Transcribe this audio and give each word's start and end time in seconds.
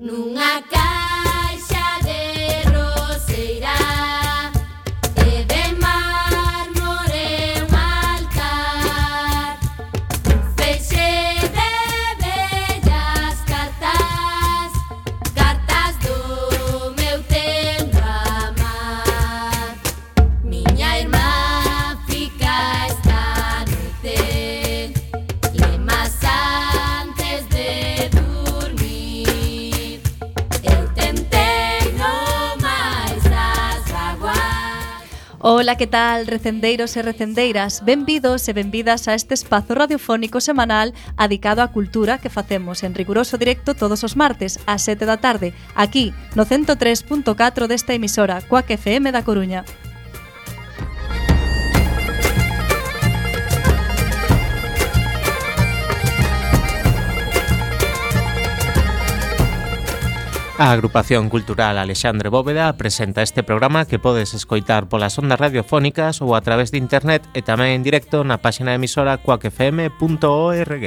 Nunha 0.00 0.62
Ola, 35.70 35.78
que 35.78 35.86
tal, 35.86 36.26
recendeiros 36.26 36.96
e 36.96 37.02
recendeiras? 37.02 37.84
Benvidos 37.84 38.42
e 38.48 38.52
benvidas 38.52 39.06
a 39.06 39.14
este 39.14 39.38
espazo 39.38 39.78
radiofónico 39.78 40.42
semanal 40.42 40.90
adicado 41.14 41.62
á 41.62 41.70
cultura 41.70 42.18
que 42.18 42.26
facemos 42.26 42.82
en 42.82 42.90
riguroso 42.90 43.38
directo 43.38 43.78
todos 43.78 44.02
os 44.02 44.18
martes 44.18 44.58
ás 44.66 44.82
7 44.82 45.06
da 45.06 45.22
tarde, 45.22 45.54
aquí 45.78 46.10
no 46.34 46.42
103.4 46.42 47.70
desta 47.70 47.94
emisora, 47.94 48.42
Coac 48.50 48.66
FM 48.66 49.14
da 49.14 49.22
Coruña. 49.22 49.62
A 60.60 60.72
agrupación 60.72 61.30
cultural 61.30 61.78
Alexandre 61.78 62.28
Bóveda 62.28 62.76
presenta 62.76 63.22
este 63.22 63.42
programa 63.42 63.86
que 63.86 63.98
podes 63.98 64.34
escoitar 64.34 64.92
polas 64.92 65.16
ondas 65.16 65.40
radiofónicas 65.40 66.20
ou 66.20 66.36
a 66.36 66.44
través 66.44 66.68
de 66.68 66.76
internet 66.76 67.24
e 67.32 67.40
tamén 67.40 67.80
en 67.80 67.80
directo 67.80 68.28
na 68.28 68.44
páxina 68.44 68.76
emisora 68.76 69.16
coacfm.org. 69.24 70.84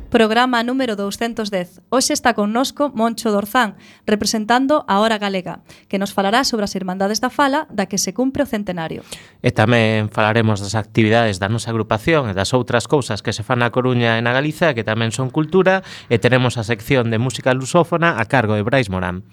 programa 0.07 0.63
número 0.63 0.95
210. 0.95 1.81
Hoxe 1.89 2.13
está 2.13 2.33
connosco 2.33 2.91
Moncho 2.95 3.31
Dorzán, 3.31 3.75
representando 4.05 4.85
a 4.87 4.99
Hora 4.99 5.17
Galega, 5.17 5.61
que 5.87 5.99
nos 5.99 6.13
falará 6.13 6.43
sobre 6.43 6.63
as 6.63 6.75
Irmandades 6.75 7.19
da 7.19 7.29
Fala, 7.29 7.67
da 7.69 7.85
que 7.85 7.97
se 7.99 8.15
cumpre 8.15 8.43
o 8.43 8.49
centenario. 8.49 9.03
E 9.43 9.51
tamén 9.51 10.07
falaremos 10.07 10.63
das 10.63 10.79
actividades 10.79 11.37
da 11.37 11.51
nosa 11.51 11.69
agrupación 11.75 12.31
e 12.31 12.33
das 12.33 12.55
outras 12.55 12.87
cousas 12.87 13.19
que 13.19 13.35
se 13.35 13.43
fan 13.43 13.59
na 13.59 13.69
Coruña 13.69 14.15
e 14.15 14.23
na 14.23 14.31
Galiza, 14.31 14.71
que 14.71 14.87
tamén 14.87 15.11
son 15.11 15.27
cultura, 15.29 15.83
e 16.07 16.17
tenemos 16.17 16.55
a 16.55 16.63
sección 16.63 17.11
de 17.11 17.19
música 17.19 17.51
lusófona 17.51 18.15
a 18.17 18.23
cargo 18.25 18.55
de 18.55 18.63
Brais 18.63 18.87
Morán. 18.87 19.27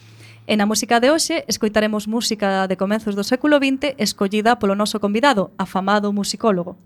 E 0.44 0.60
na 0.60 0.68
música 0.68 1.00
de 1.00 1.08
hoxe 1.08 1.48
escoitaremos 1.48 2.04
música 2.04 2.68
de 2.68 2.76
comezos 2.76 3.16
do 3.16 3.24
século 3.24 3.56
XX 3.56 3.96
escollida 3.96 4.60
polo 4.60 4.76
noso 4.76 5.00
convidado, 5.00 5.56
afamado 5.56 6.12
musicólogo. 6.12 6.76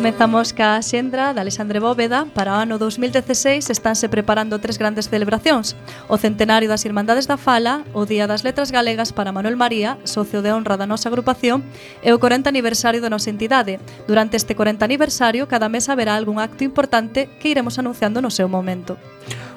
Comezamos 0.00 0.56
ca 0.56 0.80
xendra 0.80 1.36
de 1.36 1.44
Alexandre 1.44 1.76
Bóveda. 1.76 2.24
Para 2.32 2.56
o 2.56 2.60
ano 2.64 2.80
2016 2.80 3.68
estánse 3.68 4.08
preparando 4.08 4.56
tres 4.56 4.80
grandes 4.80 5.12
celebracións. 5.12 5.76
O 6.08 6.16
centenario 6.16 6.72
das 6.72 6.88
Irmandades 6.88 7.28
da 7.28 7.36
Fala, 7.36 7.84
o 7.92 8.08
Día 8.08 8.24
das 8.24 8.40
Letras 8.40 8.72
Galegas 8.72 9.12
para 9.12 9.28
Manuel 9.28 9.60
María, 9.60 10.00
socio 10.08 10.40
de 10.40 10.56
honra 10.56 10.80
da 10.80 10.88
nosa 10.88 11.12
agrupación, 11.12 11.60
e 12.00 12.16
o 12.16 12.18
40 12.18 12.48
aniversario 12.48 13.04
da 13.04 13.12
nosa 13.12 13.28
entidade. 13.28 13.76
Durante 14.08 14.40
este 14.40 14.56
40 14.56 14.88
aniversario, 14.88 15.44
cada 15.44 15.68
mes 15.68 15.92
haberá 15.92 16.16
algún 16.16 16.40
acto 16.40 16.64
importante 16.64 17.28
que 17.36 17.52
iremos 17.52 17.76
anunciando 17.76 18.24
no 18.24 18.32
seu 18.32 18.48
momento. 18.48 18.96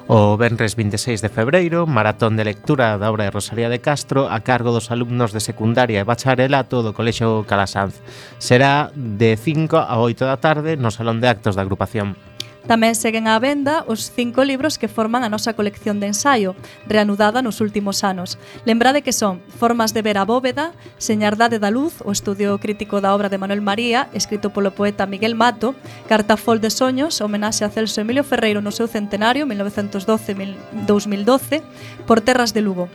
O 0.06 0.36
venres 0.36 0.76
26 0.76 1.22
de 1.22 1.30
febreiro, 1.30 1.86
maratón 1.86 2.36
de 2.36 2.44
lectura 2.44 2.98
da 3.00 3.08
obra 3.08 3.24
de 3.24 3.32
Rosalía 3.32 3.72
de 3.72 3.80
Castro 3.80 4.28
a 4.28 4.44
cargo 4.44 4.68
dos 4.68 4.92
alumnos 4.92 5.32
de 5.32 5.40
secundaria 5.40 6.04
e 6.04 6.04
bacharelato 6.04 6.84
do 6.84 6.92
Colexio 6.92 7.48
Calasanz. 7.48 8.04
Será 8.36 8.92
de 8.92 9.40
5 9.40 9.80
a 9.80 9.96
8 9.96 10.28
da 10.28 10.36
tarde 10.36 10.76
no 10.76 10.92
Salón 10.92 11.24
de 11.24 11.32
Actos 11.32 11.56
da 11.56 11.64
agrupación. 11.64 12.20
Tamén 12.64 12.96
seguen 12.96 13.28
á 13.28 13.36
venda 13.36 13.84
os 13.84 14.08
cinco 14.08 14.40
libros 14.40 14.80
que 14.80 14.88
forman 14.88 15.20
a 15.20 15.28
nosa 15.28 15.52
colección 15.52 16.00
de 16.00 16.08
ensaio, 16.08 16.56
reanudada 16.88 17.44
nos 17.44 17.60
últimos 17.60 18.00
anos. 18.04 18.38
Lembrade 18.64 19.04
que 19.04 19.12
son 19.12 19.44
Formas 19.60 19.92
de 19.92 20.00
ver 20.00 20.16
a 20.16 20.24
bóveda, 20.24 20.72
Señardade 20.96 21.60
da 21.60 21.68
luz, 21.68 22.00
o 22.00 22.08
estudio 22.10 22.56
crítico 22.56 23.04
da 23.04 23.12
obra 23.12 23.28
de 23.28 23.36
Manuel 23.36 23.60
María, 23.60 24.08
escrito 24.16 24.48
polo 24.48 24.72
poeta 24.72 25.04
Miguel 25.04 25.36
Mato, 25.36 25.76
Cartafol 26.08 26.64
de 26.64 26.72
soños, 26.72 27.20
homenaxe 27.20 27.64
a 27.64 27.70
Celso 27.70 28.00
Emilio 28.00 28.24
Ferreiro 28.24 28.64
no 28.64 28.72
seu 28.72 28.88
centenario 28.88 29.44
1912-2012, 29.44 31.60
Por 32.08 32.24
terras 32.24 32.56
de 32.56 32.64
Lugo 32.64 32.88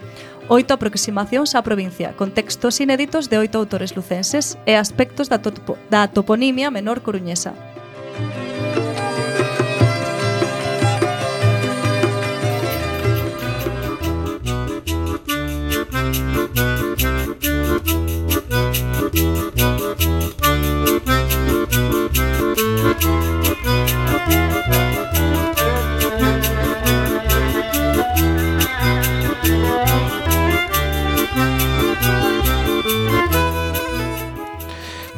oito 0.50 0.74
aproximacións 0.74 1.54
á 1.54 1.62
provincia, 1.62 2.18
con 2.18 2.33
textos 2.33 2.81
inéditos 2.81 3.30
de 3.30 3.38
oito 3.38 3.62
autores 3.62 3.94
lucenses 3.94 4.57
e 4.65 4.74
aspectos 4.74 5.30
da, 5.30 5.38
topo, 5.38 5.77
da 5.94 6.10
toponimia 6.10 6.74
menor 6.74 7.06
coruñesa. 7.06 7.54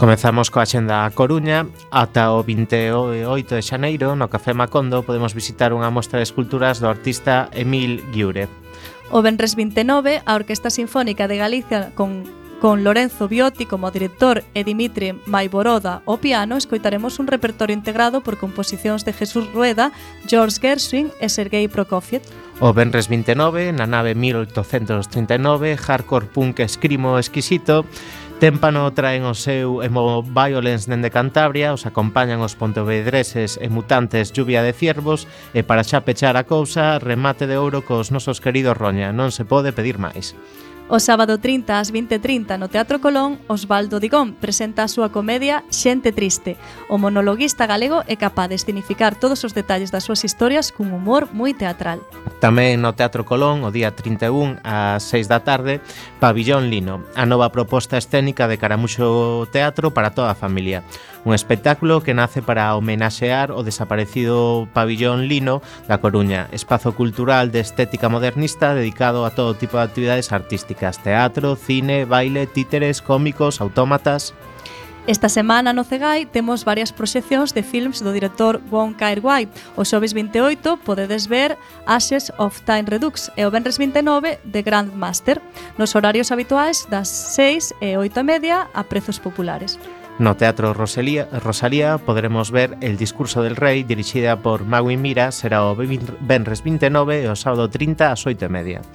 Comezamos 0.02 0.50
coa 0.50 0.66
xenda 0.66 1.06
a 1.06 1.14
Coruña 1.14 1.70
Ata 1.94 2.34
o 2.34 2.42
28 2.42 3.54
de 3.54 3.62
xaneiro 3.62 4.18
No 4.18 4.34
Café 4.34 4.58
Macondo 4.58 5.06
podemos 5.06 5.38
visitar 5.38 5.78
unha 5.78 5.94
mostra 5.94 6.18
de 6.18 6.26
esculturas 6.26 6.82
do 6.82 6.90
artista 6.90 7.54
Emil 7.54 8.02
Giure. 8.10 8.50
O 9.12 9.22
Benres 9.22 9.60
29, 9.60 10.24
a 10.26 10.36
Orquesta 10.36 10.70
Sinfónica 10.70 11.28
de 11.28 11.36
Galicia 11.36 11.92
con 11.96 12.24
Con 12.62 12.84
Lorenzo 12.84 13.28
Biotti 13.28 13.66
como 13.66 13.90
director 13.90 14.46
e 14.54 14.62
Dimitri 14.62 15.18
Maiboroda 15.26 16.06
ao 16.06 16.22
piano, 16.22 16.62
escoitaremos 16.62 17.18
un 17.18 17.26
repertorio 17.26 17.74
integrado 17.74 18.22
por 18.22 18.38
composicións 18.38 19.02
de 19.02 19.18
Jesús 19.18 19.50
Rueda, 19.50 19.90
George 20.30 20.62
Gershwin 20.62 21.10
e 21.18 21.26
Sergei 21.26 21.66
Prokofiev. 21.66 22.22
O 22.62 22.70
Benres 22.70 23.10
29, 23.10 23.74
na 23.74 23.90
nave 23.90 24.14
1839, 24.14 25.74
Hardcore 25.74 26.30
Punk 26.30 26.62
Escrimo 26.62 27.18
Exquisito, 27.18 27.82
Témpano 28.42 28.90
traen 28.98 29.22
o 29.30 29.38
seu 29.38 29.86
emo 29.86 30.26
violence 30.26 30.90
dende 30.90 31.14
Cantabria, 31.14 31.78
os 31.78 31.86
acompañan 31.86 32.42
os 32.42 32.58
pontevedreses 32.58 33.62
e 33.62 33.70
mutantes 33.70 34.34
Lluvia 34.34 34.66
de 34.66 34.74
Ciervos 34.74 35.30
e 35.54 35.62
para 35.62 35.86
xa 35.86 36.02
pechar 36.02 36.34
a 36.34 36.50
cousa, 36.50 36.98
remate 36.98 37.46
de 37.46 37.62
ouro 37.62 37.86
cos 37.86 38.10
nosos 38.10 38.42
queridos 38.42 38.74
Roña, 38.74 39.14
non 39.14 39.30
se 39.30 39.46
pode 39.46 39.78
pedir 39.78 40.02
máis. 40.02 40.34
O 40.92 41.00
sábado 41.00 41.40
30 41.40 41.80
ás 41.80 41.88
20.30 41.88 42.60
no 42.60 42.68
Teatro 42.68 43.00
Colón, 43.00 43.40
Osvaldo 43.48 44.04
Digón 44.04 44.36
presenta 44.36 44.84
a 44.84 44.92
súa 44.92 45.08
comedia 45.08 45.64
Xente 45.72 46.12
Triste. 46.12 46.60
O 46.92 47.00
monologuista 47.00 47.64
galego 47.64 48.04
é 48.12 48.20
capaz 48.20 48.52
de 48.52 48.60
escenificar 48.60 49.16
todos 49.16 49.48
os 49.48 49.56
detalles 49.56 49.88
das 49.96 50.04
súas 50.04 50.28
historias 50.28 50.68
cun 50.68 50.92
humor 50.92 51.32
moi 51.32 51.56
teatral. 51.56 52.04
Tamén 52.44 52.84
no 52.84 52.92
Teatro 52.92 53.24
Colón, 53.24 53.64
o 53.64 53.72
día 53.72 53.96
31 53.96 54.60
ás 54.68 55.08
6 55.08 55.32
da 55.32 55.48
tarde, 55.48 55.80
Pabillón 56.20 56.68
Lino, 56.68 57.08
a 57.16 57.24
nova 57.24 57.56
proposta 57.56 57.96
escénica 57.96 58.52
de 58.52 58.60
Caramuxo 58.60 59.48
Teatro 59.48 59.96
para 59.96 60.12
toda 60.12 60.36
a 60.36 60.36
familia 60.36 60.84
un 61.26 61.34
espectáculo 61.34 62.02
que 62.02 62.14
nace 62.14 62.42
para 62.42 62.76
homenaxear 62.76 63.52
o 63.52 63.64
desaparecido 63.64 64.68
pabillón 64.74 65.28
Lino 65.28 65.62
da 65.88 66.00
Coruña, 66.00 66.48
espazo 66.52 66.96
cultural 66.96 67.52
de 67.52 67.60
estética 67.60 68.10
modernista 68.10 68.74
dedicado 68.74 69.26
a 69.26 69.32
todo 69.32 69.56
tipo 69.56 69.78
de 69.78 69.84
actividades 69.84 70.32
artísticas, 70.32 71.00
teatro, 71.00 71.56
cine, 71.56 72.06
baile, 72.06 72.48
títeres, 72.48 73.02
cómicos, 73.02 73.62
autómatas... 73.62 74.34
Esta 75.08 75.30
semana 75.30 75.74
no 75.74 75.84
Cegai 75.84 76.28
temos 76.30 76.64
varias 76.64 76.94
proxeccións 76.94 77.58
de 77.58 77.66
films 77.66 78.06
do 78.06 78.14
director 78.14 78.62
Wong 78.70 78.94
Kar-wai. 78.94 79.50
O 79.74 79.82
xoves 79.82 80.14
28 80.14 80.78
podedes 80.86 81.26
ver 81.26 81.58
Ashes 81.90 82.30
of 82.38 82.62
Time 82.70 82.86
Redux 82.86 83.34
e 83.34 83.42
o 83.42 83.50
venres 83.50 83.82
29 83.82 84.38
The 84.46 84.62
Grandmaster 84.62 85.42
nos 85.82 85.98
horarios 85.98 86.30
habituais 86.30 86.86
das 86.86 87.10
6 87.10 87.82
e 87.82 87.98
8 87.98 88.14
e 88.14 88.24
media 88.24 88.70
a 88.78 88.86
prezos 88.86 89.18
populares. 89.18 89.82
No 90.22 90.38
Teatro 90.38 90.76
Rosalía, 90.76 91.28
Rosalía 91.44 91.98
poderemos 91.98 92.52
ver 92.52 92.78
El 92.80 92.96
discurso 92.96 93.42
del 93.42 93.56
rei 93.56 93.82
dirixida 93.82 94.38
por 94.38 94.66
Magui 94.66 94.96
Mira 94.96 95.32
será 95.32 95.66
o 95.66 95.74
venres 95.74 96.62
29 96.62 97.26
e 97.26 97.28
o 97.28 97.34
sábado 97.34 97.74
30 97.74 98.14
ás 98.14 98.22
8:30. 98.30 98.86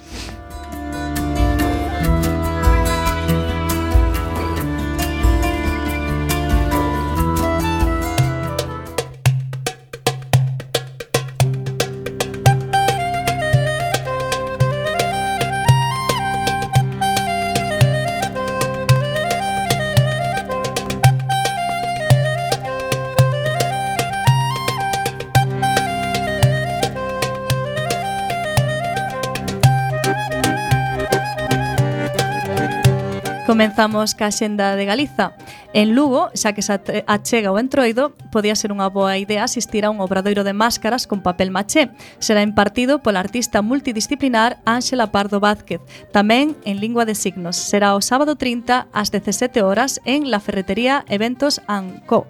Comenzamos 33.46 34.18
ca 34.18 34.34
xenda 34.34 34.74
de 34.74 34.84
Galiza. 34.84 35.38
En 35.72 35.94
Lugo, 35.94 36.34
xa 36.34 36.50
que 36.50 36.66
se 36.66 36.74
achega 37.06 37.54
o 37.54 37.62
entroido, 37.62 38.10
podía 38.34 38.58
ser 38.58 38.74
unha 38.74 38.90
boa 38.90 39.14
idea 39.22 39.46
asistir 39.46 39.86
a 39.86 39.92
un 39.94 40.02
obradoiro 40.02 40.42
de 40.42 40.50
máscaras 40.50 41.06
con 41.06 41.22
papel 41.22 41.54
maché. 41.54 41.94
Será 42.18 42.42
impartido 42.42 42.98
pola 43.06 43.22
artista 43.22 43.62
multidisciplinar 43.62 44.58
Ángela 44.66 45.14
Pardo 45.14 45.38
Vázquez, 45.38 45.78
tamén 46.10 46.58
en 46.66 46.82
lingua 46.82 47.06
de 47.06 47.14
signos. 47.14 47.54
Será 47.54 47.94
o 47.94 48.02
sábado 48.02 48.34
30 48.34 48.90
ás 48.90 49.14
17 49.14 49.62
horas 49.62 50.02
en 50.02 50.26
la 50.26 50.42
ferretería 50.42 51.06
Eventos 51.06 51.62
Anco. 51.70 52.26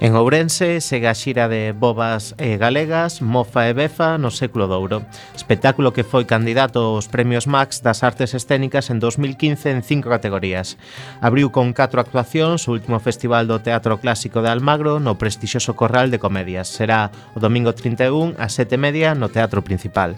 En 0.00 0.16
Ourense 0.16 0.80
segue 0.80 1.12
a 1.12 1.14
xira 1.14 1.44
de 1.44 1.76
Bobas 1.76 2.32
e 2.40 2.56
Galegas, 2.56 3.20
Mofa 3.20 3.68
e 3.68 3.76
Befa 3.76 4.16
no 4.16 4.32
século 4.32 4.64
d'Ouro, 4.64 5.04
espectáculo 5.36 5.92
que 5.92 6.08
foi 6.08 6.24
candidato 6.24 6.96
aos 6.96 7.04
Premios 7.04 7.44
Max 7.44 7.84
das 7.84 8.00
Artes 8.00 8.32
Escénicas 8.32 8.88
en 8.88 8.96
2015 8.96 9.68
en 9.68 9.84
cinco 9.84 10.08
categorías. 10.08 10.80
Abriu 11.20 11.52
con 11.52 11.76
catro 11.76 12.00
actuacións 12.00 12.64
o 12.64 12.72
último 12.72 12.96
Festival 12.96 13.44
do 13.44 13.60
Teatro 13.60 14.00
Clásico 14.00 14.40
de 14.40 14.48
Almagro 14.48 15.04
no 15.04 15.20
prestixioso 15.20 15.76
Corral 15.76 16.08
de 16.08 16.16
Comedias. 16.16 16.72
Será 16.72 17.12
o 17.36 17.38
domingo 17.44 17.76
31 17.76 18.40
ás 18.40 18.56
7:30 18.56 19.12
no 19.20 19.28
Teatro 19.28 19.60
Principal. 19.60 20.16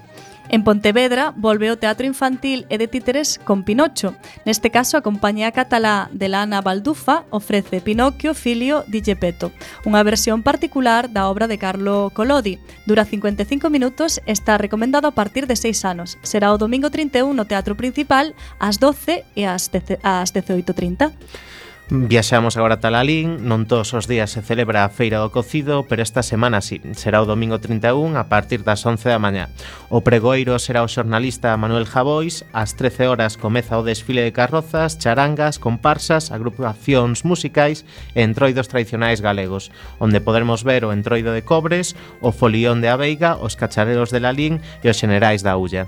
En 0.52 0.64
Pontevedra 0.64 1.32
volve 1.34 1.72
o 1.72 1.81
Teatro 1.81 2.04
Infantil 2.04 2.69
e 2.69 2.76
de 2.76 2.84
Títeres 2.84 3.40
con 3.40 3.64
Pinocho. 3.64 4.12
Neste 4.44 4.69
caso, 4.69 5.00
a 5.00 5.02
compañía 5.02 5.49
catalá 5.49 6.12
de 6.12 6.28
Lana 6.28 6.60
Baldufa 6.60 7.25
ofrece 7.32 7.81
Pinocchio, 7.81 8.37
Filio 8.37 8.84
di 8.84 9.00
Gepetto, 9.00 9.49
unha 9.88 10.04
versión 10.04 10.44
particular 10.44 11.08
da 11.08 11.32
obra 11.32 11.49
de 11.49 11.56
Carlo 11.56 12.12
Collodi. 12.12 12.60
Dura 12.84 13.08
55 13.08 13.72
minutos 13.72 14.20
e 14.28 14.37
está 14.37 14.60
recomendado 14.60 15.08
a 15.08 15.16
partir 15.16 15.49
de 15.49 15.56
6 15.56 15.88
anos. 15.88 16.20
Será 16.20 16.52
o 16.52 16.60
domingo 16.60 16.93
31 16.93 17.32
no 17.32 17.48
Teatro 17.48 17.72
Principal 17.72 18.37
ás 18.60 18.76
12 18.76 19.25
e 19.32 19.48
ás 19.48 19.72
18.30. 19.72 21.16
Viaxamos 21.94 22.56
agora 22.56 22.80
a 22.80 22.80
Talalín, 22.80 23.44
non 23.44 23.68
todos 23.68 23.92
os 23.92 24.08
días 24.08 24.32
se 24.32 24.40
celebra 24.40 24.88
a 24.88 24.88
Feira 24.88 25.20
do 25.20 25.28
Cocido, 25.28 25.84
pero 25.84 26.00
esta 26.00 26.24
semana 26.24 26.64
sí, 26.64 26.80
será 26.96 27.20
o 27.20 27.28
domingo 27.28 27.60
31 27.60 28.16
a 28.16 28.32
partir 28.32 28.64
das 28.64 28.80
11 28.80 29.12
da 29.12 29.20
mañá. 29.20 29.52
O 29.92 30.00
pregoiro 30.00 30.56
será 30.56 30.80
o 30.80 30.88
xornalista 30.88 31.52
Manuel 31.60 31.84
Javois, 31.84 32.48
ás 32.56 32.72
13 32.80 33.12
horas 33.12 33.36
comeza 33.36 33.76
o 33.76 33.84
desfile 33.84 34.24
de 34.24 34.32
carrozas, 34.32 34.96
charangas, 34.96 35.60
comparsas, 35.60 36.32
agrupacións 36.32 37.28
musicais 37.28 37.84
e 38.16 38.24
entroidos 38.24 38.72
tradicionais 38.72 39.20
galegos, 39.20 39.69
onde 40.00 40.24
podremos 40.24 40.64
ver 40.64 40.88
o 40.88 40.96
entroido 40.96 41.36
de 41.36 41.44
cobres, 41.44 41.93
o 42.24 42.32
folión 42.32 42.81
de 42.81 42.88
Aveiga, 42.88 43.36
os 43.36 43.52
cachareros 43.52 44.08
de 44.08 44.24
Lalín 44.24 44.64
e 44.81 44.88
os 44.88 44.96
generais 44.96 45.44
da 45.44 45.60
Ulla. 45.60 45.84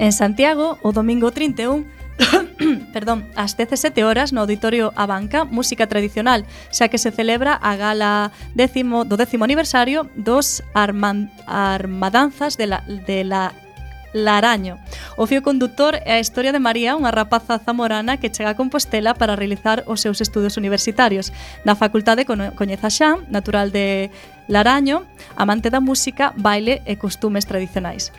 En 0.00 0.16
Santiago, 0.16 0.80
o 0.80 0.96
domingo 0.96 1.28
31, 1.28 1.84
perdón, 2.92 3.26
ás 3.36 3.56
17 3.56 4.04
horas 4.04 4.32
no 4.32 4.42
Auditorio 4.42 4.92
A 4.96 5.06
Banca, 5.06 5.44
música 5.44 5.86
tradicional, 5.86 6.44
xa 6.70 6.88
que 6.88 7.00
se 7.00 7.10
celebra 7.10 7.56
a 7.56 7.76
gala 7.76 8.32
décimo, 8.54 9.04
do 9.04 9.16
décimo 9.16 9.44
aniversario 9.44 10.08
dos 10.16 10.62
arman, 10.74 11.32
armadanzas 11.46 12.56
de 12.60 12.66
la, 12.66 12.84
de 12.86 13.24
la 13.24 13.52
Laraño. 14.12 14.78
O 15.14 15.26
fio 15.26 15.42
conductor 15.42 15.94
é 16.02 16.18
a 16.18 16.22
historia 16.22 16.50
de 16.50 16.58
María, 16.58 16.98
unha 16.98 17.14
rapaza 17.14 17.62
zamorana 17.62 18.18
que 18.18 18.32
chega 18.32 18.50
a 18.50 18.58
Compostela 18.58 19.14
para 19.14 19.38
realizar 19.38 19.86
os 19.86 20.02
seus 20.02 20.18
estudos 20.18 20.58
universitarios. 20.58 21.30
Na 21.62 21.78
facultade 21.78 22.26
coñeza 22.26 22.90
xa, 22.90 23.22
natural 23.30 23.70
de 23.70 24.10
Laraño, 24.50 25.06
amante 25.38 25.70
da 25.70 25.78
música, 25.78 26.34
baile 26.34 26.82
e 26.90 26.98
costumes 26.98 27.46
tradicionais. 27.46 28.10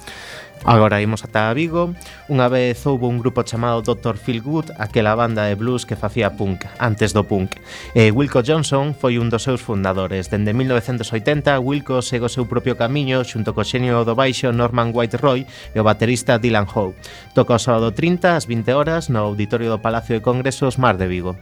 Agora 0.64 1.02
imos 1.02 1.26
ata 1.26 1.50
Vigo. 1.58 1.98
Unha 2.30 2.46
vez 2.46 2.78
houve 2.86 3.10
un 3.10 3.18
grupo 3.18 3.42
chamado 3.42 3.82
Dr. 3.82 4.14
Phil 4.14 4.46
Good, 4.46 4.78
aquela 4.78 5.18
banda 5.18 5.50
de 5.50 5.58
blues 5.58 5.90
que 5.90 5.98
facía 5.98 6.38
punk, 6.38 6.70
antes 6.78 7.18
do 7.18 7.26
punk. 7.26 7.58
E 7.98 8.14
Wilco 8.14 8.46
Johnson 8.46 8.94
foi 8.94 9.18
un 9.18 9.34
dos 9.34 9.42
seus 9.42 9.66
fundadores. 9.66 10.30
Dende 10.30 10.54
1980, 10.54 11.58
Wilco 11.58 12.06
segue 12.06 12.30
o 12.30 12.34
seu 12.34 12.46
propio 12.46 12.78
camiño 12.78 13.26
xunto 13.26 13.58
co 13.58 13.66
xenio 13.66 14.06
do 14.06 14.14
baixo 14.14 14.54
Norman 14.54 14.94
White 14.94 15.18
Roy 15.18 15.50
e 15.74 15.78
o 15.82 15.84
baterista 15.84 16.38
Dylan 16.38 16.70
Howe. 16.70 16.94
Toca 17.34 17.58
o 17.58 17.62
sábado 17.62 17.90
30 17.90 18.38
ás 18.38 18.46
20 18.46 18.70
horas 18.78 19.10
no 19.10 19.26
Auditorio 19.26 19.74
do 19.74 19.82
Palacio 19.82 20.14
de 20.14 20.22
Congresos 20.22 20.78
Mar 20.78 20.94
de 21.02 21.10
Vigo. 21.10 21.34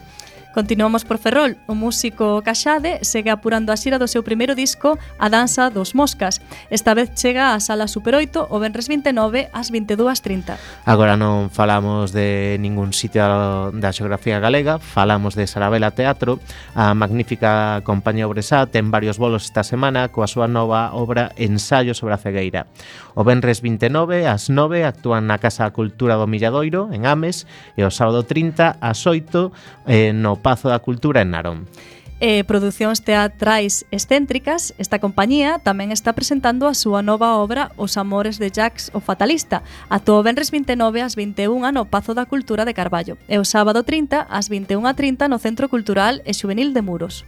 Continuamos 0.53 1.05
por 1.05 1.21
Ferrol. 1.21 1.61
O 1.69 1.77
músico 1.77 2.41
Caxade 2.41 3.05
segue 3.05 3.29
apurando 3.29 3.69
a 3.69 3.77
xira 3.77 4.01
do 4.01 4.09
seu 4.09 4.25
primeiro 4.25 4.57
disco 4.57 4.97
A 5.21 5.29
danza 5.29 5.69
dos 5.69 5.93
moscas. 5.93 6.41
Esta 6.73 6.97
vez 6.97 7.13
chega 7.13 7.53
á 7.53 7.61
sala 7.61 7.85
Super 7.85 8.17
8 8.17 8.49
o 8.49 8.57
venres 8.57 8.89
29 8.89 9.53
ás 9.53 9.69
22.30. 9.69 10.57
Agora 10.89 11.13
non 11.13 11.53
falamos 11.53 12.17
de 12.17 12.57
ningún 12.57 12.97
sitio 12.97 13.69
da 13.77 13.93
xeografía 13.93 14.41
galega, 14.41 14.81
falamos 14.81 15.37
de 15.37 15.45
Sarabela 15.45 15.93
Teatro. 15.93 16.41
A 16.73 16.97
magnífica 16.97 17.85
compañía 17.85 18.25
Obresá 18.25 18.65
ten 18.65 18.89
varios 18.89 19.21
bolos 19.21 19.45
esta 19.45 19.61
semana 19.61 20.09
coa 20.09 20.25
súa 20.25 20.49
nova 20.49 20.97
obra 20.97 21.29
Ensayo 21.37 21.93
sobre 21.93 22.17
a 22.17 22.21
cegueira. 22.21 22.65
O 23.13 23.21
venres 23.21 23.61
29 23.61 24.25
ás 24.25 24.49
9 24.49 24.81
actúan 24.81 25.29
na 25.29 25.37
Casa 25.37 25.69
Cultura 25.69 26.17
do 26.17 26.25
Milladoiro, 26.25 26.89
en 26.89 27.05
Ames, 27.05 27.45
e 27.77 27.85
o 27.85 27.93
sábado 27.93 28.25
30 28.25 28.81
ás 28.81 29.05
8 29.05 29.85
eh, 29.85 30.09
no 30.09 30.38
Pazo 30.39 30.67
da 30.69 30.79
Cultura 30.79 31.21
en 31.21 31.31
Narón. 31.31 31.67
E 32.19 32.43
producións 32.43 32.99
teatrais 32.99 33.87
excéntricas, 33.95 34.75
esta 34.75 34.99
compañía 34.99 35.63
tamén 35.63 35.95
está 35.95 36.11
presentando 36.11 36.67
a 36.67 36.75
súa 36.75 36.99
nova 36.99 37.39
obra 37.39 37.71
Os 37.79 37.95
amores 37.95 38.35
de 38.43 38.51
Jax 38.51 38.91
o 38.91 38.99
Fatalista. 38.99 39.63
Atuou 39.87 40.19
venres 40.19 40.51
29 40.51 40.99
ás 40.99 41.15
21 41.15 41.63
no 41.71 41.87
Pazo 41.87 42.11
da 42.11 42.27
Cultura 42.27 42.67
de 42.67 42.75
Carballo 42.75 43.15
e 43.31 43.39
o 43.39 43.47
sábado 43.47 43.87
30 43.87 44.27
ás 44.27 44.51
21.30 44.51 45.31
no 45.31 45.39
Centro 45.39 45.71
Cultural 45.71 46.19
e 46.27 46.35
Xuvenil 46.35 46.75
de 46.75 46.83
Muros. 46.83 47.23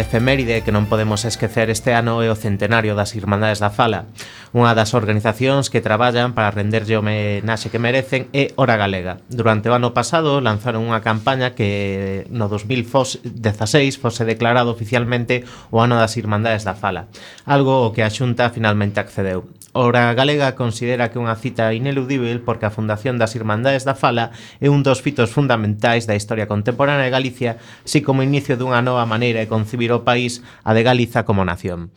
efeméride 0.00 0.64
que 0.64 0.72
non 0.72 0.88
podemos 0.88 1.28
esquecer 1.28 1.68
este 1.68 1.92
ano 1.92 2.24
é 2.24 2.32
o 2.32 2.38
centenario 2.38 2.96
das 2.96 3.12
Irmandades 3.12 3.60
da 3.60 3.68
Fala, 3.68 4.08
unha 4.56 4.72
das 4.72 4.96
organizacións 4.96 5.68
que 5.68 5.84
traballan 5.84 6.32
para 6.32 6.50
renderlle 6.50 6.96
o 6.96 7.04
homenaxe 7.04 7.68
que 7.68 7.78
merecen 7.78 8.32
é 8.32 8.50
Hora 8.56 8.80
Galega. 8.80 9.20
Durante 9.28 9.68
o 9.68 9.76
ano 9.76 9.92
pasado 9.92 10.40
lanzaron 10.40 10.88
unha 10.88 11.04
campaña 11.04 11.52
que 11.52 12.24
no 12.32 12.48
2016 12.48 14.00
fose 14.00 14.24
declarado 14.24 14.72
oficialmente 14.72 15.44
o 15.68 15.84
ano 15.84 16.00
das 16.00 16.16
Irmandades 16.16 16.64
da 16.64 16.74
Fala, 16.74 17.12
algo 17.44 17.86
o 17.86 17.92
que 17.92 18.00
a 18.00 18.08
Xunta 18.08 18.48
finalmente 18.48 18.98
accedeu. 18.98 19.59
Ora 19.72 20.12
Galega 20.14 20.58
considera 20.58 21.14
que 21.14 21.22
unha 21.22 21.38
cita 21.38 21.70
ineludível 21.70 22.42
porque 22.42 22.66
a 22.66 22.74
fundación 22.74 23.22
das 23.22 23.38
Irmandades 23.38 23.86
da 23.86 23.94
Fala 23.94 24.34
é 24.58 24.66
un 24.66 24.82
dos 24.82 24.98
fitos 24.98 25.30
fundamentais 25.30 26.10
da 26.10 26.18
historia 26.18 26.50
contemporánea 26.50 27.06
de 27.06 27.14
Galicia, 27.14 27.62
así 27.86 28.02
como 28.02 28.26
inicio 28.26 28.58
dunha 28.58 28.82
nova 28.82 29.06
maneira 29.06 29.38
de 29.38 29.46
concibir 29.46 29.94
o 29.94 30.02
país 30.02 30.42
a 30.66 30.74
de 30.74 30.82
Galiza 30.82 31.22
como 31.22 31.46
nación. 31.46 31.94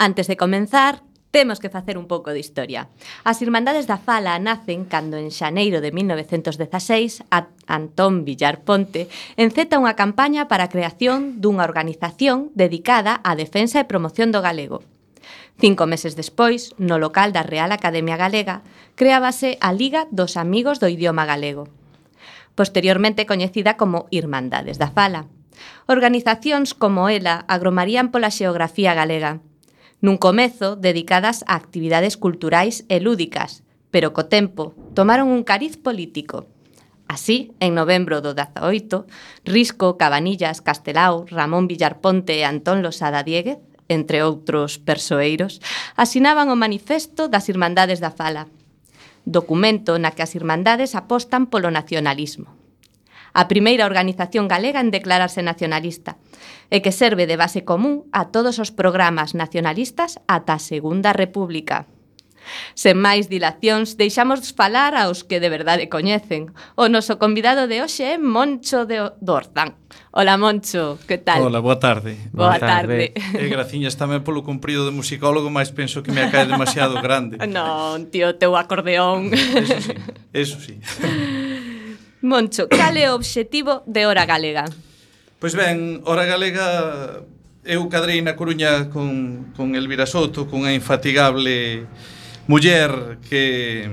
Antes 0.00 0.32
de 0.32 0.40
comenzar, 0.40 1.04
temos 1.28 1.60
que 1.60 1.68
facer 1.68 2.00
un 2.00 2.08
pouco 2.08 2.32
de 2.32 2.40
historia. 2.40 2.88
As 3.20 3.44
Irmandades 3.44 3.84
da 3.84 4.00
Fala 4.00 4.40
nacen 4.40 4.88
cando 4.88 5.20
en 5.20 5.28
xaneiro 5.28 5.84
de 5.84 5.92
1916 5.92 7.20
a 7.28 7.52
Antón 7.68 8.24
Villar 8.24 8.64
Ponte 8.64 9.12
enceta 9.36 9.76
unha 9.76 9.92
campaña 9.92 10.48
para 10.48 10.70
a 10.70 10.72
creación 10.72 11.44
dunha 11.44 11.68
organización 11.68 12.48
dedicada 12.56 13.20
á 13.20 13.36
defensa 13.36 13.76
e 13.76 13.84
promoción 13.84 14.32
do 14.32 14.40
galego. 14.40 14.80
Cinco 15.60 15.86
meses 15.86 16.18
despois, 16.18 16.74
no 16.82 16.98
local 16.98 17.30
da 17.30 17.46
Real 17.46 17.70
Academia 17.70 18.18
Galega, 18.18 18.66
creábase 18.98 19.58
a 19.62 19.70
Liga 19.70 20.10
dos 20.10 20.34
Amigos 20.34 20.82
do 20.82 20.90
Idioma 20.90 21.26
Galego, 21.26 21.70
posteriormente 22.58 23.26
coñecida 23.26 23.78
como 23.78 24.10
Irmandades 24.10 24.82
da 24.82 24.90
Fala. 24.90 25.30
Organizacións 25.86 26.74
como 26.74 27.06
ela 27.06 27.46
agromarían 27.46 28.10
pola 28.10 28.34
xeografía 28.34 28.98
galega, 28.98 29.38
nun 30.02 30.18
comezo 30.18 30.74
dedicadas 30.74 31.46
a 31.46 31.54
actividades 31.54 32.18
culturais 32.18 32.82
e 32.90 32.98
lúdicas, 32.98 33.62
pero 33.94 34.10
co 34.10 34.26
tempo 34.26 34.74
tomaron 34.98 35.30
un 35.30 35.46
cariz 35.46 35.78
político. 35.78 36.50
Así, 37.06 37.54
en 37.62 37.78
novembro 37.78 38.18
do 38.18 38.34
18, 38.34 39.06
Risco, 39.46 39.94
Cabanillas, 39.94 40.64
Castelao, 40.66 41.30
Ramón 41.30 41.70
Villarponte 41.70 42.34
e 42.36 42.42
Antón 42.42 42.82
Losada 42.82 43.22
Dieguez 43.22 43.62
entre 43.88 44.24
outros 44.24 44.80
persoeiros, 44.80 45.60
asinaban 45.94 46.48
o 46.48 46.56
manifesto 46.56 47.28
das 47.28 47.48
Irmandades 47.48 48.00
da 48.00 48.10
Fala, 48.10 48.48
documento 49.24 49.96
na 50.00 50.12
que 50.12 50.24
as 50.24 50.36
Irmandades 50.36 50.96
apostan 50.96 51.48
polo 51.48 51.72
nacionalismo. 51.72 52.52
A 53.34 53.50
primeira 53.50 53.84
organización 53.84 54.46
galega 54.46 54.78
en 54.78 54.94
declararse 54.94 55.42
nacionalista, 55.42 56.16
e 56.70 56.80
que 56.80 56.94
serve 56.94 57.26
de 57.26 57.36
base 57.36 57.66
común 57.66 58.06
a 58.14 58.30
todos 58.30 58.62
os 58.62 58.70
programas 58.70 59.34
nacionalistas 59.34 60.22
ata 60.30 60.56
a 60.56 60.62
Segunda 60.62 61.12
República. 61.12 61.90
Sen 62.74 63.00
máis 63.00 63.28
dilacións, 63.30 63.96
deixamos 63.96 64.52
falar 64.52 64.94
aos 64.94 65.22
que 65.22 65.40
de 65.40 65.48
verdade 65.48 65.88
coñecen. 65.88 66.52
O 66.74 66.90
noso 66.90 67.16
convidado 67.18 67.66
de 67.66 67.80
hoxe 67.80 68.04
é 68.04 68.16
Moncho 68.16 68.84
de 68.84 69.12
Dorzán. 69.20 69.78
Ola, 70.10 70.38
Moncho, 70.38 70.98
que 71.08 71.18
tal? 71.18 71.42
Ola, 71.42 71.58
boa 71.58 71.78
tarde. 71.78 72.16
Boa, 72.30 72.54
boa 72.54 72.60
tarde. 72.60 73.14
tarde. 73.14 73.40
E 73.40 73.50
graciñas 73.50 73.98
tamén 73.98 74.22
polo 74.22 74.46
cumprido 74.46 74.86
de 74.86 74.94
musicólogo, 74.94 75.50
mas 75.50 75.74
penso 75.74 76.06
que 76.06 76.14
me 76.14 76.30
cae 76.30 76.46
demasiado 76.46 77.00
grande. 77.02 77.38
Non, 77.54 78.10
tío, 78.10 78.34
teu 78.34 78.58
acordeón. 78.58 79.30
Eso 79.30 79.78
sí, 79.78 79.94
eso 80.32 80.56
sí. 80.58 80.74
Moncho, 82.24 82.66
cal 82.72 82.96
é 82.96 83.12
o 83.12 83.18
obxectivo 83.18 83.84
de 83.84 84.06
Hora 84.08 84.24
Galega? 84.24 84.64
Pois 85.38 85.52
ben, 85.52 86.00
Hora 86.08 86.24
Galega 86.24 87.20
eu 87.64 87.84
cadrei 87.88 88.20
na 88.20 88.36
Coruña 88.36 88.88
con, 88.88 89.52
con 89.56 89.76
Elvira 89.76 90.06
Soto, 90.06 90.48
cunha 90.48 90.72
infatigable 90.72 91.84
muller 92.46 93.18
que 93.28 93.90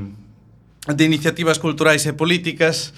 de 0.87 1.03
iniciativas 1.05 1.59
culturais 1.59 2.05
e 2.09 2.13
políticas 2.13 2.93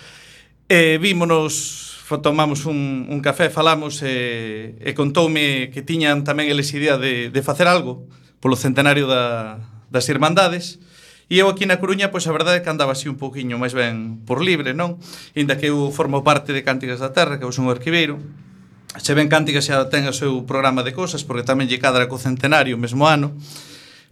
e 0.72 0.98
vímonos 0.98 1.94
tomamos 2.22 2.66
un, 2.66 3.10
un 3.10 3.20
café, 3.22 3.50
falamos 3.50 4.06
e, 4.06 4.78
e 4.78 4.94
contoume 4.94 5.74
que 5.74 5.82
tiñan 5.82 6.22
tamén 6.22 6.52
eles 6.52 6.70
idea 6.78 7.02
de, 7.02 7.34
de 7.34 7.42
facer 7.42 7.66
algo 7.66 8.06
polo 8.38 8.60
centenario 8.60 9.10
da, 9.10 9.58
das 9.90 10.06
Irmandades. 10.12 10.78
E 11.32 11.40
eu 11.40 11.50
aquí 11.50 11.66
na 11.66 11.82
Coruña, 11.82 12.12
pois 12.14 12.28
a 12.30 12.36
verdade 12.36 12.60
é 12.60 12.62
que 12.62 12.70
andaba 12.70 12.94
así 12.94 13.10
un 13.10 13.18
poquinho 13.18 13.58
máis 13.58 13.74
ben 13.74 14.22
por 14.28 14.44
libre, 14.44 14.76
non? 14.78 15.02
Inda 15.34 15.58
que 15.58 15.72
eu 15.72 15.90
formo 15.90 16.22
parte 16.22 16.54
de 16.54 16.62
Cánticas 16.62 17.02
da 17.02 17.16
Terra, 17.16 17.42
que 17.42 17.48
eu 17.48 17.56
son 17.56 17.72
arquiveiro, 17.72 18.22
se 19.00 19.18
ben 19.18 19.32
Cánticas 19.32 19.66
xa 19.66 19.90
ten 19.90 20.06
o 20.06 20.14
seu 20.14 20.46
programa 20.46 20.86
de 20.86 20.94
cosas, 20.94 21.26
porque 21.26 21.48
tamén 21.48 21.66
lle 21.66 21.82
cadra 21.82 22.06
co 22.06 22.22
centenario 22.22 22.78
o 22.78 22.82
mesmo 22.82 23.08
ano, 23.10 23.34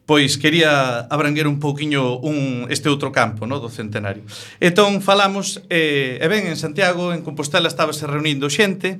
pois 0.06 0.38
quería 0.38 1.06
abranguer 1.08 1.48
un 1.48 1.60
pouquiño 1.60 2.20
un, 2.20 2.68
este 2.70 2.90
outro 2.90 3.14
campo 3.14 3.46
no, 3.48 3.62
do 3.62 3.70
centenario. 3.70 4.26
Entón 4.60 5.00
falamos, 5.00 5.64
eh, 5.70 6.20
e 6.20 6.28
ben, 6.28 6.50
en 6.50 6.58
Santiago, 6.58 7.14
en 7.14 7.22
Compostela, 7.22 7.70
estábase 7.70 8.10
reunindo 8.10 8.50
xente, 8.50 9.00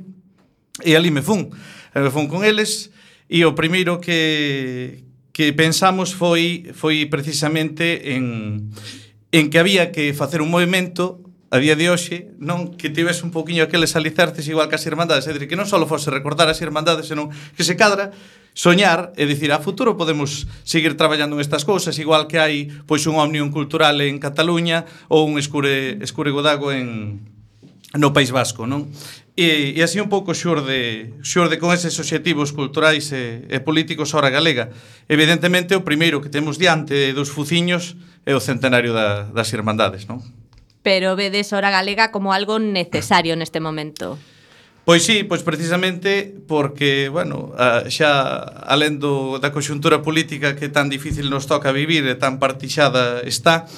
e 0.80 0.96
ali 0.96 1.12
me 1.12 1.26
fun. 1.26 1.52
E 1.92 2.00
me 2.00 2.12
fun 2.14 2.32
con 2.32 2.48
eles, 2.48 2.94
e 3.28 3.44
o 3.44 3.58
primeiro 3.58 4.00
que, 4.00 5.04
que 5.36 5.52
pensamos 5.52 6.14
foi, 6.16 6.72
foi 6.72 7.08
precisamente 7.08 8.16
en, 8.16 8.72
en 9.32 9.50
que 9.50 9.60
había 9.60 9.92
que 9.92 10.14
facer 10.14 10.40
un 10.40 10.52
movimento 10.54 11.20
a 11.52 11.60
día 11.60 11.76
de 11.76 11.92
hoxe, 11.92 12.32
non 12.40 12.80
que 12.80 12.88
tivese 12.88 13.28
un 13.28 13.36
pouquiño 13.36 13.68
aqueles 13.68 14.00
alicerces 14.00 14.48
igual 14.48 14.72
que 14.72 14.80
as 14.80 14.88
irmandades, 14.88 15.28
é 15.28 15.36
dicir, 15.36 15.52
que 15.52 15.60
non 15.60 15.68
só 15.68 15.76
fose 15.84 16.08
recordar 16.08 16.48
as 16.48 16.64
irmandades, 16.64 17.12
senón 17.12 17.28
que 17.60 17.68
se 17.68 17.76
cadra 17.76 18.16
soñar 18.54 19.16
e 19.16 19.24
dicir 19.26 19.56
a 19.56 19.64
futuro 19.64 19.96
podemos 19.96 20.48
seguir 20.68 21.00
traballando 21.00 21.40
nestas 21.40 21.64
cousas 21.64 21.96
igual 22.00 22.28
que 22.28 22.38
hai 22.40 22.68
pois 22.84 23.08
unha 23.08 23.24
unión 23.24 23.50
cultural 23.50 24.00
en 24.04 24.20
Cataluña 24.20 24.84
ou 25.08 25.24
un 25.24 25.40
escure, 25.40 26.00
escure 26.04 26.36
Godago 26.36 26.76
en 26.76 27.24
no 27.96 28.16
País 28.16 28.32
Vasco, 28.32 28.68
non? 28.68 28.88
E, 29.36 29.76
e 29.76 29.80
así 29.84 30.00
un 30.00 30.12
pouco 30.12 30.36
xurde, 30.36 31.12
xurde 31.24 31.60
con 31.60 31.72
eses 31.72 31.96
obxectivos 32.00 32.52
culturais 32.52 33.12
e, 33.16 33.48
e 33.48 33.58
políticos 33.64 34.12
hora 34.16 34.32
galega. 34.32 34.72
Evidentemente, 35.08 35.76
o 35.76 35.84
primeiro 35.84 36.20
que 36.24 36.32
temos 36.32 36.56
diante 36.60 37.12
dos 37.16 37.32
fuciños 37.32 38.00
é 38.28 38.36
o 38.36 38.44
centenario 38.44 38.92
da, 38.96 39.28
das 39.32 39.52
Irmandades, 39.56 40.08
non? 40.08 40.24
Pero 40.84 41.16
vedes 41.16 41.52
hora 41.52 41.72
galega 41.72 42.12
como 42.12 42.32
algo 42.36 42.60
necesario 42.60 43.36
neste 43.36 43.60
momento. 43.60 44.16
Pois 44.84 45.06
sí, 45.06 45.24
pois 45.24 45.44
precisamente 45.44 46.34
porque, 46.48 47.08
bueno, 47.14 47.54
xa 47.86 48.42
alén 48.66 48.98
do, 48.98 49.38
da 49.38 49.54
coxuntura 49.54 50.02
política 50.02 50.58
que 50.58 50.74
tan 50.74 50.90
difícil 50.90 51.30
nos 51.30 51.46
toca 51.46 51.70
vivir 51.70 52.02
e 52.10 52.18
tan 52.18 52.42
partixada 52.42 53.22
está, 53.22 53.70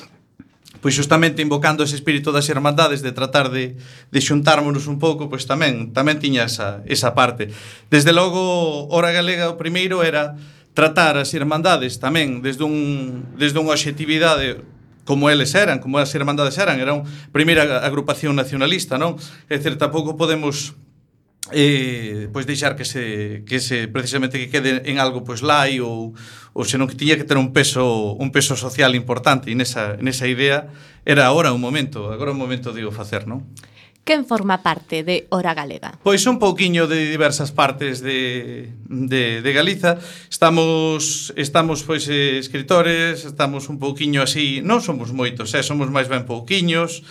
pois 0.80 0.96
justamente 0.96 1.44
invocando 1.44 1.84
ese 1.84 2.00
espírito 2.00 2.32
das 2.32 2.48
irmandades 2.48 3.04
de 3.04 3.12
tratar 3.12 3.52
de, 3.52 3.76
de 3.76 4.20
xuntármonos 4.24 4.88
un 4.88 4.96
pouco, 4.96 5.28
pois 5.28 5.44
tamén 5.44 5.92
tamén 5.92 6.24
tiña 6.24 6.48
esa, 6.48 6.80
esa 6.88 7.12
parte. 7.12 7.52
Desde 7.92 8.16
logo, 8.16 8.88
Hora 8.88 9.12
Galega 9.12 9.52
o 9.52 9.60
primeiro 9.60 10.08
era 10.08 10.40
tratar 10.72 11.20
as 11.20 11.36
irmandades 11.36 12.00
tamén 12.00 12.40
desde 12.40 12.64
un, 12.64 13.28
desde 13.36 13.60
unha 13.60 13.76
objetividade 13.76 14.64
como 15.04 15.28
eles 15.28 15.52
eran, 15.52 15.84
como 15.84 16.00
as 16.00 16.16
irmandades 16.16 16.56
eran, 16.56 16.80
era 16.80 16.96
unha 16.96 17.04
primeira 17.36 17.84
agrupación 17.84 18.40
nacionalista, 18.40 18.96
non? 18.96 19.20
É 19.52 19.60
certo, 19.60 19.84
tampouco 19.84 20.16
podemos 20.16 20.80
eh, 21.52 22.30
pois 22.32 22.48
deixar 22.48 22.76
que 22.80 22.86
se, 22.86 23.44
que 23.44 23.60
se 23.60 23.88
precisamente 23.92 24.40
que 24.40 24.48
quede 24.48 24.88
en 24.88 25.00
algo 25.00 25.28
pois 25.28 25.44
lai 25.44 25.84
ou, 25.84 26.16
ou 26.56 26.64
senón 26.64 26.88
que 26.88 26.96
tiña 26.96 27.20
que 27.20 27.28
ter 27.28 27.36
un 27.36 27.52
peso 27.52 28.16
un 28.16 28.32
peso 28.32 28.56
social 28.56 28.96
importante 28.96 29.52
e 29.52 29.56
nesa, 29.58 30.00
nesa 30.00 30.24
idea 30.24 30.72
era 31.04 31.28
agora 31.28 31.52
un 31.52 31.60
momento 31.60 32.16
agora 32.16 32.32
un 32.32 32.40
momento 32.40 32.72
de 32.72 32.88
o 32.88 32.96
facer, 32.96 33.28
non? 33.28 33.44
Quen 34.04 34.28
forma 34.28 34.60
parte 34.60 35.00
de 35.08 35.32
Hora 35.32 35.56
Galega? 35.56 35.96
Pois 36.04 36.28
un 36.28 36.36
pouquiño 36.36 36.92
de 36.92 37.08
diversas 37.08 37.56
partes 37.56 38.04
de, 38.04 38.68
de, 38.88 39.40
de 39.40 39.52
Galiza 39.56 39.96
Estamos, 40.28 41.32
estamos 41.40 41.88
pois 41.88 42.08
eh, 42.12 42.40
escritores, 42.40 43.24
estamos 43.24 43.72
un 43.72 43.80
pouquiño 43.80 44.24
así 44.24 44.60
Non 44.60 44.84
somos 44.84 45.16
moitos, 45.16 45.56
eh? 45.56 45.64
somos 45.64 45.88
máis 45.92 46.12
ben 46.12 46.28
pouquiños 46.28 47.04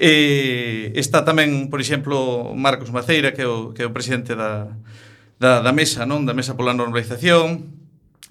Eh, 0.00 0.96
está 0.96 1.28
tamén, 1.28 1.68
por 1.68 1.76
exemplo, 1.76 2.56
Marcos 2.56 2.88
Maceira, 2.88 3.36
que 3.36 3.44
é 3.44 3.48
o, 3.48 3.76
que 3.76 3.84
é 3.84 3.86
o 3.86 3.92
presidente 3.92 4.32
da, 4.32 4.72
da, 5.36 5.60
da 5.60 5.76
mesa, 5.76 6.08
non? 6.08 6.24
Da 6.24 6.32
mesa 6.32 6.56
pola 6.56 6.72
normalización. 6.72 7.76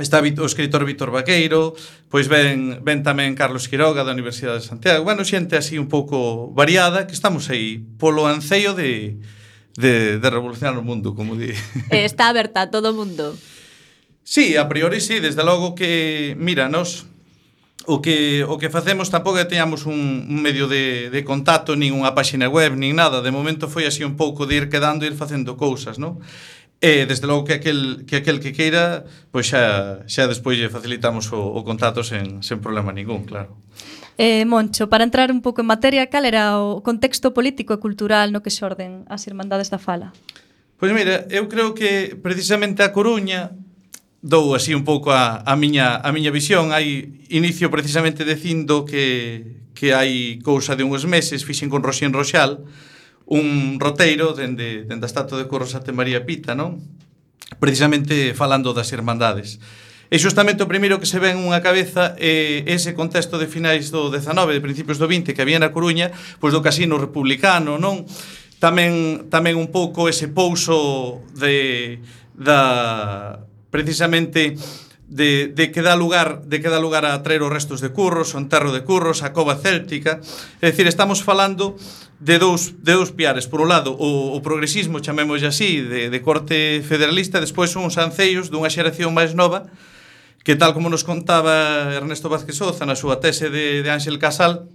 Está 0.02 0.18
o 0.18 0.50
escritor 0.50 0.82
Víctor 0.82 1.14
Vaqueiro, 1.14 1.78
pois 2.10 2.26
ven, 2.26 2.82
ven 2.82 3.06
tamén 3.06 3.38
Carlos 3.38 3.70
Quiroga 3.70 4.02
da 4.02 4.18
Universidade 4.18 4.64
de 4.64 4.66
Santiago. 4.66 5.06
Bueno, 5.06 5.22
xente 5.22 5.62
así 5.62 5.78
un 5.78 5.86
pouco 5.86 6.50
variada, 6.58 7.06
que 7.06 7.14
estamos 7.14 7.54
aí 7.54 7.86
polo 8.02 8.26
anceio 8.26 8.74
de, 8.74 9.22
de, 9.78 10.18
de 10.18 10.28
revolucionar 10.34 10.74
o 10.74 10.82
mundo, 10.82 11.14
como 11.14 11.38
di. 11.38 11.54
Está 11.94 12.34
aberta 12.34 12.66
a 12.66 12.72
todo 12.74 12.90
o 12.90 12.98
mundo. 12.98 13.38
Sí, 14.26 14.58
a 14.58 14.66
priori 14.66 15.06
sí, 15.06 15.22
desde 15.22 15.46
logo 15.46 15.78
que, 15.78 16.34
mira, 16.34 16.66
nos 16.66 17.06
o 17.88 18.02
que 18.02 18.44
o 18.44 18.60
que 18.60 18.70
facemos 18.70 19.08
tampouco 19.08 19.40
que 19.40 19.48
teñamos 19.48 19.88
un, 19.88 20.28
un 20.28 20.40
medio 20.42 20.68
de, 20.68 21.10
de 21.10 21.22
contacto, 21.24 21.80
nin 21.80 21.96
unha 21.96 22.12
páxina 22.12 22.52
web, 22.52 22.76
nin 22.76 22.98
nada. 22.98 23.24
De 23.24 23.32
momento 23.32 23.72
foi 23.72 23.88
así 23.88 24.04
un 24.04 24.20
pouco 24.20 24.44
de 24.44 24.60
ir 24.60 24.66
quedando, 24.68 25.08
e 25.08 25.12
ir 25.12 25.16
facendo 25.16 25.56
cousas, 25.56 25.96
non? 25.96 26.20
E 26.80 27.04
desde 27.04 27.28
logo 27.28 27.44
que 27.44 27.60
aquel 27.60 28.08
que 28.08 28.24
aquel 28.24 28.40
que 28.40 28.56
queira, 28.56 29.04
pois 29.32 29.52
xa 29.52 30.04
xa 30.08 30.28
despois 30.28 30.60
lle 30.60 30.72
facilitamos 30.72 31.32
o, 31.32 31.40
o 31.40 31.64
contacto 31.64 32.04
sen 32.04 32.44
sen 32.44 32.60
problema 32.60 32.92
ningún, 32.92 33.24
claro. 33.24 33.56
Eh, 34.20 34.44
Moncho, 34.44 34.92
para 34.92 35.08
entrar 35.08 35.32
un 35.32 35.40
pouco 35.40 35.64
en 35.64 35.72
materia, 35.72 36.12
cal 36.12 36.28
era 36.28 36.60
o 36.60 36.84
contexto 36.84 37.32
político 37.32 37.72
e 37.72 37.80
cultural 37.80 38.36
no 38.36 38.44
que 38.44 38.52
xorden 38.52 39.08
as 39.08 39.24
Irmandades 39.28 39.72
da 39.72 39.80
Fala? 39.80 40.12
Pois 40.80 40.92
mira, 40.92 41.28
eu 41.32 41.48
creo 41.48 41.72
que 41.76 42.16
precisamente 42.20 42.84
a 42.84 42.92
Coruña 42.92 43.56
dou 44.22 44.56
así 44.56 44.76
un 44.76 44.84
pouco 44.84 45.12
a, 45.12 45.44
a, 45.48 45.56
miña, 45.56 46.00
a 46.04 46.12
miña 46.12 46.32
visión. 46.32 46.76
Hai 46.76 47.24
inicio 47.32 47.72
precisamente 47.72 48.28
dicindo 48.28 48.84
que, 48.84 49.64
que 49.72 49.96
hai 49.96 50.44
cousa 50.44 50.76
de 50.76 50.84
uns 50.84 51.08
meses 51.08 51.48
fixen 51.48 51.72
con 51.72 51.84
Roxín 51.84 52.12
Roxal 52.12 52.64
un 53.30 53.78
roteiro 53.80 54.34
dende, 54.34 54.90
dende 54.90 55.06
a 55.06 55.12
estatua 55.12 55.38
de 55.38 55.46
Curro 55.46 55.70
Santa 55.70 55.94
María 55.94 56.26
Pita, 56.26 56.58
non? 56.58 56.82
Precisamente 57.62 58.34
falando 58.34 58.74
das 58.74 58.90
irmandades. 58.90 59.62
E 60.10 60.18
justamente 60.18 60.66
o 60.66 60.72
primeiro 60.72 60.98
que 60.98 61.06
se 61.06 61.22
ven 61.22 61.38
unha 61.38 61.62
cabeza 61.62 62.18
é 62.18 62.66
eh, 62.66 62.74
ese 62.74 62.98
contexto 62.98 63.38
de 63.38 63.46
finais 63.46 63.94
do 63.94 64.10
19, 64.10 64.58
de 64.58 64.66
principios 64.66 64.98
do 64.98 65.06
20 65.06 65.38
que 65.38 65.42
había 65.46 65.62
na 65.62 65.70
Coruña, 65.70 66.10
pois 66.42 66.50
do 66.50 66.66
casino 66.66 66.98
republicano, 66.98 67.78
non? 67.78 68.10
Tamén 68.58 69.30
tamén 69.30 69.62
un 69.62 69.70
pouco 69.70 70.10
ese 70.10 70.34
pouso 70.34 71.22
de 71.38 72.02
da 72.34 73.46
precisamente 73.72 74.58
de, 75.10 75.48
de 75.48 75.72
que 75.72 75.82
dá 75.82 75.96
lugar 75.96 76.46
de 76.46 76.62
que 76.62 76.70
dá 76.70 76.78
lugar 76.78 77.06
a 77.06 77.18
traer 77.26 77.42
os 77.42 77.50
restos 77.50 77.82
de 77.82 77.90
Curros, 77.90 78.36
o 78.36 78.38
enterro 78.38 78.70
de 78.70 78.86
Curros, 78.86 79.26
a 79.26 79.34
cova 79.34 79.58
céltica. 79.58 80.22
É 80.62 80.70
dicir, 80.70 80.86
estamos 80.86 81.26
falando 81.26 81.74
de 82.22 82.38
dous, 82.38 82.78
de 82.78 82.94
dous 82.94 83.10
piares. 83.10 83.50
Por 83.50 83.62
un 83.62 83.74
lado, 83.74 83.98
o, 83.98 84.38
o 84.38 84.40
progresismo, 84.46 85.02
chamémoslle 85.02 85.50
así, 85.50 85.82
de, 85.82 86.14
de 86.14 86.20
corte 86.22 86.86
federalista, 86.86 87.42
despois 87.42 87.74
uns 87.74 87.98
anceios 87.98 88.54
dunha 88.54 88.70
xeración 88.70 89.10
máis 89.12 89.34
nova 89.34 89.66
que 90.44 90.56
tal 90.56 90.74
como 90.74 90.88
nos 90.90 91.04
contaba 91.04 91.92
Ernesto 91.94 92.30
Vázquez 92.32 92.56
Oza 92.64 92.88
na 92.88 92.96
súa 92.96 93.20
tese 93.20 93.52
de, 93.52 93.84
de 93.84 93.90
Ángel 93.92 94.18
Casal, 94.22 94.72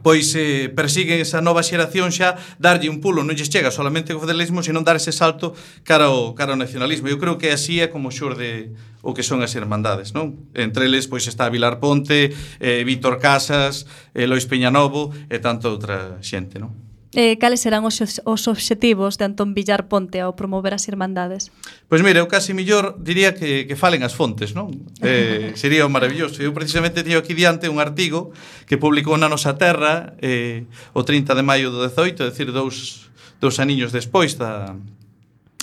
pois 0.00 0.32
eh, 0.32 0.72
persiguen 0.72 1.20
esa 1.20 1.44
nova 1.44 1.60
xeración 1.60 2.08
xa 2.08 2.40
darlle 2.56 2.88
un 2.88 3.04
pulo, 3.04 3.20
non 3.20 3.36
lles 3.36 3.52
chega 3.52 3.68
solamente 3.68 4.16
o 4.16 4.22
federalismo, 4.22 4.64
senón 4.64 4.88
dar 4.88 4.96
ese 4.96 5.12
salto 5.12 5.52
cara 5.84 6.08
ao, 6.08 6.32
cara 6.32 6.56
ao 6.56 6.60
nacionalismo. 6.60 7.12
Eu 7.12 7.20
creo 7.20 7.36
que 7.36 7.52
así 7.52 7.84
é 7.84 7.92
como 7.92 8.08
xurde 8.08 8.72
o 9.02 9.12
que 9.12 9.26
son 9.26 9.42
as 9.44 9.52
irmandades, 9.58 10.14
non? 10.16 10.48
Entre 10.56 10.88
eles 10.88 11.10
pois 11.10 11.26
está 11.28 11.50
Vilar 11.52 11.82
Ponte, 11.82 12.32
eh, 12.62 12.82
Víctor 12.86 13.20
Casas, 13.20 13.84
eh, 14.14 14.24
Lois 14.24 14.48
Peñanovo 14.48 15.12
e 15.28 15.36
tanta 15.42 15.68
outra 15.68 16.16
xente, 16.22 16.56
non? 16.62 16.91
Eh, 17.12 17.36
cales 17.36 17.60
serán 17.60 17.84
os, 17.84 18.00
os 18.00 18.42
obxectivos 18.48 19.20
de 19.20 19.28
Antón 19.28 19.52
Villar 19.52 19.84
Ponte 19.84 20.16
ao 20.24 20.32
promover 20.32 20.72
as 20.72 20.88
irmandades? 20.88 21.52
Pois 21.84 22.00
mira, 22.00 22.24
eu 22.24 22.28
casi 22.28 22.56
millor 22.56 22.96
diría 22.96 23.36
que, 23.36 23.68
que 23.68 23.76
falen 23.76 24.00
as 24.00 24.16
fontes, 24.16 24.56
non? 24.56 24.72
Eh, 25.04 25.52
sería 25.60 25.84
maravilloso. 25.92 26.40
Eu 26.40 26.56
precisamente 26.56 27.04
teño 27.04 27.20
aquí 27.20 27.36
diante 27.36 27.68
un 27.68 27.84
artigo 27.84 28.32
que 28.64 28.80
publicou 28.80 29.18
na 29.20 29.28
nosa 29.28 29.60
terra 29.60 30.16
eh, 30.24 30.64
o 30.96 31.04
30 31.04 31.36
de 31.36 31.44
maio 31.44 31.68
do 31.68 31.84
18, 31.84 32.24
é 32.24 32.30
dicir, 32.32 32.48
dous, 32.48 33.12
dous 33.44 33.60
aniños 33.60 33.92
despois 33.92 34.40
da, 34.40 34.72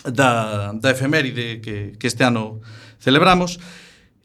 da, 0.05 0.69
da 0.77 0.89
efeméride 0.93 1.65
que, 1.65 1.97
que 1.97 2.05
este 2.05 2.21
ano 2.21 2.61
celebramos, 3.01 3.57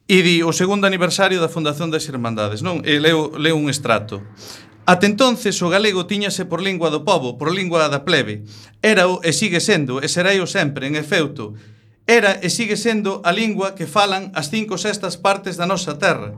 E 0.05 0.21
di 0.21 0.45
o 0.45 0.53
segundo 0.53 0.85
aniversario 0.85 1.41
da 1.41 1.49
Fundación 1.49 1.89
das 1.89 2.05
Irmandades, 2.13 2.61
non? 2.61 2.85
E 2.85 3.01
leo, 3.01 3.33
leo 3.41 3.57
un 3.57 3.73
extrato. 3.73 4.21
Até 4.85 5.09
entonces 5.09 5.57
o 5.64 5.73
galego 5.73 6.05
tiñase 6.05 6.44
por 6.44 6.61
lingua 6.61 6.92
do 6.92 7.09
povo, 7.09 7.40
por 7.40 7.49
lingua 7.49 7.88
da 7.88 8.05
plebe. 8.05 8.44
Era 8.85 9.09
o, 9.09 9.25
e 9.25 9.33
sigue 9.33 9.57
sendo, 9.57 10.05
e 10.05 10.09
será 10.12 10.37
o 10.37 10.44
sempre, 10.44 10.85
en 10.85 11.01
efeuto. 11.01 11.57
Era 12.05 12.37
e 12.44 12.53
sigue 12.53 12.77
sendo 12.77 13.25
a 13.25 13.33
lingua 13.33 13.73
que 13.73 13.88
falan 13.88 14.29
as 14.37 14.53
cinco 14.53 14.77
sextas 14.77 15.16
partes 15.16 15.57
da 15.57 15.64
nosa 15.64 15.97
terra. 15.97 16.37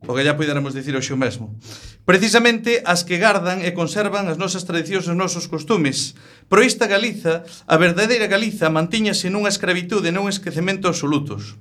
O 0.00 0.16
que 0.16 0.24
ya 0.24 0.32
puidéramos 0.32 0.72
dicir 0.72 0.96
hoxe 0.96 1.12
o 1.12 1.20
mesmo. 1.20 1.60
Precisamente 2.08 2.80
as 2.88 3.04
que 3.04 3.20
gardan 3.20 3.60
e 3.60 3.76
conservan 3.76 4.32
as 4.32 4.40
nosas 4.40 4.64
tradicións 4.64 5.04
e 5.04 5.12
os 5.12 5.20
nosos 5.20 5.44
costumes. 5.44 6.16
Pero 6.48 6.64
esta 6.64 6.88
Galiza, 6.88 7.44
a 7.68 7.76
verdadeira 7.76 8.32
Galiza, 8.32 8.72
mantiñase 8.72 9.28
nunha 9.28 9.52
escravitude 9.52 10.08
e 10.08 10.14
nun 10.16 10.32
esquecemento 10.32 10.88
absolutos. 10.88 11.60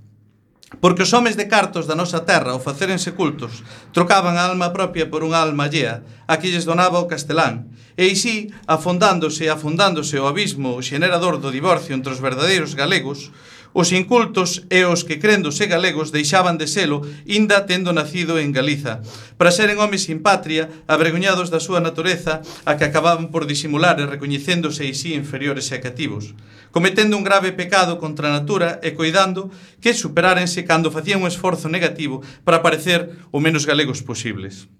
Porque 0.84 1.08
os 1.08 1.14
homes 1.16 1.40
de 1.40 1.48
cartos 1.48 1.88
da 1.88 1.96
nosa 1.96 2.28
terra, 2.28 2.52
ao 2.52 2.60
facerense 2.60 3.16
cultos, 3.16 3.64
trocaban 3.96 4.36
a 4.36 4.44
alma 4.52 4.76
propia 4.76 5.08
por 5.08 5.24
unha 5.24 5.40
alma 5.40 5.72
allea, 5.72 6.04
a 6.28 6.36
que 6.36 6.52
lles 6.52 6.68
donaba 6.68 7.00
o 7.00 7.08
castelán. 7.08 7.72
E 7.96 8.12
así, 8.12 8.52
afondándose 8.68 9.48
e 9.48 9.50
afondándose 9.50 10.20
o 10.20 10.28
abismo 10.28 10.76
o 10.76 10.84
xenerador 10.84 11.40
do 11.40 11.56
divorcio 11.56 11.96
entre 11.96 12.12
os 12.12 12.20
verdadeiros 12.20 12.76
galegos, 12.76 13.32
Os 13.78 13.94
incultos 13.94 14.66
e 14.74 14.90
os 14.90 15.06
que 15.06 15.22
créndose 15.22 15.70
galegos 15.70 16.10
deixaban 16.10 16.58
de 16.58 16.66
selo, 16.66 17.06
inda 17.30 17.70
tendo 17.70 17.94
nacido 17.94 18.42
en 18.42 18.50
Galiza. 18.50 19.06
Para 19.38 19.54
seren 19.54 19.78
homes 19.78 20.10
sin 20.10 20.26
patria, 20.26 20.66
avergoñados 20.90 21.54
da 21.54 21.62
súa 21.62 21.78
natureza, 21.78 22.42
a 22.66 22.74
que 22.74 22.90
acababan 22.90 23.30
por 23.30 23.46
disimular 23.46 24.02
e 24.02 24.10
recoñecéndose 24.10 24.90
e 24.90 24.98
si 24.98 25.14
inferiores 25.14 25.70
e 25.70 25.78
cativos, 25.78 26.34
cometendo 26.74 27.14
un 27.14 27.22
grave 27.22 27.54
pecado 27.54 28.02
contra 28.02 28.34
a 28.34 28.36
natura 28.42 28.82
e 28.82 28.98
coidando 28.98 29.54
que 29.78 29.94
superárense 29.94 30.66
cando 30.66 30.90
facían 30.90 31.22
un 31.22 31.30
esforzo 31.30 31.70
negativo 31.70 32.26
para 32.42 32.66
parecer 32.66 33.30
o 33.30 33.38
menos 33.38 33.70
galegos 33.70 34.02
posibles. 34.02 34.74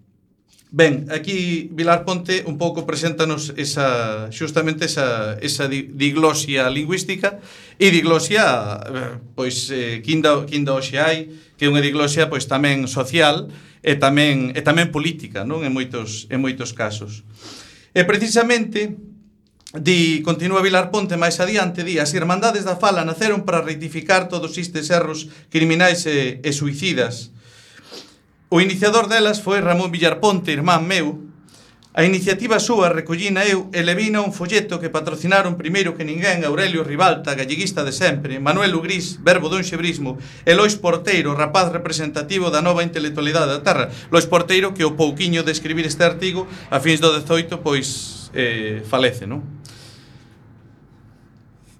Ben, 0.70 1.08
aquí 1.12 1.70
Vilar 1.72 2.04
Ponte 2.04 2.44
un 2.44 2.58
pouco 2.60 2.84
preséntanos 2.84 3.56
esa, 3.56 4.28
justamente 4.36 4.84
esa, 4.84 5.40
esa 5.40 5.68
diglosia 5.72 6.68
lingüística. 6.70 7.40
E 7.80 7.88
diglosia 7.88 8.44
eh, 8.84 9.16
pois 9.32 9.72
eh, 9.72 10.04
quinda, 10.04 10.44
quinda 10.44 10.76
hoxe 10.76 11.00
hai 11.00 11.32
que 11.56 11.66
é 11.66 11.72
unha 11.72 11.80
diglosia 11.80 12.28
pois 12.28 12.52
tamén 12.52 12.84
social 12.92 13.48
e 13.80 13.96
tamén, 13.96 14.52
e 14.52 14.62
tamén 14.66 14.92
política 14.92 15.48
non? 15.48 15.64
En 15.64 15.72
moitos, 15.72 16.28
en 16.28 16.44
moitos 16.44 16.76
casos. 16.76 17.24
E 17.96 18.04
precisamente 18.04 19.00
Di, 19.68 20.24
continúa 20.24 20.64
Vilar 20.64 20.96
Ponte 20.96 21.20
máis 21.20 21.44
adiante, 21.44 21.84
di, 21.84 22.00
as 22.00 22.16
Irmandades 22.16 22.64
da 22.64 22.80
Fala 22.80 23.04
naceron 23.04 23.44
para 23.44 23.60
rectificar 23.60 24.32
todos 24.32 24.56
estes 24.56 24.88
erros 24.88 25.28
criminais 25.52 26.08
e, 26.08 26.40
e 26.40 26.52
suicidas 26.56 27.36
O 28.50 28.62
iniciador 28.62 29.12
delas 29.12 29.44
foi 29.44 29.60
Ramón 29.60 29.92
Villarponte, 29.92 30.56
irmán 30.56 30.88
meu. 30.88 31.20
A 31.92 32.08
iniciativa 32.08 32.64
súa 32.64 32.88
recollina 32.88 33.44
eu 33.44 33.68
e 33.76 33.84
levina 33.84 34.24
un 34.24 34.32
folleto 34.32 34.80
que 34.80 34.88
patrocinaron 34.88 35.60
primeiro 35.60 36.00
que 36.00 36.08
ninguén 36.08 36.48
Aurelio 36.48 36.88
Ribalta, 36.88 37.36
galleguista 37.36 37.84
de 37.84 37.92
sempre, 37.92 38.40
Manuel 38.40 38.72
Ugrís, 38.80 39.20
verbo 39.20 39.52
dun 39.52 39.68
xebrismo, 39.68 40.16
e 40.48 40.56
Lois 40.56 40.80
Porteiro, 40.80 41.36
rapaz 41.36 41.76
representativo 41.76 42.48
da 42.48 42.64
nova 42.64 42.88
intelectualidade 42.88 43.52
da 43.52 43.60
terra. 43.60 43.92
Lois 44.16 44.32
Porteiro 44.32 44.72
que 44.72 44.88
o 44.88 44.96
pouquiño 44.96 45.44
de 45.44 45.52
escribir 45.52 45.84
este 45.84 46.08
artigo 46.08 46.48
a 46.72 46.80
fins 46.80 47.04
do 47.04 47.12
18 47.12 47.60
pois 47.60 48.32
eh, 48.32 48.80
falece, 48.88 49.28
non? 49.28 49.57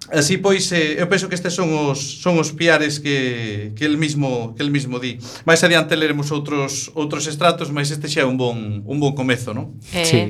Así 0.08 0.40
pois, 0.40 0.72
eh, 0.72 0.96
eu 0.96 1.06
penso 1.08 1.28
que 1.28 1.36
estes 1.36 1.52
son 1.52 1.68
os 1.68 2.24
son 2.24 2.40
os 2.40 2.56
piares 2.56 2.96
que 2.96 3.72
que 3.76 3.84
el 3.84 4.00
mismo 4.00 4.56
que 4.56 4.64
el 4.64 4.72
mismo 4.72 4.96
di. 4.96 5.20
Mais 5.44 5.60
adiante 5.60 5.96
leremos 6.00 6.32
outros 6.32 6.88
outros 6.96 7.28
estratos, 7.28 7.68
mas 7.68 7.92
este 7.92 8.08
xa 8.08 8.24
é 8.24 8.26
un 8.28 8.40
bon 8.40 8.80
un 8.88 8.98
bon 9.00 9.12
comezo, 9.12 9.52
non? 9.52 9.76
Eh. 9.92 10.08
Sí. 10.08 10.20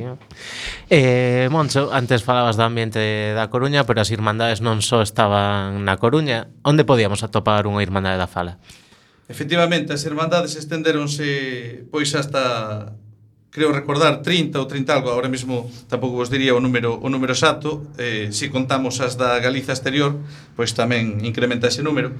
Eh, 0.90 1.46
Moncho, 1.54 1.94
antes 1.94 2.26
falabas 2.26 2.58
do 2.58 2.66
ambiente 2.66 2.98
da 3.38 3.46
Coruña, 3.46 3.86
pero 3.86 4.02
as 4.02 4.10
irmandades 4.10 4.58
non 4.58 4.82
só 4.82 4.98
estaban 4.98 5.86
na 5.86 5.94
Coruña. 5.94 6.50
Onde 6.66 6.82
podíamos 6.82 7.22
atopar 7.22 7.70
unha 7.70 7.78
irmandade 7.78 8.18
da 8.18 8.26
Fala? 8.26 8.58
Efectivamente, 9.30 9.94
as 9.94 10.02
irmandades 10.02 10.58
estenderonse 10.58 11.86
pois 11.92 12.10
hasta 12.18 12.98
creo 13.58 13.74
recordar 13.74 14.22
30 14.22 14.54
ou 14.62 14.70
30 14.70 14.94
algo, 14.94 15.10
agora 15.10 15.26
mesmo 15.26 15.66
tampouco 15.90 16.22
vos 16.22 16.30
diría 16.30 16.54
o 16.54 16.62
número 16.62 16.94
o 16.94 17.10
número 17.10 17.34
exacto, 17.34 17.90
eh, 17.98 18.30
si 18.30 18.46
contamos 18.54 19.02
as 19.02 19.18
da 19.18 19.42
Galiza 19.42 19.74
exterior, 19.74 20.14
pois 20.54 20.78
tamén 20.78 21.18
incrementa 21.26 21.66
ese 21.66 21.82
número. 21.82 22.14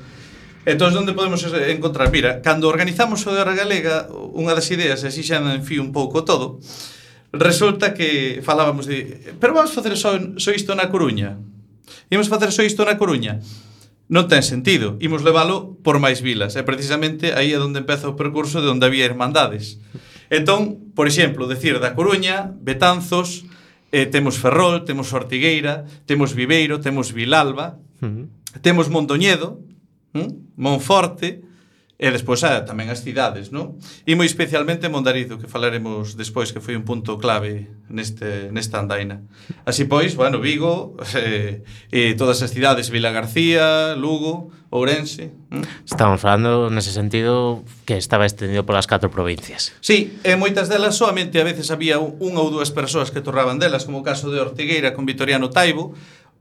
Entón, 0.67 0.91
onde 0.99 1.15
podemos 1.15 1.47
encontrar? 1.47 2.11
Mira, 2.11 2.43
cando 2.43 2.67
organizamos 2.67 3.23
o 3.23 3.31
de 3.31 3.39
Hora 3.39 3.55
Galega, 3.55 4.11
unha 4.11 4.51
das 4.59 4.67
ideas, 4.75 5.07
así 5.07 5.23
xa 5.23 5.39
en 5.39 5.63
fi 5.63 5.79
un 5.79 5.95
pouco 5.95 6.27
todo, 6.27 6.59
resulta 7.31 7.95
que 7.95 8.43
falábamos 8.43 8.91
de 8.91 9.31
pero 9.39 9.55
vamos 9.55 9.71
facer 9.71 9.95
só, 9.95 10.19
só 10.43 10.51
isto 10.51 10.75
na 10.75 10.91
Coruña. 10.91 11.39
Imos 12.11 12.27
facer 12.27 12.51
só 12.51 12.67
isto 12.67 12.83
na 12.83 12.99
Coruña 12.99 13.39
non 14.09 14.25
ten 14.25 14.41
sentido. 14.41 14.97
Imos 15.05 15.21
leválo 15.21 15.77
por 15.85 16.01
máis 16.01 16.25
vilas. 16.25 16.57
É 16.57 16.65
precisamente 16.65 17.37
aí 17.37 17.53
é 17.53 17.61
onde 17.61 17.85
empeza 17.85 18.09
o 18.09 18.17
percurso 18.17 18.65
de 18.65 18.73
onde 18.73 18.89
había 18.89 19.05
irmandades. 19.05 19.77
Entón, 20.31 20.93
por 20.95 21.07
exemplo, 21.07 21.49
decir 21.49 21.81
da 21.81 21.97
Coruña, 21.97 22.53
Betanzos, 22.61 23.49
eh, 23.93 24.05
temos 24.05 24.37
Ferrol, 24.37 24.85
temos 24.85 25.13
Ortigueira, 25.13 25.89
temos 26.05 26.35
Viveiro, 26.37 26.81
temos 26.81 27.13
Vilalba, 27.13 27.81
uh 28.03 28.07
-huh. 28.07 28.25
temos 28.61 28.93
Mondoñedo, 28.93 29.65
¿m? 30.13 30.29
Monforte, 30.57 31.48
E 31.99 32.15
despois 32.15 32.47
ah, 32.47 32.63
tamén 32.63 32.95
as 32.95 33.03
cidades, 33.03 33.51
non? 33.51 33.75
E 34.07 34.15
moi 34.15 34.23
especialmente 34.23 34.87
Mondariz, 34.87 35.27
que 35.35 35.51
falaremos 35.51 36.15
despois, 36.15 36.55
que 36.55 36.63
foi 36.63 36.79
un 36.79 36.87
punto 36.87 37.19
clave 37.19 37.67
neste, 37.91 38.55
nesta 38.55 38.79
andaina. 38.79 39.27
Así 39.67 39.83
pois, 39.83 40.15
bueno, 40.15 40.39
Vigo, 40.39 40.95
eh, 41.19 41.67
e 41.91 42.15
todas 42.15 42.39
as 42.39 42.55
cidades, 42.55 42.95
Vila 42.95 43.11
García, 43.11 43.99
Lugo, 43.99 44.55
Ourense... 44.71 45.33
Mm. 45.49 45.65
Estamos 45.89 46.21
falando 46.21 46.69
nese 46.69 46.93
sentido 46.93 47.65
que 47.89 47.97
estaba 47.97 48.29
extendido 48.29 48.69
polas 48.69 48.85
catro 48.85 49.09
provincias. 49.09 49.73
Sí, 49.81 50.21
e 50.21 50.37
moitas 50.37 50.69
delas 50.69 51.01
solamente 51.01 51.41
a 51.41 51.49
veces 51.49 51.73
había 51.73 51.97
unha 51.99 52.39
ou 52.39 52.53
dúas 52.53 52.69
persoas 52.69 53.09
que 53.09 53.25
torraban 53.25 53.57
delas, 53.57 53.89
como 53.89 54.05
o 54.05 54.07
caso 54.07 54.29
de 54.29 54.39
Ortigueira 54.39 54.93
con 54.93 55.09
Vitoriano 55.09 55.49
Taibo, 55.49 55.97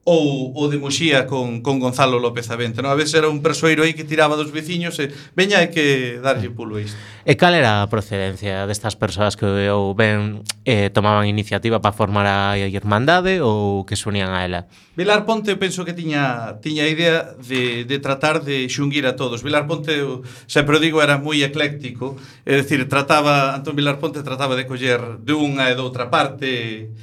ou 0.07 0.55
o 0.55 0.71
de 0.71 0.79
Muxía 0.79 1.27
con, 1.27 1.59
con 1.59 1.83
Gonzalo 1.83 2.15
López 2.15 2.47
Avente. 2.47 2.79
Non? 2.79 2.95
A 2.95 2.95
veces 2.95 3.19
era 3.19 3.27
un 3.27 3.43
persoeiro 3.43 3.83
aí 3.83 3.91
que 3.91 4.07
tiraba 4.07 4.39
dos 4.39 4.55
veciños 4.55 4.95
e 5.03 5.11
veña 5.35 5.59
hai 5.59 5.67
que 5.67 6.15
darlle 6.23 6.47
pulo 6.47 6.79
isto. 6.79 6.95
E 7.27 7.35
cal 7.35 7.51
era 7.51 7.83
a 7.83 7.91
procedencia 7.91 8.63
destas 8.63 8.95
persoas 8.95 9.35
que 9.35 9.43
ou 9.67 9.91
ben 9.91 10.47
eh, 10.63 10.87
tomaban 10.95 11.27
iniciativa 11.27 11.83
para 11.83 11.91
formar 11.91 12.23
a 12.23 12.55
Irmandade 12.55 13.43
ou 13.43 13.83
que 13.83 13.99
se 13.99 14.07
unían 14.07 14.31
a 14.31 14.47
ela? 14.47 14.71
Vilar 14.95 15.27
Ponte 15.27 15.59
penso 15.59 15.83
que 15.83 15.91
tiña 15.91 16.55
tiña 16.63 16.87
a 16.87 16.89
idea 16.89 17.35
de, 17.43 17.83
de 17.83 17.97
tratar 17.99 18.47
de 18.47 18.63
xunguir 18.71 19.03
a 19.11 19.19
todos. 19.19 19.43
Vilar 19.43 19.67
Ponte, 19.67 19.91
sempre 20.47 20.79
o 20.79 20.81
digo, 20.81 21.03
era 21.03 21.19
moi 21.19 21.43
ecléctico, 21.43 22.15
é 22.47 22.63
dicir, 22.63 22.87
trataba, 22.87 23.59
Antón 23.59 23.75
Vilar 23.75 23.99
Ponte 23.99 24.23
trataba 24.23 24.55
de 24.55 24.63
coller 24.63 25.19
de 25.19 25.35
unha 25.35 25.67
e 25.67 25.75
de 25.75 25.83
outra 25.83 26.07
parte 26.07 26.95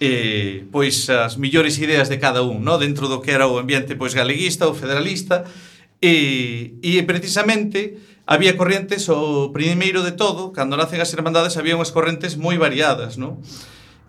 eh, 0.00 0.66
pois 0.74 1.06
as 1.10 1.38
millores 1.38 1.78
ideas 1.78 2.10
de 2.10 2.18
cada 2.18 2.42
un, 2.42 2.64
no? 2.64 2.78
dentro 2.78 3.06
do 3.06 3.22
que 3.22 3.30
era 3.30 3.46
o 3.46 3.58
ambiente 3.58 3.94
pois 3.94 4.14
galeguista 4.14 4.66
ou 4.66 4.74
federalista, 4.74 5.46
e, 6.02 6.76
e 6.82 7.00
precisamente 7.06 7.96
había 8.26 8.56
correntes, 8.56 9.08
o 9.08 9.52
primeiro 9.52 10.02
de 10.02 10.12
todo, 10.12 10.52
cando 10.52 10.76
nacen 10.76 11.00
as 11.00 11.12
Irmandades, 11.12 11.56
había 11.56 11.76
unhas 11.76 11.92
correntes 11.92 12.40
moi 12.40 12.56
variadas, 12.56 13.20
no? 13.20 13.40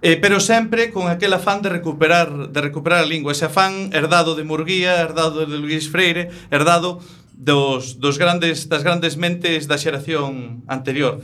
Eh, 0.03 0.19
pero 0.19 0.43
sempre 0.43 0.91
con 0.91 1.07
aquel 1.07 1.33
afán 1.33 1.63
de 1.63 1.71
recuperar 1.71 2.51
de 2.51 2.59
recuperar 2.61 3.03
a 3.03 3.07
lingua, 3.07 3.31
ese 3.31 3.47
afán 3.47 3.89
herdado 3.95 4.35
de 4.35 4.43
Murguía, 4.43 5.01
herdado 5.01 5.45
de 5.45 5.57
Luis 5.57 5.87
Freire, 5.89 6.31
herdado 6.51 6.99
dos, 7.33 7.99
dos 7.99 8.17
grandes 8.17 8.67
das 8.67 8.83
grandes 8.83 9.15
mentes 9.15 9.67
da 9.67 9.79
xeración 9.79 10.63
anterior. 10.67 11.19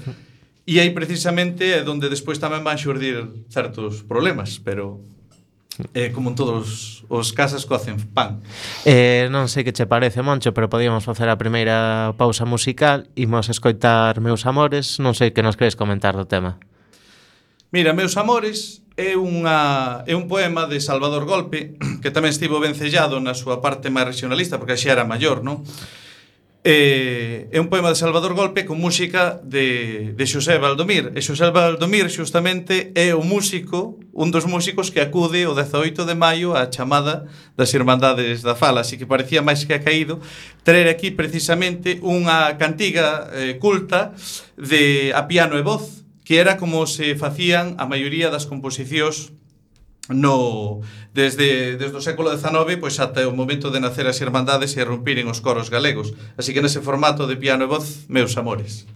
E 0.66 0.78
aí 0.78 0.94
precisamente 0.94 1.74
é 1.74 1.82
onde 1.84 2.08
despois 2.08 2.38
tamén 2.38 2.62
van 2.62 2.78
xurdir 2.78 3.46
certos 3.50 4.06
problemas, 4.06 4.62
pero 4.62 5.02
Eh, 5.94 6.12
como 6.12 6.30
en 6.30 6.36
todos 6.36 7.06
os 7.08 7.34
casas 7.34 7.66
cocen 7.66 7.98
pan. 8.14 8.44
Eh, 8.86 9.32
Non 9.32 9.48
sei 9.48 9.64
que 9.64 9.74
che 9.74 9.88
parece, 9.88 10.22
Moncho 10.22 10.54
Pero 10.54 10.70
podíamos 10.70 11.08
facer 11.08 11.32
a 11.32 11.40
primeira 11.40 12.12
pausa 12.20 12.46
musical. 12.46 13.08
Imos 13.16 13.50
escoitar 13.50 14.20
Meus 14.20 14.46
Amores. 14.46 15.00
Non 15.00 15.16
sei 15.18 15.32
que 15.32 15.42
nos 15.42 15.56
queres 15.58 15.80
comentar 15.80 16.14
do 16.14 16.28
tema. 16.28 16.60
Mira, 17.72 17.96
Meus 17.96 18.20
Amores 18.20 18.84
é, 19.00 19.16
unha, 19.16 20.04
é 20.04 20.14
un 20.14 20.28
poema 20.28 20.68
de 20.68 20.84
Salvador 20.84 21.24
Golpe 21.24 21.80
Que 22.04 22.12
tamén 22.12 22.36
estivo 22.36 22.60
vencellado 22.60 23.24
na 23.24 23.32
súa 23.32 23.64
parte 23.64 23.88
máis 23.88 24.12
regionalista 24.12 24.60
Porque 24.60 24.76
xa 24.76 24.92
era 24.92 25.08
maior, 25.08 25.40
non? 25.40 25.64
Eh, 26.64 27.50
é 27.50 27.58
un 27.58 27.74
poema 27.74 27.90
de 27.90 27.98
Salvador 27.98 28.38
Golpe 28.38 28.70
con 28.70 28.78
música 28.78 29.42
de, 29.42 30.14
de 30.14 30.26
Xosé 30.30 30.62
Valdomir. 30.62 31.10
E 31.18 31.20
Xosé 31.26 31.50
Valdomir 31.50 32.06
xustamente 32.14 32.94
é 32.94 33.18
o 33.18 33.26
músico 33.26 33.98
un 34.14 34.30
dos 34.30 34.46
músicos 34.46 34.94
que 34.94 35.02
acude 35.02 35.50
o 35.50 35.58
18 35.58 36.06
de 36.06 36.14
maio 36.14 36.54
á 36.54 36.70
chamada 36.70 37.26
das 37.58 37.74
Irmandades 37.74 38.46
da 38.46 38.54
Fala. 38.54 38.86
Así 38.86 39.02
que 39.02 39.10
parecía 39.10 39.42
máis 39.42 39.66
que 39.66 39.74
ha 39.74 39.82
caído 39.82 40.22
traer 40.62 40.86
aquí 40.86 41.10
precisamente 41.10 41.98
unha 42.06 42.54
cantiga 42.62 43.26
eh, 43.34 43.58
culta 43.58 44.14
de 44.54 45.18
a 45.18 45.26
piano 45.26 45.58
e 45.58 45.66
voz 45.66 46.06
que 46.22 46.38
era 46.38 46.62
como 46.62 46.86
se 46.86 47.18
facían 47.18 47.74
a 47.82 47.90
maioría 47.90 48.30
das 48.30 48.46
composicións 48.46 49.34
no 50.14 50.82
desde, 51.14 51.76
desde 51.76 51.98
o 51.98 52.04
século 52.04 52.32
XIX 52.32 52.78
pois 52.80 53.00
ata 53.00 53.26
o 53.28 53.36
momento 53.36 53.74
de 53.74 53.82
nacer 53.82 54.08
as 54.08 54.22
irmandades 54.22 54.78
e 54.78 54.86
romperen 54.86 55.28
os 55.28 55.42
coros 55.42 55.74
galegos. 55.74 56.14
Así 56.38 56.54
que 56.54 56.62
nese 56.62 56.84
formato 56.86 57.26
de 57.26 57.36
piano 57.36 57.66
e 57.66 57.72
voz, 57.72 58.06
meus 58.08 58.38
amores. 58.38 58.88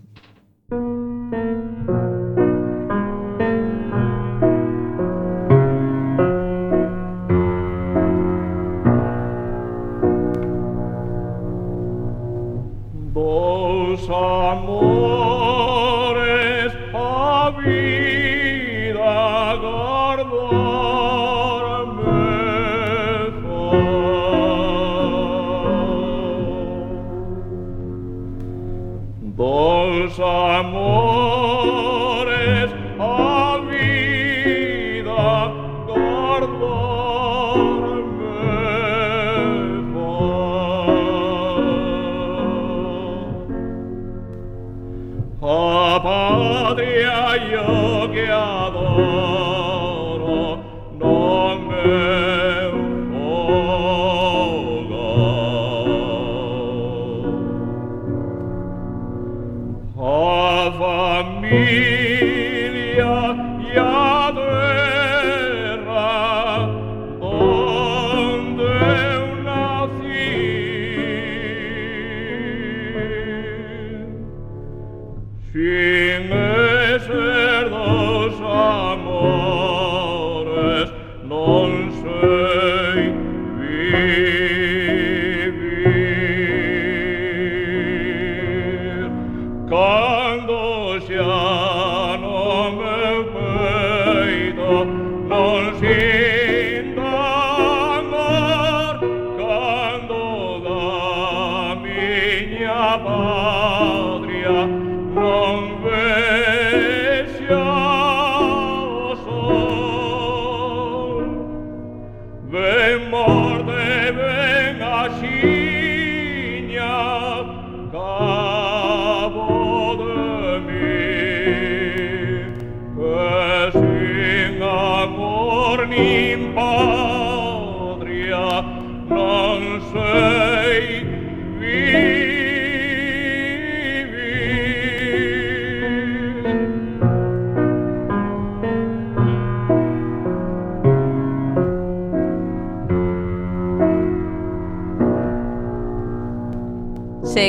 fear. 75.56 75.85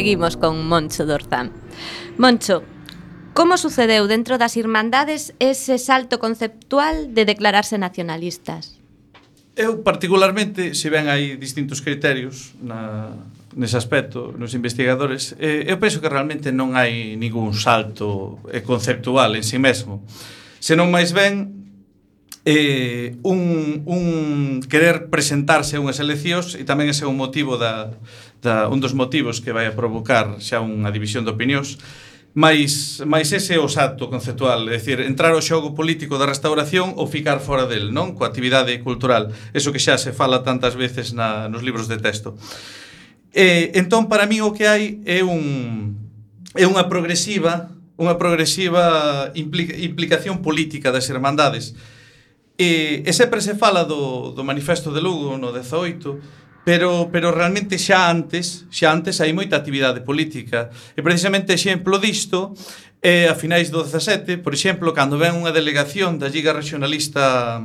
Seguimos 0.07 0.37
con 0.37 0.69
Moncho 0.69 1.05
Dorzán. 1.05 1.51
Moncho, 2.17 2.63
como 3.35 3.59
sucedeu 3.59 4.07
dentro 4.07 4.39
das 4.39 4.55
Irmandades 4.55 5.35
ese 5.43 5.83
salto 5.83 6.23
conceptual 6.23 7.11
de 7.11 7.27
declararse 7.27 7.75
nacionalistas? 7.75 8.79
Eu 9.59 9.83
particularmente, 9.83 10.79
se 10.79 10.95
ven 10.95 11.11
hai 11.11 11.35
distintos 11.35 11.83
criterios 11.83 12.55
na, 12.63 13.19
nese 13.59 13.75
aspecto 13.75 14.31
nos 14.31 14.55
investigadores, 14.55 15.35
eh, 15.43 15.67
eu 15.67 15.83
penso 15.83 15.99
que 15.99 16.07
realmente 16.07 16.55
non 16.55 16.79
hai 16.79 17.19
ningún 17.19 17.51
salto 17.59 18.39
eh, 18.55 18.63
conceptual 18.63 19.35
en 19.35 19.43
si 19.43 19.59
sí 19.59 19.59
mesmo. 19.59 20.07
Senón 20.63 20.95
máis 20.95 21.11
ben 21.11 21.67
eh, 22.47 23.19
un, 23.27 23.83
un 23.91 24.05
querer 24.71 25.06
presentarse 25.17 25.81
a 25.81 25.81
unhas 25.81 25.97
eleccións 25.97 26.53
e 26.61 26.69
tamén 26.69 26.93
ese 26.93 27.09
é 27.09 27.09
un 27.09 27.17
motivo 27.17 27.57
da, 27.57 27.97
da, 28.45 28.69
un 28.69 28.85
dos 28.85 28.93
motivos 28.93 29.41
que 29.41 29.57
vai 29.57 29.65
a 29.65 29.73
provocar 29.73 30.37
xa 30.45 30.61
unha 30.61 30.93
división 30.93 31.25
de 31.25 31.33
opinións 31.33 31.81
mais, 32.37 33.01
mais 33.09 33.33
ese 33.33 33.57
é 33.57 33.61
o 33.65 33.65
salto 33.65 34.13
conceptual, 34.13 34.69
é 34.69 34.77
dicir, 34.77 35.01
entrar 35.01 35.33
ao 35.33 35.41
xogo 35.41 35.73
político 35.73 36.21
da 36.21 36.29
restauración 36.29 36.93
ou 37.01 37.09
ficar 37.09 37.41
fora 37.41 37.65
del, 37.65 37.97
non? 37.97 38.13
Coa 38.13 38.29
actividade 38.29 38.77
cultural, 38.85 39.33
eso 39.57 39.73
que 39.73 39.81
xa 39.81 39.97
se 39.97 40.13
fala 40.13 40.45
tantas 40.45 40.77
veces 40.77 41.17
na, 41.17 41.49
nos 41.49 41.65
libros 41.65 41.89
de 41.89 41.97
texto. 41.97 42.37
E, 43.33 43.73
entón, 43.73 44.13
para 44.13 44.29
mí 44.29 44.45
o 44.45 44.53
que 44.53 44.69
hai 44.69 45.01
é 45.09 45.25
un 45.25 45.97
é 46.53 46.69
unha 46.69 46.93
progresiva 46.93 47.73
unha 47.97 48.21
progresiva 48.21 49.33
implica, 49.33 49.73
implicación 49.73 50.45
política 50.45 50.93
das 50.93 51.09
hermandades 51.09 51.73
E, 52.57 53.05
e 53.05 53.11
sempre 53.13 53.45
se 53.45 53.55
fala 53.55 53.85
do, 53.85 54.33
do 54.33 54.43
manifesto 54.43 54.89
de 54.89 55.05
Lugo 55.05 55.37
no 55.37 55.53
18, 55.53 56.65
pero, 56.65 57.13
pero 57.13 57.31
realmente 57.31 57.79
xa 57.79 58.11
antes, 58.11 58.65
xa 58.73 58.91
antes 58.91 59.21
hai 59.21 59.31
moita 59.37 59.55
actividade 59.55 60.03
política. 60.03 60.73
E 60.97 61.05
precisamente 61.05 61.53
exemplo 61.53 62.01
disto 62.01 62.57
é 63.05 63.29
a 63.29 63.39
finais 63.39 63.69
do 63.69 63.85
17, 63.85 64.41
por 64.43 64.57
exemplo, 64.57 64.91
cando 64.97 65.21
ven 65.21 65.37
unha 65.37 65.55
delegación 65.55 66.19
da 66.19 66.33
Liga 66.33 66.51
Regionalista 66.57 67.61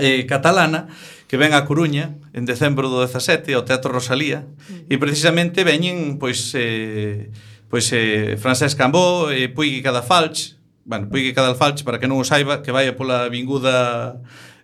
eh, 0.00 0.24
catalana 0.26 0.88
que 1.28 1.36
ven 1.36 1.52
a 1.52 1.64
Coruña 1.64 2.16
en 2.32 2.44
decembro 2.48 2.88
do 2.88 3.04
17 3.04 3.52
ao 3.54 3.64
Teatro 3.64 3.92
Rosalía 3.92 4.44
mm. 4.44 4.88
e 4.88 4.94
precisamente 4.96 5.64
veñen 5.64 6.16
pois 6.16 6.52
eh, 6.56 7.28
pois 7.72 7.88
eh, 7.92 8.36
Francesc 8.36 8.76
Cambó, 8.76 9.32
e 9.32 9.46
eh, 9.46 9.48
Puigui 9.48 9.80
Cadafalch, 9.80 10.60
bueno, 10.84 11.08
Puigui 11.08 11.32
Cadalfalch, 11.32 11.84
para 11.84 11.98
que 11.98 12.08
non 12.10 12.18
o 12.18 12.26
saiba, 12.26 12.62
que 12.62 12.74
vai 12.74 12.90
pola 12.94 13.30
vinguda 13.30 14.18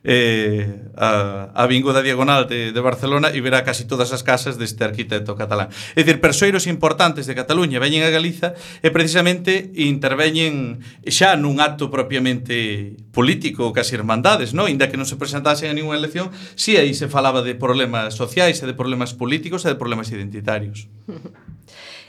eh, 0.05 0.89
a, 0.97 1.51
a 1.55 1.67
vinguda 1.67 2.03
diagonal 2.03 2.47
de, 2.47 2.73
de 2.73 2.81
Barcelona 2.81 3.31
e 3.35 3.41
verá 3.41 3.63
casi 3.67 3.85
todas 3.85 4.15
as 4.15 4.23
casas 4.23 4.57
deste 4.57 4.83
arquitecto 4.85 5.35
catalán. 5.35 5.71
É 5.95 6.03
dicir, 6.03 6.23
persoeiros 6.23 6.67
importantes 6.71 7.27
de 7.27 7.35
Cataluña 7.35 7.83
veñen 7.83 8.07
a 8.07 8.11
Galiza 8.11 8.55
e 8.83 8.89
precisamente 8.95 9.75
interveñen 9.75 10.81
xa 11.07 11.35
nun 11.35 11.59
acto 11.59 11.91
propiamente 11.91 12.97
político, 13.11 13.75
casi 13.75 13.99
irmandades, 13.99 14.55
no? 14.55 14.71
inda 14.71 14.91
que 14.91 14.99
non 14.99 15.07
se 15.07 15.19
presentasen 15.19 15.71
a 15.71 15.77
ninguna 15.77 15.99
elección, 15.99 16.31
si 16.55 16.79
aí 16.79 16.95
se 16.95 17.11
falaba 17.11 17.43
de 17.43 17.59
problemas 17.59 18.15
sociais 18.15 18.63
e 18.63 18.67
de 18.67 18.75
problemas 18.75 19.15
políticos 19.15 19.67
e 19.67 19.71
de 19.71 19.79
problemas 19.79 20.11
identitarios. 20.15 20.87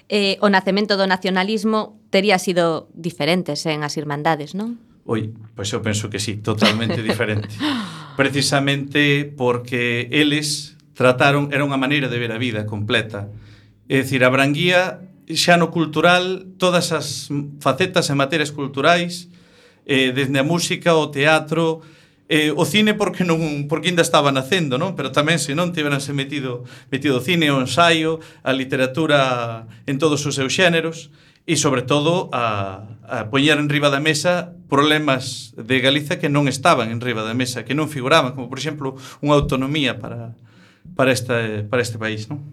eh, 0.09 0.41
o 0.41 0.49
nacemento 0.49 0.97
do 0.97 1.05
nacionalismo 1.05 2.01
tería 2.09 2.41
sido 2.41 2.89
diferente 2.97 3.53
sen 3.53 3.85
as 3.85 3.95
irmandades, 3.95 4.57
non? 4.57 4.81
Oi, 5.05 5.33
pois 5.53 5.69
eu 5.69 5.81
penso 5.85 6.09
que 6.09 6.17
sí, 6.17 6.41
totalmente 6.41 7.01
diferente. 7.05 7.49
Precisamente 8.19 9.23
porque 9.25 10.09
eles 10.11 10.75
trataron, 10.97 11.53
era 11.53 11.63
unha 11.63 11.79
maneira 11.79 12.09
de 12.09 12.17
ver 12.17 12.33
a 12.33 12.41
vida 12.41 12.65
completa. 12.65 13.29
É 13.87 14.01
dicir, 14.01 14.25
a 14.25 14.33
Branguía 14.33 15.05
xa 15.29 15.61
no 15.61 15.69
cultural, 15.69 16.49
todas 16.57 16.89
as 16.89 17.29
facetas 17.61 18.09
e 18.09 18.17
materias 18.17 18.49
culturais, 18.49 19.29
eh, 19.85 20.09
desde 20.09 20.37
a 20.41 20.45
música, 20.45 20.97
o 20.97 21.13
teatro, 21.13 21.85
eh, 22.29 22.53
o 22.55 22.63
cine 22.63 22.93
porque 22.93 23.25
non 23.25 23.65
porque 23.65 23.89
ainda 23.89 24.05
estaba 24.05 24.29
nacendo, 24.29 24.77
non? 24.77 24.93
Pero 24.93 25.09
tamén 25.09 25.41
se 25.41 25.57
non 25.57 25.73
tiveranse 25.73 26.13
metido 26.13 26.61
metido 26.93 27.17
o 27.17 27.25
cine, 27.25 27.49
o 27.49 27.57
ensaio, 27.57 28.21
a 28.45 28.53
literatura 28.53 29.65
en 29.89 29.97
todos 29.97 30.21
os 30.29 30.37
seus 30.37 30.53
xéneros 30.53 31.09
e 31.49 31.57
sobre 31.57 31.81
todo 31.81 32.29
a, 32.29 32.85
a 33.09 33.33
poñer 33.33 33.57
en 33.57 33.65
riba 33.65 33.89
da 33.89 33.97
mesa 33.97 34.53
problemas 34.69 35.57
de 35.57 35.81
Galiza 35.81 36.21
que 36.21 36.29
non 36.29 36.45
estaban 36.45 36.93
en 36.93 37.01
riba 37.01 37.25
da 37.25 37.33
mesa, 37.33 37.65
que 37.65 37.73
non 37.73 37.89
figuraban, 37.89 38.37
como 38.37 38.45
por 38.45 38.61
exemplo 38.61 38.93
unha 39.25 39.33
autonomía 39.33 39.97
para 39.97 40.37
para 40.93 41.09
esta 41.09 41.65
para 41.65 41.81
este 41.81 41.97
país, 41.97 42.29
non? 42.29 42.45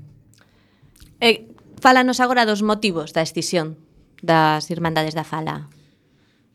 Eh, 1.20 1.52
fálanos 1.84 2.24
agora 2.24 2.48
dos 2.48 2.64
motivos 2.64 3.12
da 3.12 3.20
escisión 3.20 3.76
das 4.24 4.72
Irmandades 4.72 5.12
da 5.12 5.28
Fala. 5.28 5.68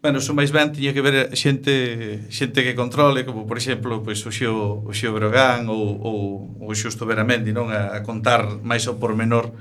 Bueno, 0.02 0.18
son 0.18 0.34
máis 0.34 0.50
ben 0.50 0.74
tiña 0.74 0.98
que 0.98 1.06
ver 1.06 1.30
xente 1.38 2.26
xente 2.34 2.66
que 2.66 2.74
controle, 2.74 3.22
como 3.22 3.46
por 3.46 3.62
exemplo, 3.62 4.02
pois 4.02 4.18
o 4.26 4.34
Xio, 4.34 4.82
o 4.82 4.90
Xio 4.98 5.14
Brogán 5.14 5.70
ou, 5.70 5.78
ou 6.02 6.18
o 6.58 6.74
Xusto 6.74 7.06
Veramendi, 7.06 7.54
non 7.54 7.70
a, 7.70 7.94
a 7.94 8.02
contar 8.02 8.66
máis 8.66 8.90
ao 8.90 8.98
pormenor 8.98 9.54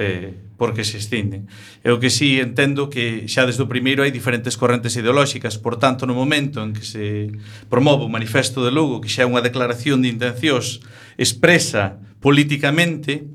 eh, 0.00 0.32
porque 0.56 0.80
se 0.88 0.96
extinden. 0.96 1.44
Eu 1.84 2.00
que 2.00 2.08
si 2.08 2.40
sí, 2.40 2.40
entendo 2.40 2.88
que 2.88 3.28
xa 3.28 3.44
desde 3.44 3.60
o 3.60 3.68
primeiro 3.68 4.00
hai 4.00 4.08
diferentes 4.08 4.56
correntes 4.56 4.96
ideolóxicas, 4.96 5.60
por 5.60 5.76
tanto, 5.76 6.08
no 6.08 6.16
momento 6.16 6.64
en 6.64 6.72
que 6.72 6.88
se 6.88 7.28
promove 7.68 8.08
o 8.08 8.12
Manifesto 8.12 8.64
de 8.64 8.72
Lugo, 8.72 9.04
que 9.04 9.12
xa 9.12 9.24
é 9.24 9.28
unha 9.28 9.44
declaración 9.44 10.00
de 10.00 10.08
intencións 10.08 10.80
expresa 11.20 12.00
políticamente, 12.24 13.28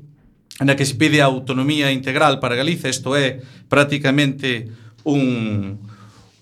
na 0.58 0.74
que 0.74 0.82
se 0.82 0.98
pide 0.98 1.22
a 1.22 1.30
autonomía 1.30 1.94
integral 1.94 2.42
para 2.42 2.58
Galiza, 2.58 2.90
isto 2.90 3.14
é 3.14 3.46
prácticamente 3.70 4.74
un, 5.06 5.78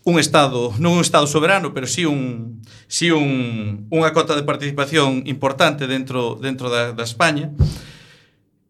un 0.06 0.22
Estado, 0.22 0.70
non 0.78 0.94
un 0.94 1.02
Estado 1.02 1.26
soberano, 1.26 1.74
pero 1.74 1.90
sí 1.90 2.06
un, 2.06 2.62
sí 2.86 3.10
un, 3.10 3.90
unha 3.90 4.14
cota 4.14 4.38
de 4.38 4.46
participación 4.46 5.26
importante 5.26 5.90
dentro, 5.90 6.38
dentro 6.38 6.70
da, 6.70 6.94
da 6.94 7.02
España. 7.02 7.50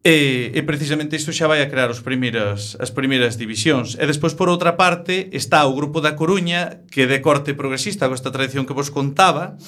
E, 0.01 0.49
e 0.57 0.61
precisamente 0.65 1.13
isto 1.13 1.29
xa 1.29 1.45
vai 1.45 1.61
a 1.61 1.69
crear 1.69 1.93
os 1.93 2.01
primeiras, 2.01 2.73
as 2.81 2.89
primeiras 2.89 3.37
divisións. 3.37 3.93
E 4.01 4.09
despois, 4.09 4.33
por 4.33 4.49
outra 4.49 4.81
parte, 4.81 5.29
está 5.29 5.61
o 5.69 5.77
Grupo 5.77 6.01
da 6.01 6.17
Coruña, 6.17 6.81
que 6.89 7.05
de 7.05 7.21
corte 7.21 7.53
progresista, 7.53 8.09
con 8.09 8.17
esta 8.17 8.33
tradición 8.33 8.65
que 8.65 8.73
vos 8.73 8.89
contaba, 8.89 9.61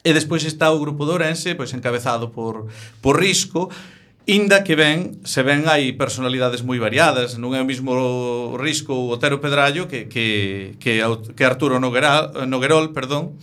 e 0.00 0.16
despois 0.16 0.48
está 0.48 0.72
o 0.72 0.80
Grupo 0.80 1.04
de 1.04 1.20
Ourense, 1.20 1.52
pois 1.52 1.76
encabezado 1.76 2.32
por, 2.32 2.72
por 3.04 3.20
Risco, 3.20 3.68
Inda 4.28 4.62
que 4.62 4.76
ben, 4.76 5.24
se 5.24 5.40
ven 5.40 5.64
hai 5.72 5.96
personalidades 5.96 6.60
moi 6.60 6.76
variadas, 6.76 7.40
non 7.40 7.56
é 7.56 7.64
o 7.64 7.68
mismo 7.68 7.96
Risco 8.60 8.92
ou 8.92 9.08
Otero 9.08 9.40
Pedrallo 9.40 9.88
que, 9.88 10.04
que, 10.04 10.76
que, 10.76 11.00
que 11.32 11.44
Arturo 11.48 11.80
Nogueral, 11.80 12.44
Noguerol, 12.44 12.92
perdón, 12.92 13.40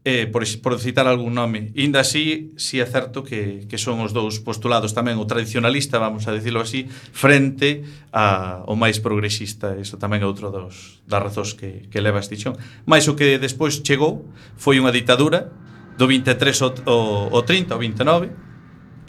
eh, 0.00 0.24
por, 0.24 0.40
por 0.64 0.80
citar 0.80 1.04
algún 1.12 1.36
nome. 1.36 1.76
Inda 1.76 2.00
así, 2.00 2.56
si 2.56 2.80
é 2.80 2.88
certo 2.88 3.20
que, 3.20 3.68
que 3.68 3.76
son 3.76 4.00
os 4.00 4.16
dous 4.16 4.40
postulados 4.40 4.96
tamén, 4.96 5.20
o 5.20 5.28
tradicionalista, 5.28 6.00
vamos 6.00 6.24
a 6.24 6.32
decirlo 6.32 6.64
así, 6.64 6.88
frente 7.12 7.84
a, 8.08 8.64
o 8.64 8.80
máis 8.80 9.04
progresista. 9.04 9.76
Iso 9.76 10.00
tamén 10.00 10.24
é 10.24 10.26
outro 10.28 10.48
dos, 10.48 11.04
das 11.04 11.20
razóns 11.20 11.52
que, 11.52 11.84
que 11.92 12.00
leva 12.00 12.24
este 12.24 12.40
chón. 12.40 12.56
Mais 12.88 13.04
o 13.08 13.12
que 13.12 13.36
despois 13.36 13.84
chegou 13.84 14.24
foi 14.56 14.80
unha 14.80 14.88
ditadura 14.88 15.52
do 16.00 16.08
23 16.08 16.32
ao, 16.64 16.72
ao, 16.88 17.04
ao 17.28 17.42
30, 17.44 17.76
ao 17.76 17.80
29, 17.84 18.53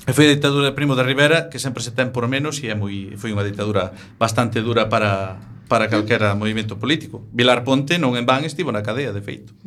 E 0.06 0.14
foi 0.14 0.30
a 0.30 0.34
ditadura 0.38 0.70
de 0.70 0.78
Primo 0.78 0.94
de 0.94 1.02
Rivera 1.02 1.50
que 1.50 1.58
sempre 1.58 1.82
se 1.82 1.90
ten 1.90 2.14
por 2.14 2.30
menos 2.30 2.62
e 2.62 2.70
é 2.70 2.78
moi 2.78 3.18
foi 3.18 3.34
unha 3.34 3.42
ditadura 3.42 3.90
bastante 4.22 4.62
dura 4.62 4.86
para 4.86 5.42
para 5.66 5.90
calquera 5.90 6.38
movimento 6.38 6.78
político. 6.78 7.26
Vilar 7.34 7.66
Ponte 7.66 7.98
non 7.98 8.14
en 8.14 8.30
van 8.30 8.46
estivo 8.46 8.70
na 8.70 8.86
cadea, 8.86 9.10
de 9.10 9.22
feito. 9.26 9.58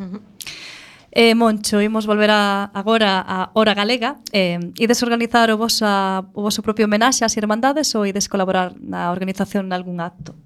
Eh, 1.10 1.34
Moncho, 1.34 1.82
imos 1.82 2.06
volver 2.06 2.30
a, 2.30 2.70
agora 2.70 3.18
a 3.18 3.50
Hora 3.58 3.74
Galega. 3.74 4.22
Eh, 4.30 4.60
ides 4.78 5.02
organizar 5.02 5.50
o 5.50 5.58
vosa, 5.58 6.22
o 6.30 6.46
voso 6.46 6.62
propio 6.62 6.86
homenaxe 6.86 7.26
ás 7.26 7.34
Irmandades 7.34 7.90
ou 7.98 8.06
ides 8.06 8.30
colaborar 8.30 8.78
na 8.78 9.10
organización 9.10 9.66
nalgún 9.66 9.98
acto? 9.98 10.38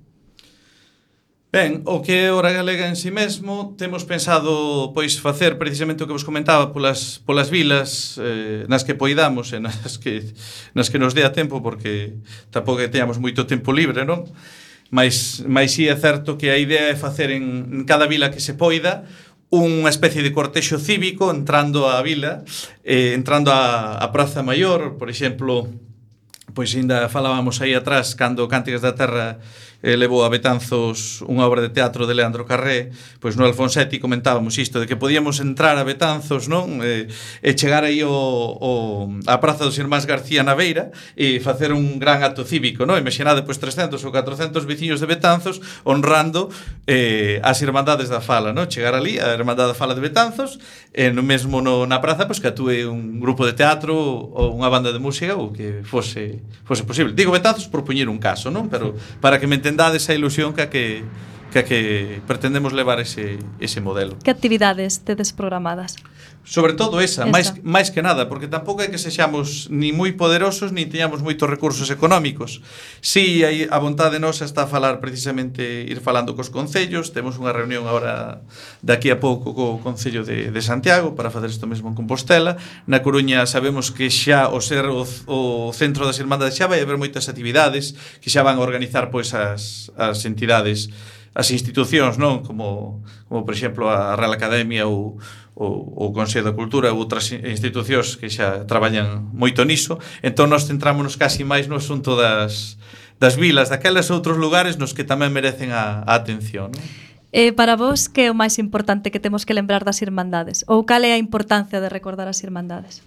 Ben, 1.52 1.84
o 1.84 2.00
que 2.00 2.16
é 2.16 2.32
Hora 2.32 2.48
Galega 2.48 2.88
en 2.88 2.96
si 2.96 3.02
sí 3.02 3.10
mesmo 3.12 3.76
temos 3.76 4.08
pensado 4.08 4.88
pois 4.96 5.20
facer 5.20 5.60
precisamente 5.60 6.00
o 6.00 6.08
que 6.08 6.16
vos 6.16 6.24
comentaba 6.24 6.72
polas, 6.72 7.20
polas 7.28 7.52
vilas 7.52 8.16
eh, 8.24 8.64
nas 8.72 8.88
que 8.88 8.96
poidamos 8.96 9.52
e 9.52 9.60
nas 9.60 10.00
que, 10.00 10.32
nas 10.72 10.88
que 10.88 10.96
nos 10.96 11.12
dé 11.12 11.28
a 11.28 11.36
tempo 11.36 11.60
porque 11.60 12.16
tampouco 12.48 12.80
que 12.80 12.88
teñamos 12.88 13.20
moito 13.20 13.44
tempo 13.44 13.68
libre, 13.68 14.08
non? 14.08 14.24
Mas, 14.88 15.44
mas 15.44 15.76
sí 15.76 15.92
é 15.92 15.96
certo 16.00 16.40
que 16.40 16.48
a 16.48 16.56
idea 16.56 16.88
é 16.88 16.96
facer 16.96 17.28
en, 17.28 17.68
en 17.68 17.84
cada 17.84 18.08
vila 18.08 18.32
que 18.32 18.40
se 18.40 18.56
poida 18.56 19.04
unha 19.52 19.92
especie 19.92 20.24
de 20.24 20.32
cortexo 20.32 20.80
cívico 20.80 21.28
entrando 21.28 21.84
á 21.84 22.00
vila, 22.00 22.48
eh, 22.80 23.12
entrando 23.12 23.52
á, 23.52 24.00
á 24.00 24.08
Praza 24.08 24.40
Maior, 24.40 24.96
por 24.96 25.12
exemplo, 25.12 25.68
pois 26.56 26.72
ainda 26.72 27.12
falábamos 27.12 27.60
aí 27.60 27.76
atrás 27.76 28.16
cando 28.16 28.48
Cánticas 28.48 28.80
da 28.80 28.96
Terra 28.96 29.36
eh, 29.82 29.98
levou 29.98 30.22
a 30.22 30.30
Betanzos 30.30 31.20
unha 31.26 31.42
obra 31.44 31.60
de 31.60 31.74
teatro 31.74 32.06
de 32.06 32.14
Leandro 32.14 32.46
Carré, 32.46 32.94
pois 33.18 33.34
no 33.34 33.44
Alfonsetti 33.44 33.98
comentábamos 33.98 34.54
isto, 34.56 34.78
de 34.78 34.86
que 34.86 34.94
podíamos 34.94 35.42
entrar 35.42 35.74
a 35.76 35.84
Betanzos, 35.84 36.46
non? 36.46 36.78
Eh, 36.80 37.10
e 37.42 37.50
chegar 37.58 37.82
aí 37.82 38.06
o, 38.06 38.10
o, 38.10 38.72
a 39.26 39.42
Praza 39.42 39.66
dos 39.66 39.76
Irmáns 39.76 40.06
García 40.06 40.46
na 40.46 40.54
Beira 40.54 40.94
e 41.18 41.42
facer 41.42 41.74
un 41.74 41.98
gran 41.98 42.22
acto 42.22 42.46
cívico, 42.46 42.86
non? 42.86 42.94
Imaginade, 42.94 43.42
pois, 43.42 43.58
300 43.58 43.98
ou 44.06 44.10
400 44.14 44.62
veciños 44.62 45.02
de 45.02 45.10
Betanzos 45.10 45.58
honrando 45.82 46.46
eh, 46.86 47.42
as 47.42 47.58
Irmandades 47.60 48.06
da 48.06 48.22
Fala, 48.22 48.54
non? 48.54 48.70
Chegar 48.70 48.94
ali, 48.94 49.18
a 49.18 49.34
Irmandade 49.34 49.74
da 49.74 49.76
Fala 49.76 49.98
de 49.98 50.02
Betanzos, 50.02 50.62
e 50.94 51.10
no 51.10 51.26
mesmo 51.26 51.58
no, 51.58 51.90
na 51.90 51.98
praza, 51.98 52.30
pois, 52.30 52.38
que 52.38 52.46
atúe 52.46 52.86
un 52.86 53.18
grupo 53.18 53.42
de 53.42 53.58
teatro 53.58 53.98
ou 53.98 54.54
unha 54.54 54.70
banda 54.70 54.94
de 54.94 55.02
música 55.02 55.34
ou 55.34 55.50
que 55.50 55.82
fose, 55.82 56.38
fose 56.62 56.86
posible. 56.86 57.10
Digo 57.16 57.34
Betanzos 57.34 57.66
por 57.66 57.82
puñer 57.82 58.06
un 58.06 58.22
caso, 58.22 58.46
non? 58.52 58.70
Pero 58.70 58.94
para 59.18 59.42
que 59.42 59.50
me 59.50 59.58
entendades 59.72 60.08
a 60.08 60.14
ilusión 60.14 60.52
que 60.52 60.62
a 60.62 60.70
que 60.70 61.04
que 61.52 61.58
a 61.58 61.64
que 61.64 62.20
pretendemos 62.26 62.72
levar 62.72 62.98
ese, 62.98 63.38
ese 63.60 63.80
modelo. 63.80 64.18
Que 64.24 64.30
actividades 64.30 65.00
tedes 65.04 65.32
programadas? 65.32 65.96
Sobre 66.44 66.74
todo 66.74 66.98
esa, 66.98 67.22
esa. 67.22 67.30
máis 67.30 67.54
máis 67.62 67.94
que 67.94 68.02
nada, 68.02 68.26
porque 68.26 68.50
tampouco 68.50 68.82
é 68.82 68.90
que 68.90 68.98
sexamos 68.98 69.70
ni 69.70 69.94
moi 69.94 70.10
poderosos 70.18 70.74
ni 70.74 70.90
teñamos 70.90 71.22
moitos 71.22 71.46
recursos 71.46 71.86
económicos. 71.94 72.58
Si 72.98 73.46
aí 73.46 73.70
a 73.70 73.78
vontade 73.78 74.18
nosa 74.18 74.42
está 74.42 74.66
a 74.66 74.70
falar 74.70 74.98
precisamente 74.98 75.86
ir 75.86 76.02
falando 76.02 76.34
cos 76.34 76.50
concellos, 76.50 77.14
temos 77.14 77.38
unha 77.38 77.54
reunión 77.54 77.86
agora 77.86 78.42
daqui 78.82 79.14
a 79.14 79.22
pouco 79.22 79.54
co 79.54 79.78
Concello 79.78 80.26
de, 80.26 80.50
de 80.50 80.62
Santiago 80.62 81.14
para 81.14 81.30
facer 81.30 81.46
isto 81.46 81.70
mesmo 81.70 81.90
en 81.90 81.94
Compostela. 81.94 82.58
Na 82.90 83.06
Coruña 83.06 83.46
sabemos 83.46 83.94
que 83.94 84.10
xa 84.10 84.50
o 84.50 84.58
ser 84.58 84.90
o, 84.90 85.06
o 85.30 85.70
centro 85.70 86.10
das 86.10 86.18
Irmandades 86.18 86.58
xa 86.58 86.66
vai 86.66 86.82
haber 86.82 86.98
moitas 86.98 87.30
actividades 87.30 87.94
que 88.18 88.34
xa 88.34 88.42
van 88.42 88.58
a 88.58 88.66
organizar 88.66 89.14
pois 89.14 89.30
as 89.30 89.94
as 89.94 90.26
entidades 90.26 90.90
as 91.32 91.48
institucións, 91.48 92.20
non? 92.20 92.44
Como, 92.44 93.00
como 93.28 93.44
por 93.44 93.52
exemplo, 93.56 93.88
a 93.88 94.16
Real 94.16 94.36
Academia 94.36 94.84
ou, 94.84 95.16
o, 95.56 95.66
o 96.08 96.12
Consello 96.12 96.52
da 96.52 96.56
Cultura 96.56 96.92
ou 96.92 97.00
outras 97.00 97.32
institucións 97.32 98.20
que 98.20 98.28
xa 98.28 98.68
traballan 98.68 99.32
moito 99.32 99.64
niso. 99.64 99.96
Entón, 100.20 100.52
nos 100.52 100.68
centrámonos 100.68 101.16
casi 101.16 101.44
máis 101.44 101.68
no 101.68 101.80
asunto 101.80 102.16
das, 102.16 102.76
das 103.16 103.40
vilas, 103.40 103.72
daquelas 103.72 104.12
outros 104.12 104.36
lugares 104.36 104.76
nos 104.76 104.92
que 104.92 105.04
tamén 105.04 105.32
merecen 105.32 105.72
a, 105.72 106.04
a 106.04 106.12
atención. 106.16 106.72
Non? 106.72 106.84
Eh, 107.32 107.56
para 107.56 107.80
vos, 107.80 108.12
que 108.12 108.28
é 108.28 108.30
o 108.30 108.36
máis 108.36 108.60
importante 108.60 109.08
que 109.08 109.16
temos 109.16 109.48
que 109.48 109.56
lembrar 109.56 109.88
das 109.88 110.04
Irmandades? 110.04 110.68
Ou 110.68 110.84
cal 110.84 111.00
é 111.00 111.16
a 111.16 111.20
importancia 111.20 111.80
de 111.80 111.88
recordar 111.88 112.28
as 112.28 112.44
Irmandades? 112.44 113.00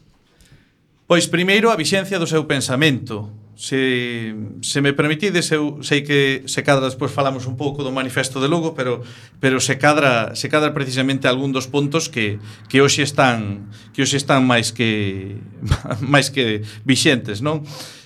Pois 1.06 1.30
primeiro 1.30 1.70
a 1.70 1.78
vixencia 1.78 2.18
do 2.18 2.26
seu 2.26 2.42
pensamento, 2.50 3.30
se, 3.56 4.36
se 4.62 4.82
me 4.82 4.92
permitides, 4.92 5.48
eu 5.52 5.80
sei 5.80 6.04
que 6.04 6.44
se 6.44 6.60
cadra 6.60 6.92
despois 6.92 7.12
falamos 7.12 7.48
un 7.48 7.56
pouco 7.56 7.88
do 7.88 7.92
manifesto 7.92 8.44
de 8.44 8.52
Lugo, 8.52 8.76
pero 8.76 9.00
pero 9.40 9.64
se 9.64 9.80
cadra 9.80 10.36
se 10.36 10.52
cadra 10.52 10.76
precisamente 10.76 11.32
algún 11.32 11.56
dos 11.56 11.72
puntos 11.72 12.12
que 12.12 12.38
que 12.68 12.84
hoxe 12.84 13.08
están 13.08 13.72
que 13.96 14.04
hoxe 14.04 14.20
están 14.20 14.44
máis 14.44 14.76
que 14.76 15.40
máis 16.04 16.28
que 16.28 16.68
vixentes, 16.84 17.40
non? 17.40 17.64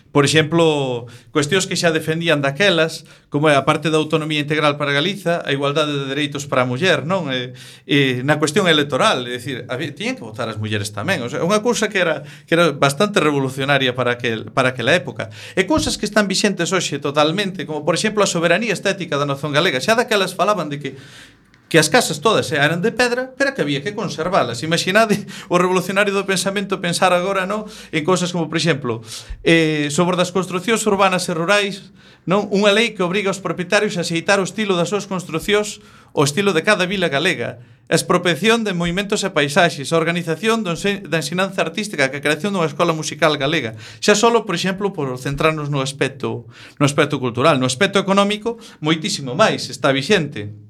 Por 0.10 0.26
exemplo, 0.26 1.06
cuestións 1.30 1.70
que 1.70 1.78
xa 1.78 1.94
defendían 1.94 2.42
daquelas, 2.42 3.06
como 3.30 3.46
é 3.46 3.54
a 3.54 3.62
parte 3.62 3.94
da 3.94 4.02
autonomía 4.02 4.42
integral 4.42 4.74
para 4.82 4.90
Galiza, 4.90 5.46
a 5.46 5.54
igualdade 5.54 5.94
de 5.94 6.10
dereitos 6.10 6.50
para 6.50 6.66
a 6.66 6.70
muller, 6.70 7.06
non? 7.06 7.30
E, 7.30 7.54
e 7.86 8.26
na 8.26 8.42
cuestión 8.42 8.66
electoral, 8.66 9.30
é 9.30 9.38
dicir, 9.38 9.70
había, 9.70 9.94
tiñan 9.94 10.18
que 10.18 10.26
votar 10.26 10.50
as 10.50 10.58
mulleres 10.58 10.90
tamén, 10.90 11.22
o 11.22 11.30
sea, 11.30 11.46
unha 11.46 11.62
cousa 11.62 11.94
que 11.94 12.02
era 12.02 12.26
que 12.50 12.58
era 12.58 12.74
bastante 12.74 13.22
revolucionaria 13.22 13.94
para 13.94 14.18
aquel 14.18 14.50
para 14.50 14.74
aquela 14.74 14.98
época. 14.98 15.30
E 15.54 15.70
cousas 15.70 15.94
que 15.94 16.10
están 16.10 16.26
vixentes 16.26 16.74
hoxe 16.74 16.98
totalmente, 16.98 17.70
como 17.70 17.86
por 17.86 17.94
exemplo 17.94 18.26
a 18.26 18.30
soberanía 18.30 18.74
estética 18.74 19.22
da 19.22 19.30
nación 19.30 19.54
galega. 19.54 19.78
Xa 19.78 19.94
daquelas 19.94 20.34
falaban 20.34 20.74
de 20.74 20.82
que 20.82 20.90
que 21.70 21.78
as 21.78 21.88
casas 21.88 22.20
todas 22.20 22.50
eran 22.52 22.82
de 22.82 22.92
pedra, 22.92 23.32
pero 23.38 23.54
que 23.54 23.62
había 23.62 23.86
que 23.86 23.94
conservalas. 23.94 24.66
Imaginade 24.66 25.30
o 25.48 25.62
revolucionario 25.62 26.12
do 26.12 26.26
pensamento 26.26 26.82
pensar 26.82 27.14
agora 27.14 27.46
no 27.46 27.70
en 27.94 28.02
cousas 28.02 28.34
como, 28.34 28.50
por 28.50 28.58
exemplo, 28.58 29.06
eh, 29.46 29.94
sobre 29.94 30.18
das 30.18 30.34
construcións 30.34 30.82
urbanas 30.90 31.30
e 31.30 31.38
rurais, 31.38 31.94
non 32.26 32.50
unha 32.50 32.74
lei 32.74 32.98
que 32.98 33.06
obriga 33.06 33.30
os 33.30 33.40
propietarios 33.40 33.96
a 33.96 34.04
aceitar 34.04 34.42
o 34.42 34.48
estilo 34.50 34.74
das 34.74 34.90
súas 34.90 35.06
construcións 35.06 35.80
o 36.12 36.26
estilo 36.26 36.58
de 36.58 36.66
cada 36.66 36.90
vila 36.90 37.08
galega, 37.08 37.62
a 37.90 37.96
expropiación 37.98 38.62
de 38.62 38.78
movimentos 38.78 39.26
e 39.26 39.34
paisaxes, 39.34 39.90
a 39.94 39.98
organización 39.98 40.62
da 40.62 41.18
ensinanza 41.22 41.66
artística, 41.66 42.10
que 42.14 42.22
a 42.22 42.26
creación 42.26 42.54
dunha 42.54 42.70
escola 42.70 42.94
musical 42.94 43.34
galega. 43.38 43.74
Xa 43.98 44.14
solo, 44.14 44.46
por 44.46 44.54
exemplo, 44.54 44.94
por 44.94 45.10
centrarnos 45.18 45.74
no 45.74 45.82
aspecto 45.82 46.46
no 46.78 46.86
aspecto 46.86 47.18
cultural, 47.18 47.58
no 47.58 47.66
aspecto 47.66 47.98
económico, 47.98 48.62
moitísimo 48.78 49.34
máis 49.34 49.70
está 49.74 49.90
vixente 49.90 50.69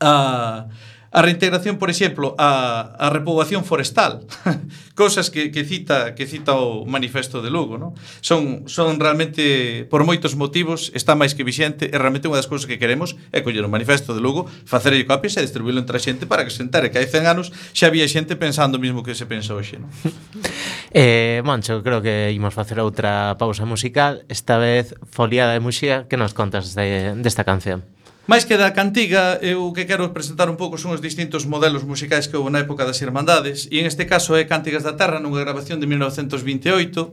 a, 0.00 0.68
a 1.14 1.22
reintegración, 1.22 1.78
por 1.78 1.90
exemplo, 1.90 2.34
a, 2.38 2.98
a 2.98 3.06
repoboación 3.08 3.62
forestal, 3.62 4.26
cousas 4.98 5.30
que, 5.30 5.54
que, 5.54 5.62
cita, 5.62 6.18
que 6.18 6.26
cita 6.26 6.58
o 6.58 6.82
manifesto 6.90 7.38
de 7.38 7.54
Lugo, 7.54 7.78
non? 7.78 7.94
Son, 8.18 8.66
son 8.66 8.98
realmente, 8.98 9.86
por 9.86 10.02
moitos 10.02 10.34
motivos, 10.34 10.90
está 10.90 11.14
máis 11.14 11.38
que 11.38 11.46
vixente, 11.46 11.86
e 11.86 11.94
realmente 11.94 12.26
unha 12.26 12.42
das 12.42 12.50
cousas 12.50 12.66
que 12.66 12.82
queremos 12.82 13.14
é 13.30 13.46
coller 13.46 13.62
o 13.62 13.70
manifesto 13.70 14.10
de 14.10 14.18
Lugo, 14.18 14.50
facer 14.66 14.90
copias 15.06 15.38
e 15.38 15.46
distribuílo 15.46 15.78
entre 15.78 15.94
a 15.94 16.02
xente 16.02 16.26
para 16.26 16.42
que 16.42 16.50
se 16.50 16.66
entere 16.66 16.90
que 16.90 16.98
hai 16.98 17.06
100 17.06 17.30
anos 17.30 17.54
xa 17.70 17.86
había 17.86 18.10
xente 18.10 18.34
pensando 18.34 18.74
o 18.74 18.82
mismo 18.82 19.06
que 19.06 19.14
se 19.14 19.30
pensa 19.30 19.54
hoxe, 19.54 19.78
non? 19.78 19.94
eh, 20.90 21.46
Moncho, 21.46 21.86
creo 21.86 22.02
que 22.02 22.34
imos 22.34 22.58
facer 22.58 22.82
outra 22.82 23.38
pausa 23.38 23.62
musical, 23.62 24.26
esta 24.26 24.58
vez 24.58 24.98
foliada 25.06 25.54
de 25.54 25.62
muxía, 25.62 26.10
que 26.10 26.18
nos 26.18 26.34
contas 26.34 26.74
de, 26.74 27.14
desta 27.22 27.46
canción? 27.46 27.93
Mais 28.26 28.48
que 28.48 28.56
da 28.56 28.72
cantiga, 28.72 29.36
eu 29.44 29.68
que 29.76 29.84
quero 29.84 30.08
presentar 30.16 30.48
un 30.48 30.56
pouco 30.56 30.80
son 30.80 30.96
os 30.96 31.04
distintos 31.04 31.44
modelos 31.44 31.84
musicais 31.84 32.24
que 32.24 32.40
houve 32.40 32.48
na 32.48 32.64
época 32.64 32.88
das 32.88 32.96
Irmandades, 33.04 33.68
e 33.68 33.84
en 33.84 33.86
este 33.86 34.08
caso 34.08 34.32
é 34.32 34.48
Cántigas 34.48 34.80
da 34.80 34.96
Terra, 34.96 35.20
nunha 35.20 35.44
grabación 35.44 35.76
de 35.76 35.86
1928, 35.86 37.12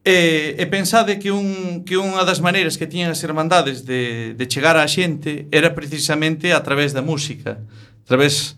E, 0.00 0.56
e 0.56 0.64
pensade 0.64 1.20
que, 1.20 1.28
un, 1.28 1.84
que 1.84 2.00
unha 2.00 2.24
das 2.24 2.40
maneiras 2.40 2.80
que 2.80 2.88
tiñan 2.88 3.12
as 3.12 3.20
Irmandades 3.20 3.84
de, 3.84 4.32
de 4.32 4.44
chegar 4.48 4.80
á 4.80 4.88
xente 4.88 5.44
era 5.52 5.76
precisamente 5.76 6.56
a 6.56 6.64
través 6.64 6.96
da 6.96 7.04
música, 7.04 7.60
a 7.60 8.06
través 8.08 8.56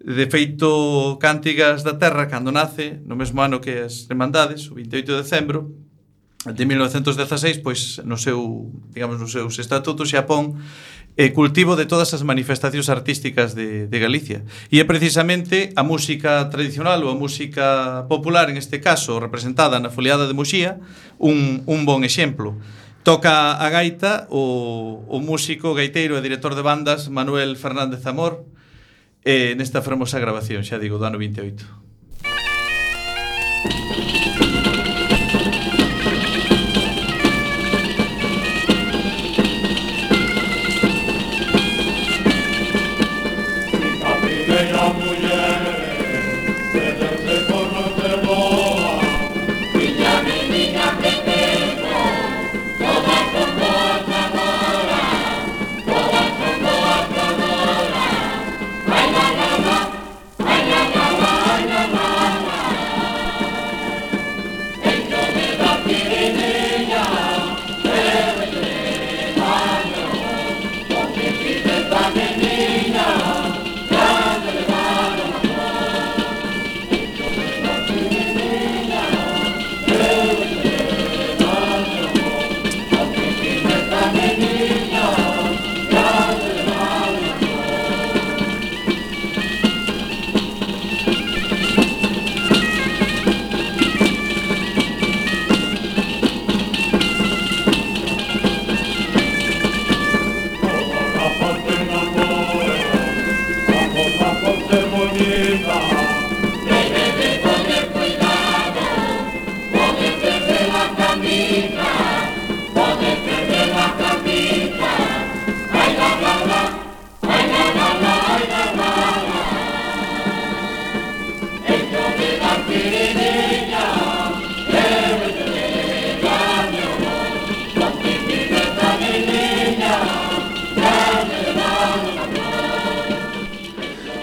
de 0.00 0.24
feito 0.32 1.20
Cántigas 1.20 1.84
da 1.84 2.00
Terra 2.00 2.24
cando 2.24 2.48
nace, 2.48 3.04
no 3.04 3.20
mesmo 3.20 3.44
ano 3.44 3.60
que 3.60 3.84
as 3.84 4.08
Irmandades, 4.08 4.72
o 4.72 4.80
28 4.80 5.12
de 5.12 5.20
decembro, 5.20 5.76
de 6.46 6.64
1916, 6.64 7.60
pois 7.60 8.00
no 8.08 8.16
seu, 8.16 8.72
digamos, 8.88 9.20
nos 9.20 9.32
seus 9.32 9.58
estatutos 9.60 10.08
xa 10.08 10.24
pon 10.24 10.56
e 11.18 11.34
cultivo 11.34 11.74
de 11.74 11.82
todas 11.90 12.14
as 12.14 12.22
manifestacións 12.22 12.86
artísticas 12.86 13.58
de, 13.58 13.90
de 13.90 13.98
Galicia. 13.98 14.46
E 14.70 14.78
é 14.78 14.86
precisamente 14.86 15.74
a 15.74 15.82
música 15.82 16.46
tradicional 16.46 17.02
ou 17.02 17.10
a 17.10 17.18
música 17.18 18.06
popular, 18.06 18.46
en 18.46 18.54
este 18.54 18.78
caso, 18.78 19.18
representada 19.18 19.82
na 19.82 19.90
foliada 19.90 20.30
de 20.30 20.38
Muxía, 20.38 20.78
un, 21.18 21.66
un 21.66 21.82
bon 21.82 22.06
exemplo. 22.06 22.54
Toca 23.02 23.58
a 23.58 23.66
gaita 23.66 24.30
o, 24.30 25.02
o 25.10 25.18
músico, 25.18 25.74
gaiteiro 25.74 26.14
e 26.14 26.22
director 26.22 26.54
de 26.54 26.62
bandas 26.62 27.10
Manuel 27.10 27.58
Fernández 27.58 28.06
Amor 28.06 28.46
eh, 29.26 29.58
nesta 29.58 29.82
fermosa 29.82 30.22
grabación, 30.22 30.62
xa 30.62 30.78
digo, 30.78 31.02
do 31.02 31.06
ano 31.10 31.18
28. 31.18 31.66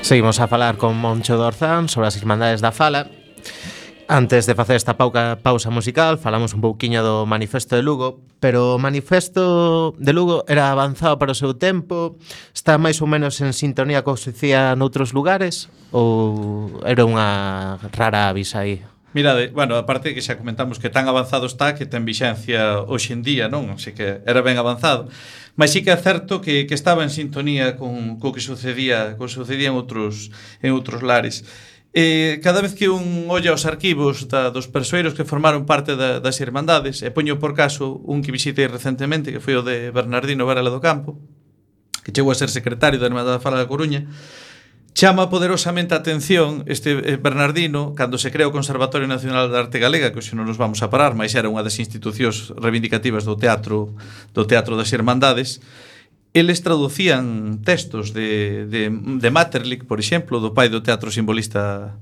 Seguimos 0.05 0.39
a 0.39 0.47
falar 0.47 0.77
con 0.77 0.95
Moncho 0.97 1.35
Dorzán 1.35 1.89
sobre 1.89 2.05
as 2.05 2.15
Irmandades 2.15 2.61
da 2.61 2.69
Fala. 2.69 3.09
Antes 4.05 4.45
de 4.45 4.53
facer 4.53 4.77
esta 4.77 5.01
pauca, 5.01 5.41
pausa 5.41 5.73
musical, 5.73 6.21
falamos 6.21 6.53
un 6.53 6.61
pouquiño 6.61 7.01
do 7.01 7.25
Manifesto 7.25 7.73
de 7.73 7.81
Lugo, 7.81 8.21
pero 8.37 8.77
o 8.77 8.77
Manifesto 8.77 9.97
de 9.97 10.13
Lugo 10.13 10.45
era 10.45 10.69
avanzado 10.69 11.17
para 11.17 11.33
o 11.33 11.39
seu 11.41 11.57
tempo, 11.57 12.21
está 12.53 12.77
máis 12.77 13.01
ou 13.01 13.09
menos 13.09 13.41
en 13.41 13.49
sintonía 13.49 14.05
co 14.05 14.13
que 14.13 14.29
se 14.29 14.53
noutros 14.77 15.09
lugares, 15.09 15.73
ou 15.89 16.69
era 16.85 17.01
unha 17.01 17.81
rara 17.89 18.29
avisa 18.29 18.61
aí? 18.61 18.85
Mirade, 19.15 19.47
bueno, 19.55 19.77
aparte 19.79 20.11
que 20.11 20.19
xa 20.19 20.35
comentamos 20.35 20.75
que 20.75 20.91
tan 20.91 21.07
avanzado 21.07 21.47
está 21.47 21.71
que 21.71 21.87
ten 21.87 22.03
vixencia 22.03 22.83
hoxe 22.83 23.15
en 23.15 23.23
día, 23.23 23.47
non? 23.47 23.71
Así 23.71 23.95
que 23.95 24.19
era 24.27 24.43
ben 24.43 24.59
avanzado. 24.59 25.07
Mas 25.55 25.71
sí 25.71 25.87
que 25.87 25.95
é 25.95 25.95
certo 25.95 26.43
que, 26.43 26.67
que 26.67 26.75
estaba 26.75 26.99
en 26.99 27.07
sintonía 27.07 27.79
con 27.79 28.19
co 28.19 28.35
que 28.35 28.43
sucedía, 28.43 29.15
co 29.15 29.31
que 29.31 29.31
sucedía 29.31 29.71
en 29.71 29.79
outros, 29.79 30.35
en 30.59 30.75
outros 30.75 30.99
lares. 30.99 31.47
Eh, 31.95 32.43
cada 32.43 32.59
vez 32.59 32.75
que 32.75 32.91
un 32.91 33.31
olla 33.31 33.55
os 33.55 33.63
arquivos 33.63 34.27
da, 34.27 34.51
dos 34.51 34.67
persoeiros 34.67 35.15
que 35.15 35.23
formaron 35.23 35.63
parte 35.63 35.95
da, 35.95 36.19
das 36.19 36.43
Irmandades, 36.43 36.99
e 36.99 37.07
poño 37.07 37.39
por 37.39 37.55
caso 37.55 38.03
un 38.03 38.19
que 38.19 38.35
visitei 38.35 38.67
recentemente, 38.67 39.31
que 39.31 39.39
foi 39.39 39.55
o 39.55 39.63
de 39.63 39.95
Bernardino 39.95 40.43
Varela 40.43 40.67
do 40.67 40.83
Campo, 40.83 41.15
que 42.03 42.11
chegou 42.11 42.35
a 42.35 42.37
ser 42.37 42.51
secretario 42.51 42.99
da 42.99 43.07
Irmandade 43.07 43.39
Fala 43.39 43.63
da 43.63 43.71
Coruña, 43.71 44.11
Chama 44.95 45.27
poderosamente 45.29 45.91
a 45.91 45.99
atención 45.99 46.63
este 46.71 46.95
eh, 46.95 47.19
Bernardino 47.19 47.91
cando 47.99 48.15
se 48.15 48.31
crea 48.31 48.47
o 48.47 48.55
Conservatorio 48.55 49.11
Nacional 49.11 49.51
de 49.51 49.59
Arte 49.59 49.75
Galega, 49.75 50.15
que 50.15 50.23
hoxe 50.23 50.39
non 50.39 50.47
nos 50.47 50.55
vamos 50.55 50.79
a 50.79 50.87
parar, 50.87 51.19
mas 51.19 51.35
era 51.35 51.51
unha 51.51 51.59
das 51.59 51.75
institucións 51.83 52.55
reivindicativas 52.55 53.27
do 53.27 53.35
teatro, 53.35 53.91
do 54.31 54.47
teatro 54.47 54.79
das 54.79 54.95
Irmandades, 54.95 55.59
eles 56.31 56.63
traducían 56.63 57.59
textos 57.59 58.15
de, 58.15 58.71
de, 58.71 58.87
de 58.87 59.29
Materlick, 59.35 59.83
por 59.83 59.99
exemplo, 59.99 60.39
do 60.39 60.55
pai 60.55 60.71
do 60.71 60.79
teatro 60.79 61.11
simbolista 61.11 61.99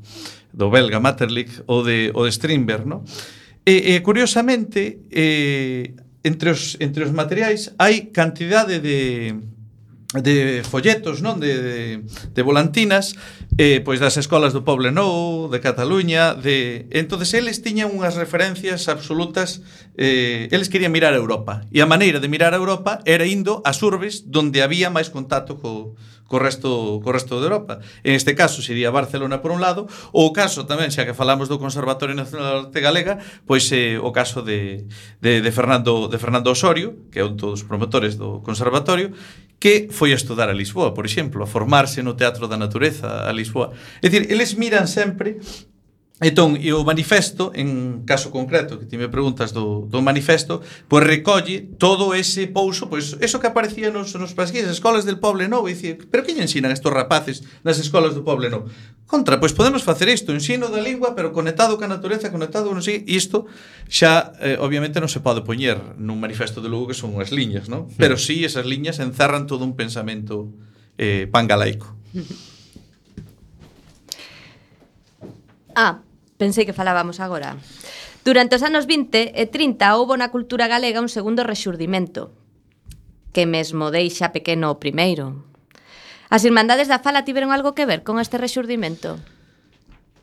do 0.54 0.70
belga 0.70 1.02
Materlick, 1.02 1.66
ou 1.66 1.82
de, 1.82 2.14
o 2.14 2.30
de 2.30 2.30
Strindberg, 2.30 2.86
no? 2.86 3.02
E, 3.66 3.98
e 3.98 4.06
curiosamente, 4.06 5.02
eh, 5.10 5.98
entre, 6.22 6.54
os, 6.54 6.78
entre 6.78 7.02
os 7.02 7.10
materiais 7.10 7.74
hai 7.82 8.14
cantidade 8.14 8.78
de, 8.78 9.34
de 10.14 10.62
folletos, 10.62 11.26
non, 11.26 11.42
de 11.42 11.58
de, 11.58 12.06
de 12.06 12.42
volantinas, 12.46 13.18
eh 13.58 13.82
pois 13.82 13.98
das 13.98 14.18
escolas 14.22 14.54
do 14.54 14.62
Poble 14.62 14.94
Nou, 14.94 15.50
de 15.50 15.58
Cataluña, 15.58 16.38
de 16.38 16.86
entonces 16.94 17.34
eles 17.34 17.66
tiñan 17.66 17.90
unhas 17.90 18.14
referencias 18.14 18.86
absolutas, 18.86 19.66
eh 19.98 20.46
eles 20.54 20.70
querían 20.70 20.94
mirar 20.94 21.18
a 21.18 21.22
Europa. 21.22 21.66
E 21.74 21.82
a 21.82 21.90
maneira 21.90 22.22
de 22.22 22.30
mirar 22.30 22.54
a 22.54 22.62
Europa 22.62 23.02
era 23.10 23.26
indo 23.26 23.66
ás 23.66 23.82
urbes 23.82 24.30
onde 24.30 24.62
había 24.62 24.94
máis 24.94 25.10
contacto 25.10 25.58
co 25.58 25.98
co 26.34 26.42
resto, 26.42 26.98
co 27.06 27.14
resto 27.14 27.38
de 27.38 27.46
Europa. 27.46 27.78
En 28.02 28.18
este 28.18 28.34
caso 28.34 28.66
sería 28.66 28.90
Barcelona 28.90 29.38
por 29.46 29.54
un 29.54 29.62
lado, 29.62 29.86
ou 30.10 30.26
o 30.26 30.34
caso 30.34 30.66
tamén, 30.66 30.90
xa 30.90 31.06
que 31.06 31.14
falamos 31.14 31.46
do 31.46 31.62
Conservatorio 31.62 32.18
Nacional 32.18 32.74
de 32.74 32.74
Arte 32.74 32.80
Galega, 32.82 33.22
pois 33.46 33.70
eh, 33.70 34.02
o 34.02 34.10
caso 34.10 34.42
de, 34.42 34.90
de, 35.22 35.46
de, 35.46 35.52
Fernando, 35.54 36.10
de 36.10 36.18
Fernando 36.18 36.50
Osorio, 36.50 37.06
que 37.14 37.22
é 37.22 37.24
un 37.24 37.38
dos 37.38 37.62
promotores 37.62 38.18
do 38.18 38.42
Conservatorio, 38.42 39.14
que 39.62 39.94
foi 39.94 40.10
a 40.10 40.18
estudar 40.18 40.50
a 40.50 40.58
Lisboa, 40.58 40.98
por 40.98 41.06
exemplo, 41.06 41.46
a 41.46 41.48
formarse 41.48 42.02
no 42.02 42.18
Teatro 42.18 42.50
da 42.50 42.58
Natureza 42.58 43.30
a 43.30 43.32
Lisboa. 43.32 43.70
É 44.02 44.10
dicir, 44.10 44.26
eles 44.34 44.58
miran 44.58 44.90
sempre 44.90 45.38
Entón, 46.22 46.62
e 46.62 46.70
o 46.70 46.86
manifesto, 46.86 47.50
en 47.58 48.06
caso 48.06 48.30
concreto 48.30 48.78
que 48.78 48.86
ti 48.86 49.02
me 49.02 49.10
preguntas 49.10 49.50
do, 49.50 49.90
do 49.90 49.98
manifesto, 50.06 50.62
pois 50.86 51.02
recolle 51.02 51.74
todo 51.82 52.14
ese 52.14 52.46
pouso, 52.46 52.86
pois 52.86 53.18
eso 53.18 53.42
que 53.42 53.50
aparecía 53.50 53.90
nos, 53.90 54.14
nos 54.14 54.38
pasquís, 54.38 54.70
escolas 54.70 55.10
del 55.10 55.18
Poble 55.18 55.50
Novo, 55.50 55.66
e 55.66 55.74
dicir, 55.74 56.06
pero 56.14 56.22
que 56.22 56.38
lle 56.38 56.46
ensinan 56.46 56.70
estos 56.70 56.94
rapaces 56.94 57.42
nas 57.66 57.82
escolas 57.82 58.14
do 58.14 58.22
Poble 58.22 58.54
Novo? 58.54 58.70
Contra, 59.10 59.42
pois 59.42 59.58
podemos 59.58 59.82
facer 59.82 60.06
isto, 60.06 60.38
ensino 60.38 60.70
da 60.70 60.78
lingua, 60.78 61.18
pero 61.18 61.34
conectado 61.34 61.82
ca 61.82 61.90
natureza, 61.90 62.30
conectado, 62.30 62.70
non 62.70 62.86
sei, 62.86 63.02
isto 63.10 63.50
xa, 63.90 64.38
eh, 64.38 64.62
obviamente, 64.62 65.02
non 65.02 65.10
se 65.10 65.18
pode 65.18 65.42
poñer 65.42 65.82
nun 65.98 66.22
manifesto 66.22 66.62
de 66.62 66.70
Lugo 66.70 66.94
que 66.94 66.98
son 66.98 67.18
unhas 67.18 67.34
liñas, 67.34 67.74
non? 67.74 67.90
Pero 67.98 68.16
hmm. 68.16 68.24
sí, 68.24 68.46
esas 68.46 68.70
liñas 68.70 69.02
encerran 69.02 69.50
todo 69.50 69.66
un 69.66 69.74
pensamento 69.74 70.54
eh, 71.02 71.26
pangalaico. 71.26 71.90
Ah, 75.76 76.02
pensei 76.38 76.66
que 76.66 76.78
falábamos 76.78 77.20
agora. 77.20 77.58
Durante 78.24 78.56
os 78.56 78.64
anos 78.64 78.88
20 78.88 79.36
e 79.36 79.44
30 79.52 80.00
houbo 80.00 80.16
na 80.16 80.32
cultura 80.32 80.72
galega 80.72 81.04
un 81.04 81.12
segundo 81.12 81.44
rexurdimento, 81.44 82.32
que 83.36 83.44
mesmo 83.44 83.92
deixa 83.92 84.32
pequeno 84.32 84.72
o 84.72 84.80
primeiro. 84.80 85.44
As 86.32 86.48
Irmandades 86.48 86.88
da 86.88 87.04
Fala 87.04 87.28
tiveron 87.28 87.52
algo 87.52 87.76
que 87.76 87.86
ver 87.86 88.08
con 88.08 88.18
este 88.18 88.40
rexurdimento? 88.40 89.20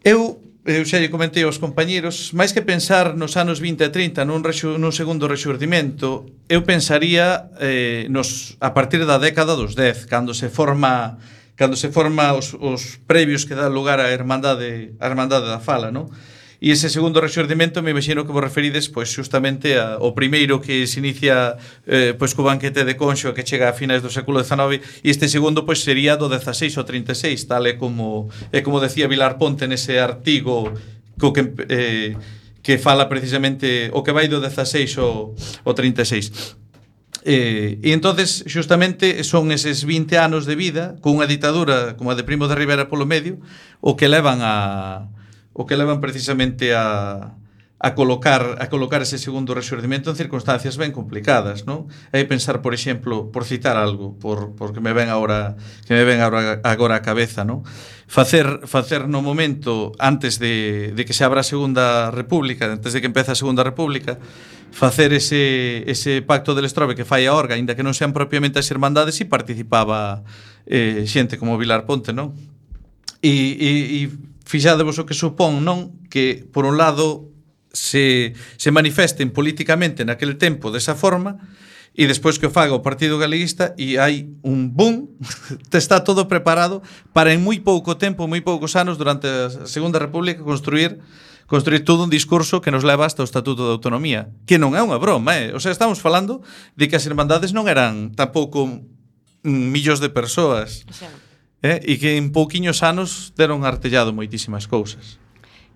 Eu 0.03 0.40
eu 0.64 0.84
xa 0.84 1.01
lle 1.01 1.09
comentei 1.09 1.40
aos 1.48 1.57
compañeros, 1.57 2.36
máis 2.36 2.53
que 2.53 2.61
pensar 2.61 3.16
nos 3.16 3.40
anos 3.40 3.64
20 3.64 3.80
e 3.80 3.88
30 3.88 4.28
nun, 4.28 4.44
rexu, 4.44 4.76
nun 4.76 4.92
segundo 4.92 5.24
rexurdimento, 5.24 6.28
eu 6.53 6.61
pensaría 6.68 7.48
eh, 7.57 8.05
nos, 8.12 8.61
a 8.61 8.76
partir 8.76 9.09
da 9.09 9.16
década 9.16 9.57
dos 9.57 9.72
10, 9.72 10.05
cando 10.05 10.36
se 10.36 10.53
forma 10.53 11.16
cando 11.61 11.76
se 11.76 11.92
forma 11.92 12.32
os, 12.32 12.56
os 12.56 12.96
previos 13.04 13.44
que 13.44 13.52
dá 13.52 13.68
lugar 13.68 14.00
á 14.00 14.08
Hermandade, 14.08 14.96
a 14.96 15.04
Hermandade 15.04 15.44
da 15.44 15.61
Fala, 15.61 15.92
non? 15.92 16.08
E 16.56 16.72
ese 16.72 16.88
segundo 16.88 17.20
rexurdimento 17.20 17.84
me 17.84 17.92
imagino 17.92 18.24
que 18.24 18.32
vos 18.32 18.40
referides 18.40 18.88
pois 18.88 19.12
justamente 19.12 19.76
a, 19.76 20.00
o 20.00 20.16
primeiro 20.16 20.56
que 20.64 20.88
se 20.88 21.04
inicia 21.04 21.61
eh, 21.84 22.16
pois 22.16 22.32
co 22.32 22.48
banquete 22.48 22.80
de 22.88 22.96
Conxo 22.96 23.36
que 23.36 23.44
chega 23.44 23.68
a 23.68 23.76
finais 23.76 24.00
do 24.00 24.08
século 24.08 24.40
XIX 24.40 24.80
e 25.04 25.12
este 25.12 25.28
segundo 25.28 25.68
pois 25.68 25.84
sería 25.84 26.16
do 26.16 26.32
16 26.32 26.80
ao 26.80 26.88
36, 26.88 27.44
tal 27.44 27.68
é 27.68 27.76
como 27.76 28.32
é 28.56 28.64
como 28.64 28.80
decía 28.80 29.04
Vilar 29.04 29.36
Ponte 29.36 29.68
nese 29.68 30.00
artigo 30.00 30.72
co 31.20 31.28
que 31.36 31.44
eh, 31.68 32.16
que 32.64 32.80
fala 32.80 33.04
precisamente 33.04 33.92
o 33.92 34.00
que 34.00 34.16
vai 34.16 34.32
do 34.32 34.40
16 34.40 34.96
ao, 34.96 35.36
ao 35.64 35.72
36. 35.76 36.59
Eh, 37.22 37.78
e 37.84 37.92
entonces 37.92 38.44
xustamente 38.48 39.24
son 39.28 39.52
eses 39.52 39.84
20 39.84 40.16
anos 40.16 40.48
de 40.48 40.56
vida 40.56 40.96
cunha 41.04 41.28
ditadura 41.28 41.92
como 42.00 42.08
a 42.12 42.16
de 42.16 42.24
Primo 42.24 42.48
de 42.48 42.56
Rivera 42.56 42.88
polo 42.88 43.04
medio 43.04 43.36
o 43.84 43.92
que 43.92 44.08
levan 44.08 44.40
a 44.40 45.12
o 45.52 45.68
que 45.68 45.76
levan 45.76 46.00
precisamente 46.00 46.72
a 46.72 47.36
a 47.82 47.94
colocar 47.94 48.60
a 48.60 48.68
colocar 48.68 49.00
ese 49.00 49.16
segundo 49.16 49.56
rexurdimento 49.56 50.12
en 50.12 50.16
circunstancias 50.16 50.76
ben 50.76 50.92
complicadas, 50.92 51.64
non? 51.64 51.88
E 52.12 52.28
pensar, 52.28 52.60
por 52.60 52.76
exemplo, 52.76 53.32
por 53.32 53.48
citar 53.48 53.80
algo, 53.80 54.20
por 54.20 54.52
porque 54.52 54.84
me 54.84 54.92
ven 54.92 55.08
agora 55.08 55.56
que 55.88 55.96
me 55.96 56.04
ven 56.04 56.20
agora 56.20 56.60
agora 56.60 57.00
a 57.00 57.02
cabeza, 57.02 57.40
non? 57.40 57.64
Facer 58.04 58.68
facer 58.68 59.08
no 59.08 59.24
momento 59.24 59.96
antes 59.96 60.36
de 60.36 60.92
de 60.92 61.02
que 61.08 61.16
se 61.16 61.24
abra 61.24 61.40
a 61.40 61.46
Segunda 61.46 62.12
República, 62.12 62.68
antes 62.68 62.92
de 62.92 63.00
que 63.00 63.08
empeza 63.08 63.32
a 63.32 63.40
Segunda 63.40 63.64
República, 63.64 64.20
facer 64.76 65.16
ese 65.16 65.88
ese 65.88 66.20
pacto 66.20 66.52
del 66.52 66.68
Estrobe 66.68 66.92
que 66.92 67.08
fai 67.08 67.24
a 67.24 67.32
Orga, 67.32 67.56
aínda 67.56 67.72
que 67.72 67.80
non 67.80 67.96
sean 67.96 68.12
propiamente 68.12 68.60
as 68.60 68.68
irmandades, 68.68 69.16
e 69.18 69.24
participaba 69.24 70.20
eh 70.68 71.08
xente 71.08 71.40
como 71.40 71.56
Vilar 71.56 71.88
Ponte, 71.88 72.12
non? 72.12 72.36
E 73.24 73.56
e 73.56 73.70
e 74.04 74.12
fixadevos 74.44 75.00
o 75.00 75.08
que 75.08 75.16
supón, 75.16 75.64
non? 75.64 75.96
Que 76.12 76.44
por 76.44 76.68
un 76.68 76.76
lado 76.76 77.29
se, 77.72 78.34
se 78.56 78.70
manifesten 78.70 79.30
políticamente 79.30 80.04
naquele 80.04 80.34
tempo 80.34 80.70
desa 80.70 80.98
forma 80.98 81.38
e 81.94 82.06
despois 82.06 82.38
que 82.38 82.46
o 82.46 82.54
faga 82.54 82.74
o 82.74 82.86
Partido 82.86 83.18
Galeguista 83.18 83.74
e 83.74 83.98
hai 83.98 84.30
un 84.46 84.74
boom, 84.74 85.10
está 85.74 86.02
todo 86.06 86.30
preparado 86.30 86.82
para 87.10 87.34
en 87.34 87.42
moi 87.42 87.58
pouco 87.62 87.98
tempo, 87.98 88.30
moi 88.30 88.42
poucos 88.42 88.78
anos 88.78 88.94
durante 88.98 89.26
a 89.26 89.66
Segunda 89.66 89.98
República 89.98 90.42
construir 90.46 91.02
construir 91.50 91.82
todo 91.82 92.06
un 92.06 92.14
discurso 92.14 92.62
que 92.62 92.70
nos 92.70 92.86
leva 92.86 93.06
hasta 93.06 93.22
o 93.22 93.26
Estatuto 93.26 93.66
de 93.66 93.74
Autonomía, 93.74 94.30
que 94.46 94.54
non 94.54 94.78
é 94.78 94.82
unha 94.86 95.02
broma, 95.02 95.34
eh? 95.34 95.50
O 95.50 95.58
sea, 95.58 95.74
estamos 95.74 95.98
falando 95.98 96.46
de 96.78 96.86
que 96.86 96.94
as 96.94 97.02
irmandades 97.10 97.50
non 97.50 97.66
eran 97.66 98.14
tampouco 98.14 98.86
millóns 99.42 99.98
de 99.98 100.14
persoas. 100.14 100.86
O 100.86 100.94
sea. 100.94 101.10
Eh? 101.60 101.82
E 101.84 102.00
que 102.00 102.16
en 102.16 102.32
pouquiños 102.32 102.80
anos 102.80 103.36
deron 103.36 103.68
artellado 103.68 104.16
moitísimas 104.16 104.64
cousas. 104.64 105.19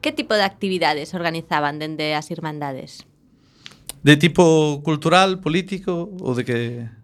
Que 0.05 0.13
tipo 0.13 0.35
de 0.35 0.45
actividades 0.45 1.17
organizaban 1.17 1.81
dende 1.81 2.13
as 2.13 2.29
Irmandades? 2.29 3.09
De 4.05 4.21
tipo 4.21 4.85
cultural, 4.85 5.41
político 5.41 6.13
ou 6.21 6.37
de 6.37 6.45
que 6.45 6.59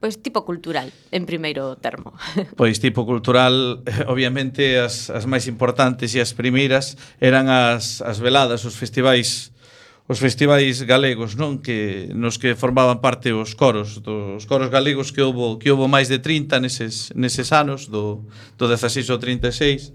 Pois 0.05 0.21
tipo 0.21 0.45
cultural, 0.45 0.93
en 1.09 1.25
primeiro 1.25 1.81
termo. 1.81 2.13
Pois 2.61 2.77
tipo 2.77 3.09
cultural, 3.09 3.81
obviamente 4.05 4.77
as 4.77 5.09
as 5.09 5.25
máis 5.25 5.49
importantes 5.49 6.13
e 6.13 6.21
as 6.21 6.37
primeiras 6.37 7.01
eran 7.25 7.49
as 7.49 8.05
as 8.05 8.21
veladas, 8.21 8.69
os 8.69 8.77
festivais 8.77 9.57
os 10.05 10.21
festivais 10.21 10.85
galegos, 10.85 11.41
non, 11.41 11.65
que 11.65 12.13
nos 12.13 12.37
que 12.37 12.53
formaban 12.53 13.01
parte 13.01 13.33
os 13.33 13.57
coros, 13.57 14.05
dos 14.05 14.45
coros 14.45 14.69
galegos 14.69 15.09
que 15.09 15.25
houbo 15.25 15.57
que 15.57 15.73
houbo 15.73 15.89
máis 15.89 16.13
de 16.13 16.21
30 16.21 16.61
neses 16.61 17.17
neses 17.17 17.49
anos 17.57 17.89
do 17.89 18.29
do 18.61 18.69
16 18.69 19.09
ao 19.09 19.17
36, 19.17 19.89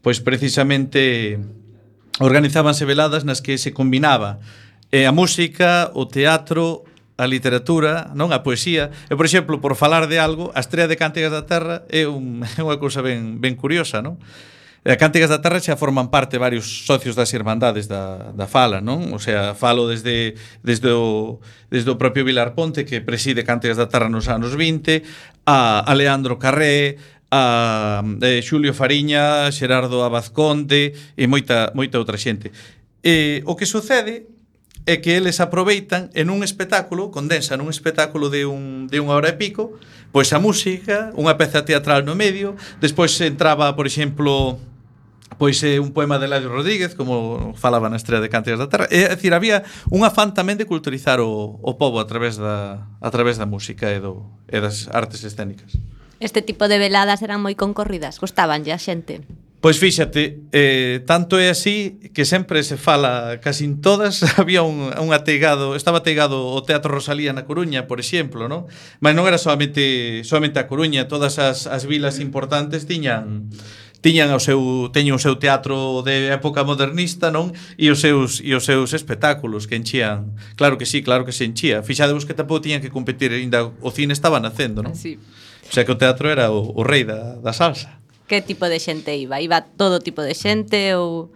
pois 0.00 0.24
precisamente 0.24 1.36
organizábanse 2.20 2.84
veladas 2.88 3.24
nas 3.24 3.44
que 3.44 3.58
se 3.58 3.72
combinaba 3.76 4.40
eh, 4.92 5.06
a 5.06 5.12
música, 5.12 5.90
o 5.92 6.06
teatro, 6.06 6.84
a 7.16 7.26
literatura, 7.26 8.12
non 8.12 8.32
a 8.32 8.44
poesía. 8.44 8.92
E, 9.08 9.16
por 9.16 9.24
exemplo, 9.24 9.60
por 9.60 9.72
falar 9.76 10.04
de 10.08 10.20
algo, 10.20 10.52
a 10.52 10.60
estrela 10.60 10.88
de 10.88 11.00
Cántigas 11.00 11.32
da 11.32 11.48
Terra 11.48 11.88
é, 11.88 12.04
un, 12.04 12.44
é 12.56 12.60
unha 12.60 12.76
cousa 12.76 13.00
ben, 13.00 13.40
ben 13.40 13.56
curiosa, 13.56 14.04
non? 14.04 14.20
E 14.86 14.94
a 14.94 15.00
Cántigas 15.00 15.32
da 15.32 15.42
Terra 15.42 15.58
xa 15.58 15.74
forman 15.74 16.14
parte 16.14 16.38
varios 16.38 16.86
socios 16.86 17.18
das 17.18 17.34
irmandades 17.34 17.90
da, 17.90 18.30
da 18.36 18.46
Fala, 18.46 18.78
non? 18.78 19.16
O 19.16 19.18
sea, 19.18 19.56
falo 19.58 19.90
desde, 19.90 20.38
desde, 20.62 20.94
o, 20.94 21.42
desde 21.72 21.90
o 21.90 21.98
propio 21.98 22.22
Vilar 22.22 22.54
Ponte, 22.54 22.86
que 22.86 23.02
preside 23.02 23.42
Cántigas 23.42 23.80
da 23.80 23.90
Terra 23.90 24.06
nos 24.12 24.30
anos 24.30 24.54
20, 24.54 25.02
a, 25.48 25.82
a 25.82 25.92
Leandro 25.96 26.38
Carré, 26.38 27.00
a 27.30 28.02
eh, 28.22 28.40
Xulio 28.42 28.74
Fariña, 28.74 29.50
Xerardo 29.50 30.04
Abazconte 30.06 30.94
e 31.16 31.24
moita, 31.26 31.74
moita 31.74 31.98
outra 31.98 32.18
xente. 32.18 32.54
E, 33.02 33.42
o 33.46 33.54
que 33.58 33.66
sucede 33.66 34.26
é 34.86 35.02
que 35.02 35.18
eles 35.18 35.42
aproveitan 35.42 36.14
en 36.14 36.30
un 36.30 36.46
espectáculo, 36.46 37.10
condensan 37.10 37.58
un 37.58 37.70
espectáculo 37.70 38.30
de, 38.30 38.46
un, 38.46 38.86
de 38.86 39.02
unha 39.02 39.18
hora 39.18 39.34
e 39.34 39.38
pico, 39.38 39.74
pois 40.14 40.30
a 40.30 40.38
música, 40.38 41.10
unha 41.18 41.34
peza 41.34 41.66
teatral 41.66 42.06
no 42.06 42.14
medio, 42.14 42.54
despois 42.78 43.10
entraba, 43.18 43.74
por 43.74 43.90
exemplo, 43.90 44.62
pois 45.42 45.58
é 45.66 45.82
un 45.82 45.90
poema 45.90 46.22
de 46.22 46.30
Eladio 46.30 46.54
Rodríguez, 46.54 46.94
como 46.94 47.50
falaba 47.58 47.90
na 47.90 47.98
estrela 47.98 48.22
de 48.22 48.30
Cánticas 48.30 48.62
da 48.62 48.70
Terra. 48.70 48.86
É, 48.94 49.10
é 49.10 49.14
dicir, 49.18 49.34
había 49.34 49.66
un 49.90 50.06
afán 50.06 50.30
tamén 50.30 50.54
de 50.54 50.70
culturizar 50.70 51.18
o, 51.18 51.58
o 51.58 51.72
povo 51.74 51.98
a 51.98 52.06
través 52.06 52.38
da, 52.38 52.86
a 53.02 53.10
través 53.10 53.42
da 53.42 53.44
música 53.50 53.90
e, 53.90 53.98
do, 53.98 54.22
e 54.46 54.62
das 54.62 54.86
artes 54.94 55.26
escénicas. 55.26 55.74
Este 56.20 56.40
tipo 56.40 56.68
de 56.68 56.78
veladas 56.80 57.20
eran 57.20 57.44
moi 57.44 57.52
concorridas, 57.54 58.16
gustaban 58.16 58.64
a 58.64 58.78
xente. 58.80 59.20
Pois 59.66 59.82
fíxate, 59.82 60.46
eh, 60.52 61.02
tanto 61.10 61.40
é 61.42 61.50
así 61.50 61.98
que 62.14 62.22
sempre 62.22 62.62
se 62.62 62.76
fala, 62.76 63.40
casi 63.42 63.64
en 63.64 63.80
todas 63.80 64.22
había 64.38 64.62
un, 64.62 64.94
un 64.94 65.10
ateigado, 65.12 65.74
estaba 65.74 65.98
ateigado 65.98 66.46
o 66.54 66.62
Teatro 66.62 66.94
Rosalía 66.94 67.32
na 67.32 67.48
Coruña, 67.48 67.90
por 67.90 67.98
exemplo, 67.98 68.46
non? 68.46 68.70
Mas 69.02 69.18
non 69.18 69.26
era 69.26 69.42
solamente, 69.42 70.22
solamente 70.22 70.62
a 70.62 70.68
Coruña, 70.70 71.10
todas 71.10 71.42
as, 71.42 71.66
as 71.66 71.82
vilas 71.88 72.22
importantes 72.22 72.86
tiñan 72.86 73.50
tiñan 74.04 74.30
o 74.30 74.38
seu 74.38 74.86
teñen 74.94 75.16
o 75.16 75.20
seu 75.20 75.34
teatro 75.40 76.04
de 76.06 76.30
época 76.30 76.62
modernista, 76.62 77.34
non? 77.34 77.50
E 77.74 77.90
os 77.90 77.98
seus 77.98 78.38
e 78.44 78.54
os 78.54 78.62
seus 78.62 78.94
espectáculos 78.94 79.66
que 79.66 79.74
enchían. 79.74 80.38
Claro 80.54 80.78
que 80.78 80.86
sí, 80.86 81.02
claro 81.02 81.26
que 81.26 81.34
se 81.34 81.42
enchía. 81.42 81.82
Fixadevos 81.82 82.22
que 82.22 82.38
tampouco 82.38 82.62
tiñan 82.62 82.78
que 82.78 82.92
competir, 82.94 83.34
aínda 83.34 83.66
o 83.66 83.90
cine 83.90 84.14
estaba 84.14 84.38
nacendo, 84.38 84.84
non? 84.84 84.94
Sí. 84.94 85.18
O 85.68 85.72
sea 85.72 85.84
que 85.84 85.92
o 85.92 85.98
teatro 85.98 86.30
era 86.30 86.50
o, 86.50 86.72
o 86.74 86.82
rei 86.82 87.04
da, 87.04 87.36
da 87.36 87.52
salsa. 87.52 87.98
Que 88.26 88.42
tipo 88.42 88.66
de 88.66 88.78
xente 88.78 89.14
iba? 89.14 89.40
Iba 89.40 89.62
todo 89.62 90.00
tipo 90.00 90.22
de 90.22 90.34
xente 90.34 90.94
ou... 90.94 91.30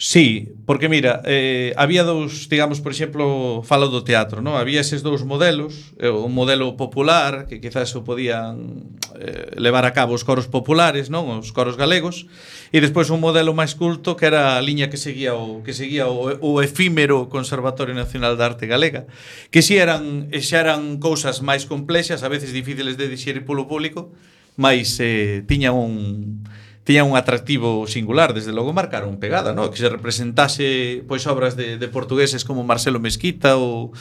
Sí, 0.00 0.54
porque 0.64 0.88
mira, 0.88 1.22
eh, 1.24 1.74
había 1.76 2.04
dous, 2.04 2.48
digamos, 2.48 2.80
por 2.80 2.92
exemplo, 2.94 3.64
falo 3.66 3.90
do 3.90 4.06
teatro, 4.06 4.38
non? 4.38 4.54
Había 4.54 4.78
eses 4.78 5.02
dous 5.02 5.26
modelos, 5.26 5.90
eh, 5.98 6.06
o 6.06 6.30
modelo 6.30 6.78
popular, 6.78 7.50
que 7.50 7.58
quizás 7.58 7.90
o 7.98 8.06
podían 8.06 8.94
eh, 9.18 9.58
levar 9.58 9.82
a 9.82 9.90
cabo 9.90 10.14
os 10.14 10.22
coros 10.22 10.46
populares, 10.46 11.10
non? 11.10 11.26
Os 11.42 11.50
coros 11.50 11.74
galegos, 11.74 12.30
e 12.70 12.78
despois 12.78 13.10
un 13.10 13.18
modelo 13.18 13.58
máis 13.58 13.74
culto 13.74 14.14
que 14.14 14.30
era 14.30 14.54
a 14.54 14.62
liña 14.62 14.86
que 14.86 15.02
seguía 15.02 15.34
o 15.34 15.66
que 15.66 15.74
seguía 15.74 16.06
o, 16.06 16.30
o 16.30 16.62
efímero 16.62 17.26
Conservatorio 17.26 17.98
Nacional 17.98 18.38
de 18.38 18.46
Arte 18.46 18.70
Galega, 18.70 19.10
que 19.50 19.66
si 19.66 19.82
eran 19.82 20.30
xa 20.30 20.62
eran 20.62 21.02
cousas 21.02 21.42
máis 21.42 21.66
complexas, 21.66 22.22
a 22.22 22.30
veces 22.30 22.54
difíciles 22.54 22.94
de 22.94 23.10
dixerir 23.10 23.42
polo 23.42 23.66
público, 23.66 24.14
mas 24.54 25.02
eh, 25.02 25.42
tiña 25.50 25.74
un 25.74 26.46
tiña 26.88 27.04
un 27.04 27.20
atractivo 27.20 27.84
singular, 27.84 28.32
desde 28.32 28.48
logo 28.48 28.72
marcaron 28.72 29.20
pegada, 29.20 29.52
no? 29.52 29.68
que 29.68 29.76
se 29.76 29.92
representase 29.92 31.04
pois 31.04 31.28
obras 31.28 31.52
de, 31.52 31.76
de 31.76 31.88
portugueses 31.92 32.48
como 32.48 32.64
Marcelo 32.64 32.96
Mesquita 32.96 33.60
ou, 33.60 33.92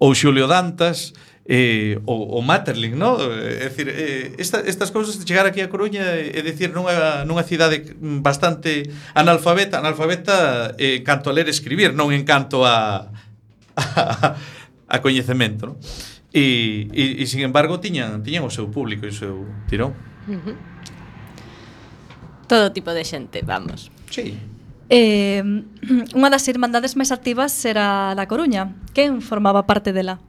ou 0.00 0.16
Xulio 0.16 0.48
Dantas, 0.48 1.12
eh, 1.44 2.00
o, 2.08 2.40
o 2.40 2.40
Materling, 2.40 2.96
no? 2.96 3.20
Eh, 3.20 3.60
é 3.60 3.68
dicir, 3.68 3.84
eh, 3.92 4.32
esta, 4.40 4.64
estas 4.64 4.88
cousas 4.88 5.20
de 5.20 5.28
chegar 5.28 5.44
aquí 5.44 5.60
a 5.60 5.68
Coruña 5.68 6.16
e 6.16 6.40
dicir 6.40 6.72
nunha, 6.72 7.28
nunha 7.28 7.44
cidade 7.44 7.84
bastante 8.00 8.88
analfabeta, 9.12 9.84
analfabeta 9.84 10.72
eh, 10.80 11.04
canto 11.04 11.28
a 11.28 11.36
ler 11.36 11.44
e 11.44 11.52
escribir, 11.52 11.92
non 11.92 12.16
en 12.16 12.24
canto 12.24 12.64
a, 12.64 13.12
a, 13.76 14.40
a 14.88 14.96
coñecemento, 15.04 15.68
no? 15.68 15.76
E, 16.32 16.88
e, 16.96 17.20
e, 17.20 17.24
sin 17.28 17.44
embargo, 17.44 17.76
tiñan, 17.76 18.24
tiñan 18.24 18.48
o 18.48 18.48
seu 18.48 18.72
público 18.72 19.04
e 19.04 19.12
o 19.12 19.16
seu 19.20 19.44
tirón. 19.68 19.92
Uh 20.24 20.40
-huh. 20.40 20.71
Todo 22.52 22.68
tipo 22.68 22.92
de 22.92 23.00
xente, 23.00 23.40
vamos. 23.40 23.88
Sí. 24.12 24.36
Eh, 24.92 25.40
unha 26.12 26.28
das 26.28 26.44
irmandades 26.52 27.00
máis 27.00 27.08
activas 27.08 27.56
era 27.64 28.12
La 28.12 28.28
Coruña. 28.28 28.76
Quen 28.92 29.24
formaba 29.24 29.64
parte 29.64 29.96
dela? 29.96 30.20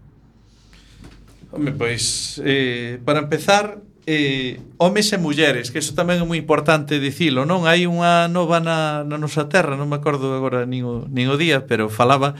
Home, 1.51 1.75
pois, 1.75 2.39
eh, 2.47 2.95
para 3.03 3.19
empezar, 3.27 3.83
eh, 4.07 4.63
homes 4.79 5.11
e 5.11 5.19
mulleres, 5.19 5.67
que 5.67 5.83
eso 5.83 5.99
tamén 5.99 6.23
é 6.23 6.25
moi 6.25 6.39
importante 6.39 6.95
dicilo, 6.95 7.43
non? 7.43 7.67
Hai 7.67 7.91
unha 7.91 8.31
nova 8.31 8.63
na, 8.63 9.03
na 9.03 9.19
nosa 9.19 9.51
terra, 9.51 9.75
non 9.75 9.91
me 9.91 9.99
acordo 9.99 10.31
agora 10.31 10.63
nin 10.63 10.87
o, 10.87 11.03
nin 11.11 11.27
o 11.27 11.35
día, 11.35 11.67
pero 11.67 11.91
falaba 11.91 12.39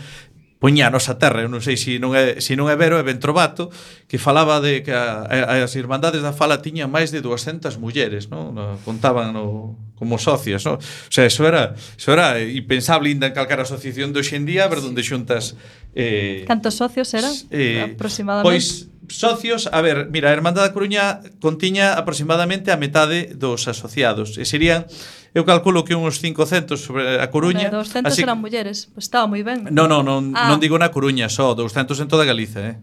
poñía 0.64 0.88
a 0.88 0.96
nosa 0.96 1.20
terra, 1.20 1.44
eu 1.44 1.52
non 1.52 1.60
sei 1.60 1.76
se 1.76 2.00
non 2.00 2.16
é, 2.16 2.40
se 2.40 2.56
non 2.56 2.72
é 2.72 2.80
vero, 2.80 2.96
é 2.96 3.04
Bentrobato, 3.04 3.68
que 4.08 4.16
falaba 4.16 4.64
de 4.64 4.80
que 4.80 4.96
a, 4.96 5.28
a, 5.28 5.60
as 5.60 5.76
Irmandades 5.76 6.24
da 6.24 6.32
Fala 6.32 6.64
tiñan 6.64 6.88
máis 6.88 7.12
de 7.12 7.20
200 7.20 7.84
mulleres, 7.84 8.32
non? 8.32 8.56
No, 8.56 8.80
contaban 8.88 9.36
no, 9.36 9.76
como 10.00 10.16
socias, 10.16 10.64
non? 10.64 10.80
O 10.80 11.12
sea, 11.12 11.28
eso 11.28 11.44
era, 11.44 11.76
eso 11.76 12.16
era 12.16 12.40
impensable 12.40 13.12
ainda 13.12 13.28
en 13.28 13.36
calcar 13.36 13.60
asociación 13.60 14.16
de 14.16 14.24
hoxendía, 14.24 14.72
ver 14.72 14.80
onde 14.80 15.04
xuntas... 15.04 15.60
Eh, 16.00 16.48
Cantos 16.48 16.80
socios 16.80 17.12
eran, 17.12 17.36
eh, 17.52 17.84
aproximadamente? 17.84 18.48
Pois, 18.48 18.88
socios, 19.12 19.68
a 19.68 19.84
ver, 19.84 20.08
mira, 20.16 20.32
a 20.32 20.34
Hermandade 20.34 20.72
da 20.72 20.72
Coruña 20.72 21.20
contiña 21.44 22.00
aproximadamente 22.00 22.72
a 22.72 22.80
metade 22.80 23.36
dos 23.36 23.68
asociados, 23.68 24.40
e 24.40 24.48
serían 24.48 24.88
eu 25.34 25.44
calculo 25.46 25.82
que 25.82 25.98
uns 25.98 26.22
500 26.22 26.78
sobre 26.78 27.18
a 27.18 27.28
Coruña. 27.34 27.74
Hombre, 27.74 27.82
200 27.82 28.14
así... 28.14 28.22
eran 28.22 28.38
mulleres, 28.38 28.94
pues 28.94 29.10
estaba 29.10 29.26
moi 29.26 29.42
ben. 29.42 29.66
Non, 29.74 29.90
non, 29.90 30.06
non, 30.06 30.34
ah. 30.38 30.48
non 30.48 30.62
digo 30.62 30.78
na 30.78 30.94
Coruña 30.94 31.26
só, 31.28 31.58
200 31.58 31.98
en 32.02 32.08
toda 32.08 32.24
Galiza, 32.24 32.62
eh. 32.62 32.78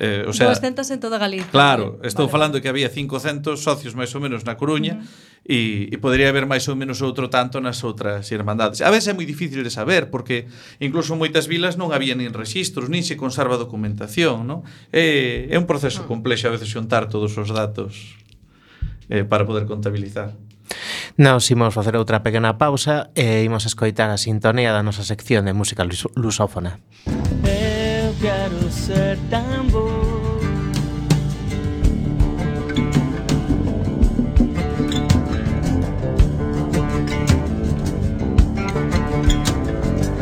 Eh, 0.00 0.24
o 0.26 0.32
sea, 0.32 0.48
200 0.48 0.90
en 0.90 1.00
toda 1.00 1.18
Galicia. 1.18 1.46
Claro, 1.52 2.00
estou 2.02 2.26
vale. 2.26 2.32
falando 2.32 2.60
que 2.60 2.68
había 2.68 2.90
500 2.90 3.60
socios 3.60 3.92
máis 3.94 4.08
ou 4.16 4.24
menos 4.24 4.42
na 4.42 4.56
Coruña 4.56 4.98
e, 4.98 4.98
uh 4.98 5.04
-huh. 5.04 5.94
e 5.94 5.96
podería 6.00 6.32
haber 6.32 6.48
máis 6.48 6.64
ou 6.66 6.74
menos 6.74 7.04
outro 7.04 7.28
tanto 7.28 7.60
nas 7.60 7.84
outras 7.84 8.24
irmandades. 8.32 8.80
A 8.80 8.88
veces 8.88 9.12
é 9.12 9.14
moi 9.14 9.28
difícil 9.28 9.60
de 9.60 9.70
saber 9.70 10.08
porque 10.08 10.48
incluso 10.80 11.12
moitas 11.14 11.44
vilas 11.44 11.76
non 11.76 11.92
había 11.92 12.16
nin 12.16 12.32
registros, 12.32 12.88
nin 12.88 13.04
se 13.04 13.20
conserva 13.20 13.60
documentación, 13.60 14.48
non? 14.48 14.64
É, 14.90 15.46
é 15.52 15.56
un 15.60 15.68
proceso 15.68 16.02
ah. 16.02 16.08
complexo 16.08 16.48
a 16.48 16.54
veces 16.56 16.72
xuntar 16.72 17.12
todos 17.12 17.36
os 17.36 17.52
datos 17.52 18.16
eh, 19.12 19.28
para 19.28 19.44
poder 19.44 19.68
contabilizar. 19.68 20.34
Nos 21.16 21.50
imos 21.50 21.74
facer 21.74 21.96
outra 21.96 22.22
pequena 22.22 22.56
pausa 22.56 23.10
e 23.14 23.44
imos 23.44 23.68
escoitar 23.68 24.08
a 24.08 24.16
sintonía 24.16 24.72
da 24.72 24.82
nosa 24.82 25.04
sección 25.04 25.44
de 25.44 25.52
música 25.52 25.84
lusófona. 26.16 26.80
Eu 27.44 28.16
quero 28.20 28.70
ser 28.72 29.18
tambor 29.28 30.40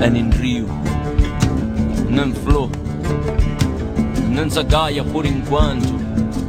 أنا 0.01 0.22
نريو 0.22 0.66
نان 2.11 2.32
فلو 2.32 2.70
نان 4.30 4.49
زagaia 4.49 5.05
por 5.05 5.26
enquanto, 5.26 5.93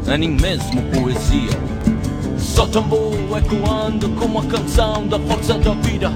nem 0.07 0.29
mesmo 0.29 0.81
poesia. 0.93 1.70
Sottombo 2.51 3.15
ecoando 3.37 4.09
como 4.19 4.39
a 4.39 4.45
canção 4.45 5.07
da 5.07 5.17
força 5.19 5.57
da 5.57 5.71
vida 5.87 6.11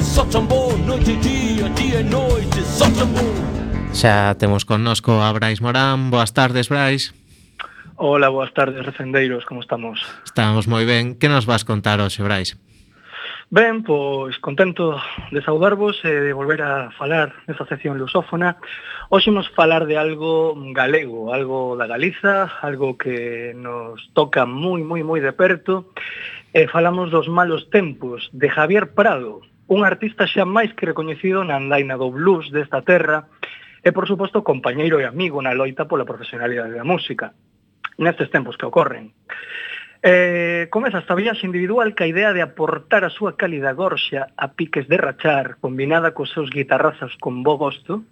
Sottombo, 0.00 0.72
noite 0.86 1.10
e 1.12 1.16
dia, 1.16 1.68
dia 1.68 2.00
e 2.00 2.02
noite 2.02 2.62
Sottombo 2.62 3.20
Xa 3.92 4.34
temos 4.36 4.64
connosco 4.64 5.12
a 5.12 5.30
Brais 5.34 5.60
Morán 5.60 6.08
Boas 6.08 6.30
tardes, 6.30 6.68
Brais 6.68 7.12
Hola, 7.98 8.30
boas 8.30 8.52
tardes, 8.52 8.84
recendeiros, 8.84 9.44
como 9.44 9.60
estamos? 9.60 10.00
Estamos 10.24 10.64
moi 10.66 10.84
ben. 10.84 11.16
Que 11.16 11.28
nos 11.28 11.44
vas 11.44 11.64
contar 11.64 12.00
hoxe, 12.00 12.24
Brais? 12.24 12.56
Ben, 13.48 13.84
pois 13.84 14.40
contento 14.40 14.96
de 15.30 15.40
saudarvos 15.44 16.00
e 16.02 16.10
de 16.10 16.32
volver 16.32 16.60
a 16.64 16.90
falar 16.96 17.36
nesta 17.46 17.68
sección 17.68 18.00
lusófona 18.00 18.56
Hoxe 19.08 19.30
imos 19.30 19.46
falar 19.54 19.86
de 19.86 19.94
algo 19.96 20.58
galego, 20.74 21.32
algo 21.32 21.78
da 21.78 21.86
Galiza, 21.86 22.50
algo 22.58 22.98
que 22.98 23.54
nos 23.54 24.02
toca 24.18 24.50
moi, 24.50 24.82
moi, 24.82 25.06
moi 25.06 25.22
de 25.22 25.30
perto. 25.30 25.94
E 26.50 26.66
falamos 26.66 27.14
dos 27.14 27.30
malos 27.30 27.70
tempos 27.70 28.26
de 28.34 28.50
Javier 28.50 28.98
Prado, 28.98 29.46
un 29.70 29.86
artista 29.86 30.26
xa 30.26 30.42
máis 30.42 30.74
que 30.74 30.90
recoñecido 30.90 31.46
na 31.46 31.54
andaina 31.54 31.94
do 31.94 32.10
blues 32.10 32.50
desta 32.50 32.82
terra 32.82 33.30
e, 33.78 33.94
por 33.94 34.10
suposto, 34.10 34.42
compañeiro 34.42 34.98
e 34.98 35.06
amigo 35.06 35.38
na 35.38 35.54
loita 35.54 35.86
pola 35.86 36.02
profesionalidade 36.02 36.74
da 36.74 36.82
música, 36.82 37.30
nestes 38.02 38.26
tempos 38.34 38.58
que 38.58 38.66
ocorren. 38.66 39.14
Eh, 40.02 40.66
comeza 40.74 40.98
esta 40.98 41.14
viaxe 41.14 41.46
individual 41.46 41.94
ca 41.94 42.10
idea 42.10 42.34
de 42.34 42.42
aportar 42.42 43.06
a 43.06 43.14
súa 43.14 43.38
cálida 43.38 43.70
gorxa 43.70 44.34
a 44.34 44.58
piques 44.58 44.90
de 44.90 44.98
rachar, 44.98 45.62
combinada 45.62 46.10
cos 46.10 46.34
seus 46.34 46.50
guitarrazos 46.50 47.14
con 47.22 47.46
bo 47.46 47.54
gosto, 47.54 48.02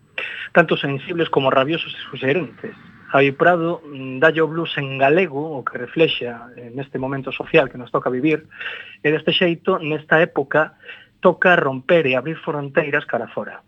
tanto 0.52 0.76
sensibles 0.76 1.28
como 1.28 1.50
rabiosos 1.50 1.94
e 1.94 2.00
suxerentes. 2.10 2.76
Javi 3.14 3.32
Prado 3.32 3.82
mm, 3.86 4.18
dalle 4.18 4.42
o 4.42 4.50
blues 4.50 4.74
en 4.76 4.98
galego, 4.98 5.58
o 5.58 5.62
que 5.62 5.78
reflexa 5.78 6.50
eh, 6.58 6.70
neste 6.74 6.98
momento 6.98 7.30
social 7.30 7.70
que 7.70 7.78
nos 7.78 7.94
toca 7.94 8.10
vivir, 8.10 8.50
e 9.02 9.08
deste 9.10 9.30
xeito, 9.30 9.78
nesta 9.78 10.18
época, 10.18 10.74
toca 11.22 11.54
romper 11.56 12.10
e 12.10 12.16
abrir 12.18 12.36
fronteiras 12.42 13.06
cara 13.06 13.30
fora. 13.30 13.62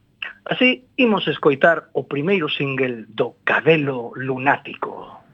Así, 0.47 0.87
imos 0.97 1.27
escoitar 1.27 1.91
o 1.95 2.07
primeiro 2.07 2.47
single 2.51 3.07
do 3.09 3.43
Cabelo 3.43 4.15
Lunático. 4.15 5.26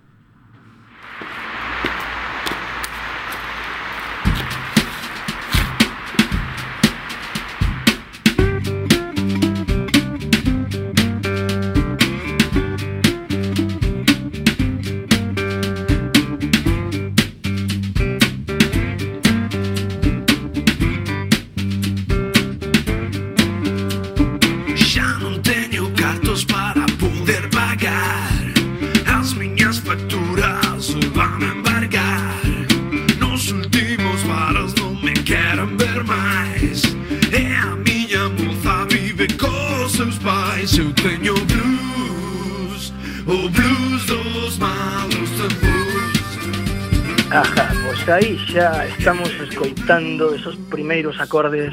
aí 48.13 48.37
xa 48.53 48.85
estamos 48.85 49.31
escoitando 49.41 50.35
esos 50.35 50.57
primeiros 50.69 51.19
acordes 51.19 51.73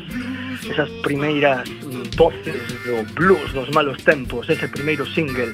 esas 0.71 0.89
primeiras 1.03 1.67
voces 2.15 2.63
do 2.85 3.03
blues 3.13 3.51
dos 3.51 3.69
malos 3.71 3.97
tempos, 4.03 4.49
ese 4.49 4.67
primeiro 4.67 5.05
single 5.05 5.51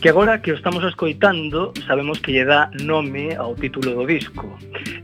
que 0.00 0.08
agora 0.08 0.40
que 0.40 0.52
o 0.52 0.54
estamos 0.54 0.84
escoitando 0.84 1.72
sabemos 1.86 2.20
que 2.20 2.32
lle 2.32 2.44
dá 2.44 2.70
nome 2.84 3.34
ao 3.34 3.56
título 3.56 3.98
do 3.98 4.06
disco. 4.06 4.46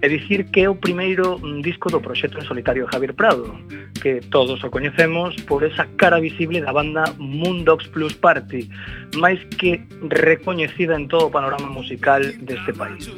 É 0.03 0.07
dicir 0.07 0.47
que 0.55 0.63
é 0.63 0.71
o 0.71 0.79
primeiro 0.79 1.41
mm, 1.43 1.67
disco 1.67 1.91
do 1.91 1.99
proxecto 1.99 2.39
en 2.39 2.47
solitario 2.47 2.87
de 2.87 2.93
Javier 2.93 3.15
Prado, 3.15 3.51
que 3.99 4.23
todos 4.31 4.63
o 4.63 4.71
coñecemos 4.71 5.35
por 5.51 5.65
esa 5.65 5.91
cara 5.99 6.21
visible 6.21 6.63
da 6.63 6.71
banda 6.71 7.11
Mundox 7.19 7.91
Plus 7.91 8.15
Party, 8.15 8.71
máis 9.19 9.43
que 9.59 9.83
recoñecida 10.15 10.95
en 10.95 11.11
todo 11.11 11.27
o 11.27 11.35
panorama 11.35 11.67
musical 11.67 12.23
deste 12.47 12.71
país. 12.71 13.11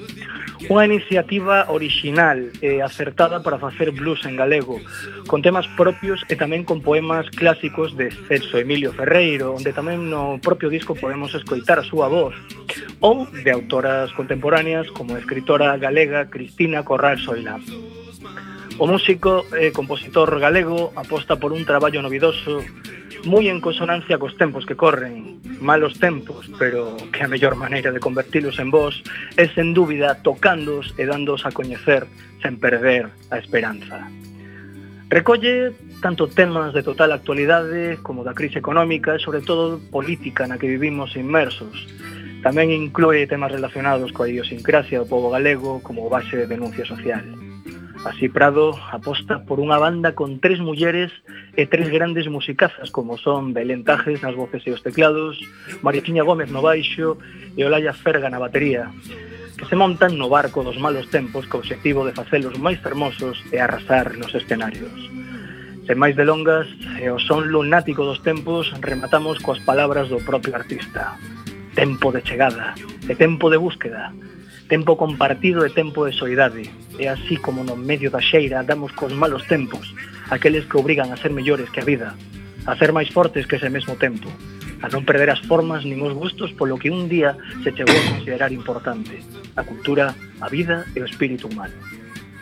Unha 0.72 0.88
iniciativa 0.88 1.68
original 1.68 2.48
e 2.64 2.80
acertada 2.80 3.44
para 3.44 3.60
facer 3.60 3.92
blues 3.92 4.24
en 4.24 4.40
galego, 4.40 4.80
con 5.28 5.44
temas 5.44 5.68
propios 5.76 6.24
e 6.32 6.34
tamén 6.34 6.64
con 6.64 6.80
poemas 6.80 7.28
clásicos 7.28 7.92
de 7.92 8.08
Celso 8.24 8.56
Emilio 8.56 8.96
Ferreiro, 8.96 9.52
onde 9.52 9.76
tamén 9.76 10.08
no 10.08 10.40
propio 10.40 10.72
disco 10.72 10.96
podemos 10.96 11.36
escoitar 11.36 11.76
a 11.76 11.84
súa 11.84 12.08
voz, 12.08 12.32
ou 13.04 13.28
de 13.28 13.52
autoras 13.52 14.08
contemporáneas 14.16 14.88
como 14.96 15.12
a 15.12 15.20
escritora 15.20 15.76
galega 15.76 16.32
Cristina 16.32 16.80
Corral 16.88 17.20
Soilá. 17.20 17.60
O 18.80 18.84
músico 18.88 19.44
e 19.56 19.72
compositor 19.72 20.28
galego 20.40 20.92
aposta 20.96 21.36
por 21.36 21.52
un 21.52 21.68
traballo 21.68 22.00
novidoso 22.00 22.64
moi 23.24 23.48
en 23.48 23.64
consonancia 23.64 24.20
cos 24.20 24.36
tempos 24.36 24.68
que 24.68 24.76
corren, 24.76 25.40
malos 25.64 25.96
tempos, 25.96 26.50
pero 26.60 26.92
que 27.08 27.24
a 27.24 27.30
mellor 27.30 27.56
maneira 27.56 27.88
de 27.88 28.02
convertilos 28.02 28.60
en 28.60 28.68
vos 28.68 29.00
é 29.40 29.48
sen 29.48 29.72
dúbida 29.72 30.20
tocándos 30.20 30.92
e 31.00 31.08
dándos 31.08 31.48
a 31.48 31.54
coñecer 31.54 32.04
sen 32.44 32.60
perder 32.60 33.08
a 33.32 33.40
esperanza. 33.40 34.04
Recolle 35.08 35.72
tanto 36.02 36.26
temas 36.28 36.74
de 36.74 36.82
total 36.82 37.12
actualidade 37.12 37.96
como 38.02 38.26
da 38.26 38.34
crise 38.34 38.58
económica 38.58 39.14
e 39.14 39.22
sobre 39.22 39.40
todo 39.40 39.78
política 39.78 40.44
na 40.50 40.58
que 40.58 40.68
vivimos 40.68 41.14
inmersos. 41.16 41.86
Tamén 42.42 42.74
inclúe 42.74 43.24
temas 43.30 43.54
relacionados 43.54 44.12
coa 44.12 44.28
idiosincrasia 44.28 45.00
do 45.00 45.08
povo 45.08 45.32
galego 45.32 45.80
como 45.80 46.10
base 46.10 46.36
de 46.36 46.50
denuncia 46.50 46.84
social. 46.84 47.22
Así 48.06 48.28
Prado 48.30 48.70
aposta 48.94 49.42
por 49.42 49.58
unha 49.58 49.82
banda 49.82 50.14
con 50.14 50.38
tres 50.38 50.62
mulleres 50.62 51.10
e 51.58 51.66
tres 51.66 51.90
grandes 51.90 52.30
musicazas 52.30 52.94
como 52.94 53.18
son 53.18 53.50
Belén 53.50 53.82
Tajes 53.82 54.22
nas 54.22 54.38
voces 54.38 54.62
e 54.62 54.70
os 54.70 54.84
teclados, 54.86 55.42
Mariquiña 55.82 56.22
Gómez 56.22 56.54
no 56.54 56.62
baixo 56.62 57.18
e 57.58 57.60
Olaya 57.66 57.90
Ferga 57.90 58.30
na 58.30 58.38
batería 58.38 58.94
que 59.56 59.66
se 59.66 59.74
montan 59.74 60.20
no 60.20 60.28
barco 60.28 60.62
dos 60.62 60.78
malos 60.78 61.08
tempos 61.08 61.48
co 61.48 61.58
obxectivo 61.58 62.04
de 62.04 62.12
facelos 62.12 62.60
máis 62.60 62.78
fermosos 62.78 63.40
e 63.50 63.56
arrasar 63.56 64.14
nos 64.20 64.30
escenarios. 64.36 64.92
Sen 65.88 65.96
máis 65.96 66.12
delongas, 66.12 66.68
e 67.00 67.08
o 67.08 67.16
son 67.16 67.48
lunático 67.48 68.04
dos 68.04 68.20
tempos 68.20 68.68
rematamos 68.84 69.40
coas 69.40 69.62
palabras 69.64 70.12
do 70.12 70.20
propio 70.20 70.52
artista. 70.52 71.16
Tempo 71.72 72.12
de 72.12 72.20
chegada, 72.20 72.76
e 73.08 73.14
tempo 73.16 73.48
de 73.48 73.56
búsqueda, 73.56 74.12
Tempo 74.68 74.98
compartido 74.98 75.62
e 75.62 75.70
tempo 75.70 76.02
de 76.06 76.12
soidade. 76.12 76.66
É 76.98 77.06
así 77.06 77.38
como 77.38 77.62
no 77.62 77.78
medio 77.78 78.10
da 78.10 78.18
xeira 78.18 78.66
damos 78.66 78.90
cos 78.98 79.14
malos 79.14 79.46
tempos, 79.46 79.94
aqueles 80.26 80.66
que 80.66 80.74
obrigan 80.74 81.14
a 81.14 81.20
ser 81.20 81.30
mellores 81.30 81.70
que 81.70 81.80
a 81.80 81.86
vida, 81.86 82.18
a 82.66 82.74
ser 82.74 82.90
máis 82.90 83.06
fortes 83.14 83.46
que 83.46 83.62
ese 83.62 83.70
mesmo 83.70 83.94
tempo, 83.94 84.26
a 84.82 84.90
non 84.90 85.06
perder 85.06 85.30
as 85.30 85.38
formas 85.46 85.86
nin 85.86 86.02
os 86.02 86.12
gustos 86.18 86.50
polo 86.58 86.82
que 86.82 86.90
un 86.90 87.06
día 87.06 87.38
se 87.62 87.70
chegou 87.70 87.94
a 87.94 88.08
considerar 88.10 88.50
importante, 88.50 89.22
a 89.54 89.62
cultura, 89.62 90.18
a 90.42 90.50
vida 90.50 90.82
e 90.92 91.00
o 91.00 91.06
espírito 91.06 91.46
humano. 91.46 91.78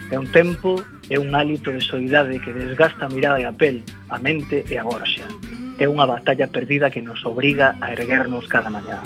É 0.08 0.16
un 0.16 0.28
tempo, 0.32 0.80
é 1.12 1.20
un 1.20 1.28
hálito 1.36 1.72
de 1.72 1.84
soidade 1.84 2.40
que 2.40 2.56
desgasta 2.56 3.04
a 3.04 3.12
mirada 3.12 3.40
e 3.40 3.44
a 3.44 3.52
pel, 3.52 3.84
a 4.08 4.16
mente 4.16 4.64
e 4.64 4.80
a 4.80 4.84
gorxa. 4.84 5.28
É 5.76 5.84
unha 5.84 6.08
batalla 6.08 6.48
perdida 6.48 6.88
que 6.88 7.04
nos 7.04 7.20
obriga 7.28 7.76
a 7.84 7.92
erguernos 7.92 8.48
cada 8.48 8.72
mañá. 8.72 9.04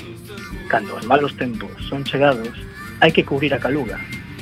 Cando 0.70 0.94
os 0.94 1.06
malos 1.06 1.34
tempos 1.34 1.70
son 1.88 2.04
chegados, 2.04 2.54
hai 3.00 3.10
que 3.12 3.24
cubrir 3.24 3.54
a 3.54 3.62
caluga, 3.62 3.98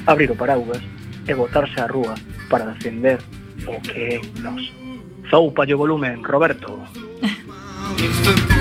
abrir 0.06 0.30
o 0.30 0.36
paraugas 0.36 0.82
e 1.28 1.32
botarse 1.34 1.78
á 1.80 1.86
rúa 1.86 2.14
para 2.48 2.72
defender 2.72 3.18
o 3.66 3.80
que 3.80 4.16
é 4.16 4.20
nos. 4.40 4.72
Zoupa 5.30 5.66
o 5.66 5.78
volumen, 5.78 6.22
Roberto. 6.22 6.80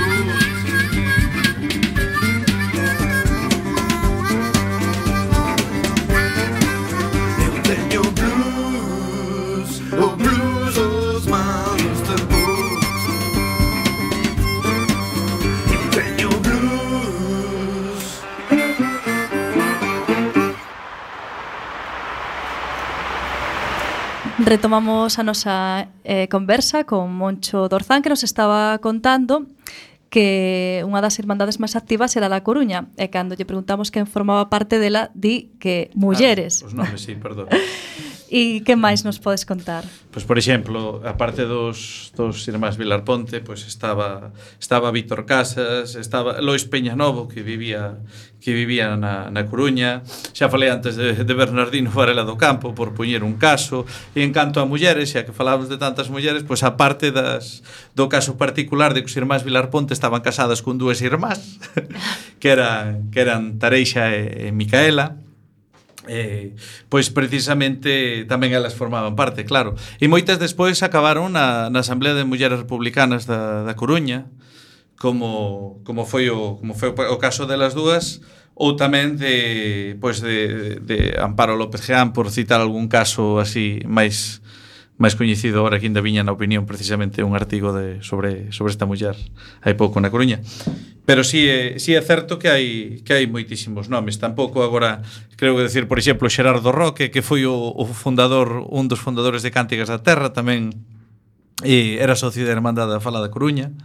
retomamos 24.45 25.17
a 25.17 25.23
nosa 25.25 25.89
eh, 26.05 26.29
conversa 26.29 26.85
con 26.85 27.09
Moncho 27.09 27.67
Dorzán 27.67 28.05
que 28.05 28.09
nos 28.09 28.23
estaba 28.23 28.77
contando 28.77 29.49
que 30.13 30.85
unha 30.85 31.01
das 31.01 31.17
irmandades 31.17 31.57
máis 31.57 31.73
activas 31.73 32.13
era 32.13 32.29
da 32.29 32.45
Coruña 32.45 32.87
e 32.95 33.09
cando 33.09 33.33
lle 33.33 33.49
preguntamos 33.49 33.89
quen 33.89 34.05
formaba 34.05 34.47
parte 34.53 34.77
dela 34.77 35.09
di 35.17 35.49
que 35.57 35.89
ah, 35.89 35.97
mulleres. 35.97 36.61
Ah, 36.61 36.69
os 36.69 36.73
nomes, 36.77 37.01
sí, 37.01 37.17
perdón. 37.17 37.49
E 38.25 38.65
que 38.65 38.73
máis 38.73 39.05
nos 39.05 39.21
podes 39.21 39.45
contar? 39.45 39.85
Pois, 40.09 40.25
por 40.25 40.41
exemplo, 40.41 41.01
a 41.05 41.13
parte 41.13 41.45
dos, 41.45 42.09
dos 42.17 42.41
irmáns 42.49 42.73
Vilarponte, 42.73 43.37
pois 43.45 43.61
estaba, 43.69 44.33
estaba 44.57 44.89
Víctor 44.89 45.29
Casas, 45.29 45.93
estaba 45.93 46.41
Lois 46.41 46.65
Peñanovo, 46.65 47.29
que 47.29 47.45
vivía 47.45 48.01
que 48.45 48.53
vivía 48.53 48.93
na, 48.93 49.33
na 49.33 49.49
Coruña 49.49 50.05
xa 50.37 50.53
falei 50.53 50.69
antes 50.69 50.93
de, 50.93 51.25
de 51.25 51.33
Bernardino 51.33 51.89
Varela 51.89 52.21
do 52.21 52.37
Campo 52.37 52.77
por 52.77 52.93
poñer 52.93 53.25
un 53.25 53.41
caso 53.41 53.89
e 54.13 54.21
en 54.21 54.29
canto 54.29 54.61
a 54.61 54.69
mulleres, 54.69 55.09
xa 55.09 55.25
que 55.25 55.33
falamos 55.33 55.65
de 55.65 55.81
tantas 55.81 56.13
mulleres 56.13 56.45
pois 56.45 56.61
a 56.61 56.77
parte 56.77 57.09
das, 57.09 57.65
do 57.97 58.05
caso 58.05 58.37
particular 58.37 58.93
de 58.93 59.01
que 59.01 59.09
os 59.09 59.17
irmáns 59.17 59.41
Vilarponte 59.41 59.97
estaban 59.97 60.21
casadas 60.21 60.61
con 60.61 60.77
dúas 60.77 61.01
irmás 61.01 61.57
que, 62.41 62.53
era, 62.53 63.01
que 63.09 63.17
eran 63.17 63.57
Tareixa 63.57 64.13
e, 64.13 64.49
e 64.49 64.53
Micaela 64.53 65.24
Eh, 66.07 66.53
pois 66.89 67.09
precisamente 67.09 68.25
tamén 68.29 68.53
elas 68.53 68.77
formaban 68.77 69.17
parte, 69.17 69.41
claro. 69.43 69.73
E 69.97 70.05
moitas 70.05 70.37
despois 70.37 70.81
acabaron 70.85 71.33
na, 71.33 71.73
na 71.73 71.81
Asamblea 71.81 72.13
de 72.13 72.27
Mulleres 72.27 72.61
Republicanas 72.61 73.25
da, 73.25 73.65
da 73.65 73.73
Coruña, 73.73 74.29
como, 75.01 75.81
como 75.83 76.05
foi 76.05 76.29
o 76.29 76.61
como 76.61 76.73
foi 76.77 76.93
o 76.93 77.17
caso 77.17 77.49
delas 77.49 77.73
dúas, 77.73 78.21
ou 78.55 78.79
tamén 78.79 79.19
de 79.19 79.99
pois 79.99 80.23
de, 80.23 80.79
de 80.79 81.19
Amparo 81.19 81.59
López 81.59 81.83
Geán 81.83 82.15
por 82.15 82.31
citar 82.31 82.63
algún 82.63 82.87
caso 82.87 83.41
así 83.43 83.83
máis 83.83 84.39
máis 84.95 85.19
coñecido 85.19 85.59
agora 85.59 85.75
que 85.75 85.91
ainda 85.91 85.99
viña 85.99 86.23
na 86.23 86.31
opinión 86.31 86.63
precisamente 86.63 87.19
un 87.19 87.35
artigo 87.35 87.75
de, 87.75 87.99
sobre, 87.99 88.55
sobre 88.55 88.71
esta 88.71 88.87
muller. 88.87 89.15
Hai 89.59 89.75
pouco 89.75 89.99
na 89.99 90.07
Coruña. 90.07 90.39
Pero 91.03 91.21
si 91.27 91.43
sí, 91.43 91.51
é, 91.51 91.59
sí 91.83 91.91
é 91.93 92.01
certo 92.01 92.39
que 92.39 92.47
hai 92.47 92.65
que 93.03 93.11
hai 93.11 93.27
moitísimos 93.27 93.91
nomes. 93.91 94.15
Tampouco 94.23 94.63
agora 94.63 95.03
creo 95.35 95.59
que 95.59 95.67
decir 95.67 95.91
por 95.91 95.99
exemplo 95.99 96.31
Xerardo 96.31 96.71
Roque 96.71 97.11
que 97.11 97.19
foi 97.19 97.43
o, 97.43 97.53
o 97.53 97.83
fundador 97.91 98.63
un 98.71 98.87
dos 98.87 99.03
fundadores 99.03 99.43
de 99.43 99.51
Cántigas 99.51 99.91
da 99.91 99.99
Terra 99.99 100.31
tamén 100.31 100.71
e 101.59 101.99
era 101.99 102.15
socio 102.15 102.47
da 102.47 102.55
Hermandade 102.55 102.95
da 102.95 103.03
Fala 103.03 103.19
da 103.19 103.27
Coruña. 103.27 103.75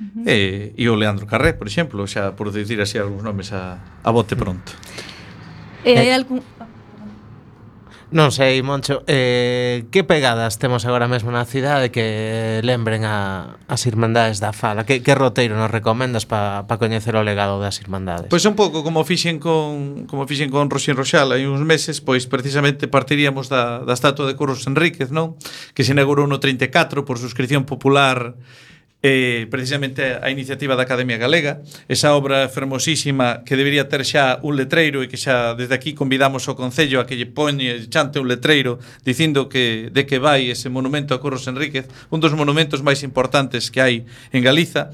Uh 0.00 0.24
-huh. 0.24 0.28
e, 0.28 0.36
e 0.76 0.84
o 0.88 0.96
Leandro 0.96 1.24
Carré 1.24 1.56
por 1.56 1.72
exemplo 1.72 2.04
xa 2.04 2.36
por 2.36 2.52
dicir 2.52 2.84
así 2.84 3.00
algúns 3.00 3.24
nomes 3.24 3.48
a, 3.56 3.80
a 4.04 4.10
bote 4.12 4.36
pronto. 4.36 4.76
E 5.88 5.96
hai 5.96 6.12
eh, 6.12 6.16
algún... 6.20 6.44
Non 8.10 8.34
sei, 8.34 8.58
Moncho, 8.66 9.06
eh, 9.06 9.86
que 9.94 10.02
pegadas 10.02 10.58
temos 10.58 10.82
agora 10.82 11.06
mesmo 11.06 11.30
na 11.30 11.46
cidade 11.46 11.94
que 11.94 12.58
lembren 12.66 13.06
a, 13.06 13.54
as 13.70 13.86
Irmandades 13.86 14.42
da 14.42 14.50
Fala? 14.50 14.82
Que, 14.82 14.98
que 14.98 15.14
roteiro 15.14 15.54
nos 15.54 15.70
recomendas 15.70 16.26
para 16.26 16.66
pa 16.66 16.74
coñecer 16.74 17.14
o 17.14 17.22
legado 17.22 17.62
das 17.62 17.78
Irmandades? 17.78 18.26
Pois 18.26 18.42
un 18.50 18.58
pouco 18.58 18.82
como 18.82 19.06
fixen 19.06 19.38
con 19.38 20.10
como 20.10 20.26
fixen 20.26 20.50
con 20.50 20.66
Roxín 20.74 20.98
Roxal 20.98 21.30
hai 21.30 21.46
uns 21.46 21.62
meses, 21.62 22.02
pois 22.02 22.26
precisamente 22.26 22.90
partiríamos 22.90 23.46
da, 23.46 23.86
da 23.86 23.94
estatua 23.94 24.26
de 24.26 24.34
Curros 24.34 24.66
Enríquez, 24.66 25.14
non? 25.14 25.38
Que 25.70 25.86
se 25.86 25.94
inaugurou 25.94 26.26
no 26.26 26.42
34 26.42 27.06
por 27.06 27.14
suscripción 27.22 27.62
popular 27.62 28.34
eh, 29.02 29.46
precisamente 29.50 30.20
a 30.20 30.28
iniciativa 30.28 30.76
da 30.76 30.84
Academia 30.84 31.16
Galega, 31.16 31.64
esa 31.88 32.12
obra 32.12 32.48
fermosísima 32.48 33.42
que 33.44 33.56
debería 33.56 33.88
ter 33.88 34.04
xa 34.04 34.38
un 34.44 34.56
letreiro 34.60 35.00
e 35.00 35.08
que 35.08 35.16
xa 35.16 35.56
desde 35.56 35.72
aquí 35.72 35.96
convidamos 35.96 36.44
ao 36.46 36.56
Concello 36.56 37.00
a 37.00 37.08
que 37.08 37.16
lle 37.16 37.28
poñe 37.28 37.88
chante 37.88 38.20
un 38.20 38.28
letreiro 38.28 38.76
dicindo 39.00 39.48
que 39.48 39.88
de 39.88 40.04
que 40.04 40.20
vai 40.20 40.52
ese 40.52 40.68
monumento 40.68 41.16
a 41.16 41.20
Curros 41.20 41.48
Enríquez, 41.48 41.88
un 42.12 42.20
dos 42.20 42.36
monumentos 42.36 42.84
máis 42.84 43.00
importantes 43.00 43.72
que 43.72 43.80
hai 43.80 43.94
en 44.36 44.44
Galiza, 44.44 44.92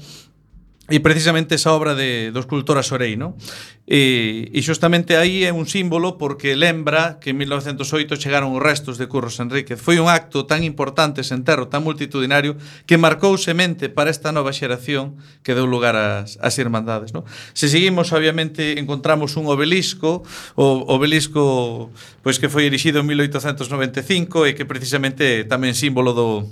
E 0.87 1.03
precisamente 1.03 1.59
esa 1.59 1.75
obra 1.75 1.99
de, 1.99 2.31
do 2.31 2.39
escultor 2.39 2.79
Asoreino. 2.79 3.35
E, 3.83 4.51
e 4.55 4.59
xustamente 4.63 5.19
aí 5.19 5.43
é 5.43 5.51
un 5.51 5.67
símbolo 5.67 6.15
porque 6.15 6.55
lembra 6.55 7.19
que 7.19 7.31
en 7.31 7.43
1908 7.43 8.15
chegaron 8.15 8.55
os 8.55 8.63
restos 8.63 8.95
de 8.95 9.07
Curros 9.07 9.39
Enríquez. 9.43 9.79
Foi 9.79 9.99
un 9.99 10.07
acto 10.07 10.47
tan 10.47 10.63
importante, 10.63 11.23
ese 11.23 11.35
enterro 11.35 11.67
tan 11.67 11.83
multitudinario, 11.83 12.55
que 12.87 12.95
marcou 12.95 13.35
semente 13.35 13.91
para 13.91 14.07
esta 14.11 14.31
nova 14.31 14.55
xeración 14.55 15.19
que 15.43 15.51
deu 15.55 15.67
lugar 15.67 15.95
ás, 15.95 16.39
ás 16.39 16.55
irmandades. 16.55 17.11
No? 17.11 17.27
Se 17.51 17.67
seguimos, 17.67 18.15
obviamente, 18.15 18.79
encontramos 18.79 19.35
un 19.35 19.47
obelisco, 19.51 20.23
o 20.55 20.87
obelisco 20.87 21.91
pois 22.23 22.39
que 22.39 22.47
foi 22.47 22.67
erixido 22.67 23.03
en 23.03 23.11
1895 23.11 24.47
e 24.47 24.55
que 24.55 24.63
precisamente 24.63 25.43
é 25.43 25.47
tamén 25.47 25.75
símbolo 25.75 26.11
do, 26.15 26.47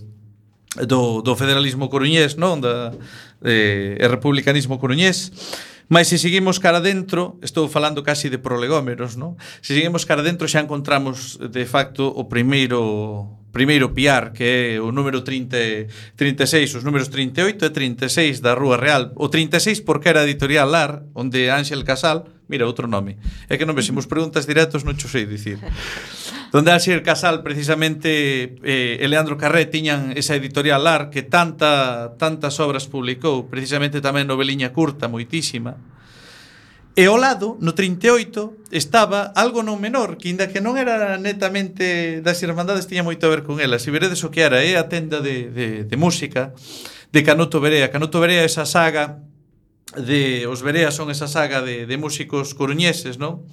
do, 0.84 1.24
do 1.24 1.34
federalismo 1.40 1.88
coruñés, 1.88 2.36
non? 2.36 2.60
Da, 2.60 2.92
eh, 3.40 3.96
e 3.96 4.06
republicanismo 4.12 4.76
coruñés. 4.76 5.32
Mas 5.88 6.10
se 6.10 6.18
seguimos 6.18 6.58
cara 6.58 6.82
dentro, 6.82 7.38
estou 7.46 7.70
falando 7.70 8.02
casi 8.02 8.28
de 8.28 8.42
prolegómeros, 8.42 9.16
non? 9.16 9.38
Se 9.62 9.78
seguimos 9.78 10.04
cara 10.04 10.26
dentro 10.26 10.50
xa 10.50 10.66
encontramos 10.66 11.38
de 11.38 11.64
facto 11.70 12.10
o 12.10 12.26
primeiro 12.26 13.46
primeiro 13.56 13.96
piar 13.96 14.36
que 14.36 14.76
é 14.76 14.84
o 14.84 14.92
número 14.92 15.24
30, 15.24 15.88
36, 16.20 16.76
os 16.76 16.84
números 16.84 17.08
38 17.08 17.64
e 17.64 17.72
36 17.72 18.44
da 18.44 18.52
Rúa 18.52 18.76
Real. 18.76 19.16
O 19.16 19.32
36 19.32 19.80
porque 19.88 20.12
era 20.12 20.28
editorial 20.28 20.68
Lar, 20.68 21.08
onde 21.16 21.48
Ángel 21.48 21.86
Casal 21.88 22.35
Mira, 22.48 22.70
outro 22.70 22.86
nome. 22.86 23.18
É 23.50 23.58
que 23.58 23.66
non 23.66 23.74
vexemos 23.74 24.06
preguntas 24.06 24.46
directos, 24.46 24.86
non 24.86 24.94
cho 24.94 25.10
sei 25.10 25.26
dicir. 25.26 25.58
Donde 26.54 26.70
ser 26.78 27.02
Casal, 27.02 27.42
precisamente, 27.42 28.62
eh, 28.62 29.02
e 29.02 29.06
Leandro 29.10 29.34
Carré 29.34 29.66
tiñan 29.66 30.14
esa 30.14 30.38
editorial 30.38 30.86
LAR 30.86 31.10
que 31.10 31.26
tanta, 31.26 32.14
tantas 32.22 32.62
obras 32.62 32.86
publicou, 32.86 33.50
precisamente 33.50 33.98
tamén 33.98 34.30
noveliña 34.30 34.70
curta, 34.70 35.10
moitísima. 35.10 35.82
E 36.96 37.10
ao 37.10 37.18
lado, 37.18 37.58
no 37.60 37.74
38, 37.74 38.72
estaba 38.72 39.34
algo 39.36 39.66
non 39.66 39.82
menor, 39.82 40.16
que 40.16 40.30
inda 40.30 40.48
que 40.48 40.62
non 40.62 40.78
era 40.78 41.18
netamente 41.18 42.22
das 42.22 42.40
Irmandades, 42.46 42.86
tiña 42.86 43.04
moito 43.04 43.26
a 43.26 43.34
ver 43.34 43.42
con 43.42 43.58
ela. 43.58 43.82
Se 43.82 43.90
veredes 43.90 44.22
o 44.22 44.30
que 44.30 44.46
era, 44.46 44.62
é 44.62 44.78
a 44.78 44.86
tenda 44.86 45.20
de, 45.20 45.50
de, 45.50 45.68
de 45.84 45.98
música 45.98 46.54
de 47.10 47.20
Canuto 47.26 47.58
Berea. 47.58 47.90
Canuto 47.90 48.22
Berea 48.22 48.46
é 48.46 48.48
esa 48.48 48.70
saga 48.70 49.18
de 49.98 50.48
Os 50.48 50.62
Bereas 50.62 50.96
son 50.96 51.10
esa 51.10 51.28
saga 51.28 51.62
de, 51.62 51.86
de 51.86 51.96
músicos 51.98 52.54
coruñeses, 52.54 53.18
non? 53.18 53.48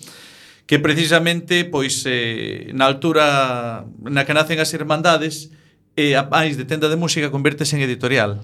que 0.66 0.78
precisamente 0.78 1.66
pois 1.66 2.06
eh, 2.06 2.70
na 2.72 2.86
altura 2.86 3.84
na 4.02 4.22
que 4.22 4.32
nacen 4.32 4.62
as 4.62 4.72
Irmandades 4.72 5.50
eh, 5.98 6.14
a 6.14 6.24
máis 6.24 6.56
de 6.56 6.64
tenda 6.64 6.88
de 6.88 6.96
música 6.96 7.34
convertese 7.34 7.76
en 7.76 7.84
editorial. 7.84 8.40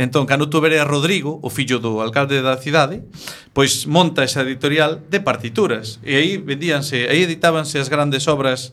Entón, 0.00 0.24
Canuto 0.24 0.64
Berea 0.64 0.88
Rodrigo, 0.88 1.36
o 1.44 1.52
fillo 1.52 1.76
do 1.76 2.00
alcalde 2.00 2.40
da 2.40 2.56
cidade, 2.56 3.04
pois 3.52 3.84
monta 3.84 4.24
esa 4.24 4.40
editorial 4.40 5.04
de 5.04 5.20
partituras. 5.20 6.00
E 6.00 6.16
aí 6.16 6.30
vendíanse, 6.40 7.04
aí 7.10 7.28
editábanse 7.28 7.76
as 7.76 7.92
grandes 7.92 8.24
obras 8.24 8.72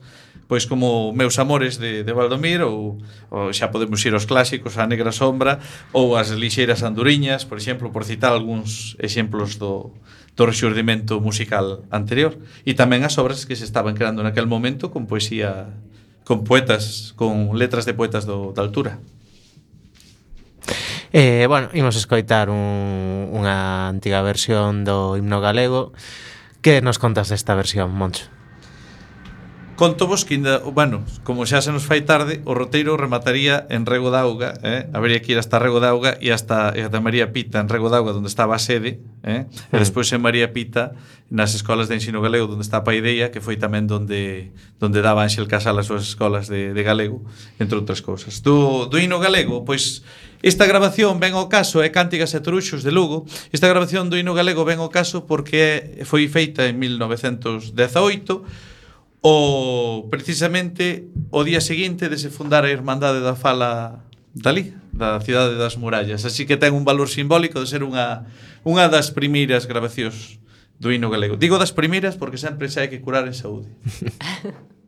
pois 0.50 0.66
como 0.66 1.14
Meus 1.14 1.38
amores 1.38 1.78
de, 1.78 2.02
de 2.02 2.12
Valdomir 2.12 2.66
ou, 2.66 2.98
ou 3.30 3.54
xa 3.54 3.70
podemos 3.70 4.02
ir 4.02 4.18
aos 4.18 4.26
clásicos, 4.26 4.82
A 4.82 4.90
negra 4.90 5.14
sombra 5.14 5.62
ou 5.94 6.18
As 6.18 6.34
lixeiras 6.34 6.82
anduriñas, 6.82 7.46
por 7.46 7.62
exemplo, 7.62 7.94
por 7.94 8.02
citar 8.02 8.34
algúns 8.34 8.98
exemplos 8.98 9.62
do 9.62 9.94
do 10.40 10.48
rexurdimento 10.48 11.20
musical 11.20 11.84
anterior 11.92 12.40
e 12.64 12.72
tamén 12.72 13.04
as 13.04 13.20
obras 13.20 13.44
que 13.44 13.60
se 13.60 13.68
estaban 13.68 13.92
creando 13.92 14.24
naquel 14.24 14.48
momento 14.48 14.88
con 14.88 15.04
poesía 15.04 15.68
con 16.24 16.48
poetas, 16.48 17.12
con 17.20 17.60
letras 17.60 17.84
de 17.84 17.92
poetas 17.92 18.24
do, 18.24 18.56
da 18.56 18.64
altura. 18.64 19.04
Eh, 21.12 21.44
bueno, 21.50 21.68
imos 21.76 21.98
escoitar 22.00 22.48
un, 22.48 23.34
unha 23.36 23.92
antiga 23.92 24.24
versión 24.24 24.88
do 24.88 25.20
himno 25.20 25.44
galego. 25.44 25.92
Que 26.64 26.80
nos 26.80 27.02
contas 27.02 27.34
desta 27.34 27.58
versión, 27.58 27.92
Moncho? 27.92 28.39
conto 29.80 30.08
vos 30.08 30.26
que 30.26 30.36
ainda, 30.36 30.60
bueno, 30.60 31.08
como 31.24 31.48
xa 31.48 31.64
se 31.64 31.72
nos 31.72 31.88
fai 31.88 32.04
tarde, 32.04 32.44
o 32.44 32.52
roteiro 32.52 33.00
remataría 33.00 33.64
en 33.72 33.88
Rego 33.88 34.12
da 34.12 34.28
Auga, 34.28 34.60
eh? 34.60 34.92
Habería 34.92 35.24
que 35.24 35.32
ir 35.32 35.40
hasta 35.40 35.56
Rego 35.56 35.80
da 35.80 35.96
Auga 35.96 36.20
e 36.20 36.36
hasta, 36.36 36.76
e 36.76 36.84
hasta 36.84 37.00
María 37.00 37.32
Pita, 37.32 37.64
en 37.64 37.72
Rego 37.72 37.88
da 37.88 38.04
Auga, 38.04 38.12
onde 38.12 38.28
estaba 38.28 38.60
a 38.60 38.62
sede, 38.62 39.00
eh? 39.24 39.48
e 39.48 39.78
despois 39.80 40.12
en 40.12 40.20
María 40.20 40.52
Pita, 40.52 41.00
nas 41.32 41.56
escolas 41.56 41.88
de 41.88 41.96
ensino 41.96 42.20
galego, 42.20 42.52
onde 42.52 42.60
está 42.60 42.84
a 42.84 42.86
Paideia, 42.86 43.32
que 43.32 43.40
foi 43.40 43.56
tamén 43.56 43.88
onde, 43.88 44.52
onde 44.84 45.00
daba 45.00 45.24
Ángel 45.24 45.48
Casal 45.48 45.80
as 45.80 45.88
súas 45.88 46.04
escolas 46.04 46.52
de, 46.52 46.76
de 46.76 46.84
galego, 46.84 47.24
entre 47.56 47.80
outras 47.80 48.04
cousas. 48.04 48.44
Do, 48.44 48.84
do 48.92 49.00
hino 49.00 49.16
galego, 49.24 49.64
pois, 49.64 50.04
Esta 50.40 50.64
grabación 50.64 51.20
ven 51.20 51.36
ao 51.36 51.52
caso 51.52 51.84
é 51.84 51.92
Cánticas 51.92 52.32
e 52.32 52.40
Truxos 52.40 52.80
de 52.80 52.96
Lugo. 52.96 53.28
Esta 53.52 53.68
grabación 53.68 54.08
do 54.08 54.16
hino 54.16 54.32
galego 54.32 54.64
ven 54.64 54.80
ao 54.80 54.88
caso 54.88 55.28
porque 55.28 56.00
foi 56.08 56.32
feita 56.32 56.64
en 56.64 56.80
1918 56.80 57.76
O 59.22 60.08
precisamente 60.08 61.12
o 61.30 61.44
día 61.44 61.60
seguinte 61.60 62.08
de 62.08 62.16
se 62.16 62.32
fundar 62.32 62.64
a 62.64 62.72
Irmandade 62.72 63.20
da 63.20 63.36
Fala 63.36 64.08
dali, 64.32 64.72
da 64.96 65.20
cidade 65.20 65.60
das 65.60 65.76
murallas. 65.76 66.24
Así 66.24 66.48
que 66.48 66.56
ten 66.56 66.72
un 66.72 66.88
valor 66.88 67.12
simbólico 67.12 67.60
de 67.60 67.68
ser 67.68 67.84
unha, 67.84 68.32
unha 68.64 68.88
das 68.88 69.12
primeiras 69.12 69.68
grabacións 69.68 70.40
do 70.80 70.96
hino 70.96 71.12
galego. 71.12 71.36
Digo 71.36 71.60
das 71.60 71.76
primeiras 71.76 72.16
porque 72.16 72.40
sempre 72.40 72.72
se 72.72 72.80
hai 72.80 72.88
que 72.88 73.04
curar 73.04 73.28
en 73.28 73.36
saúde. 73.36 73.68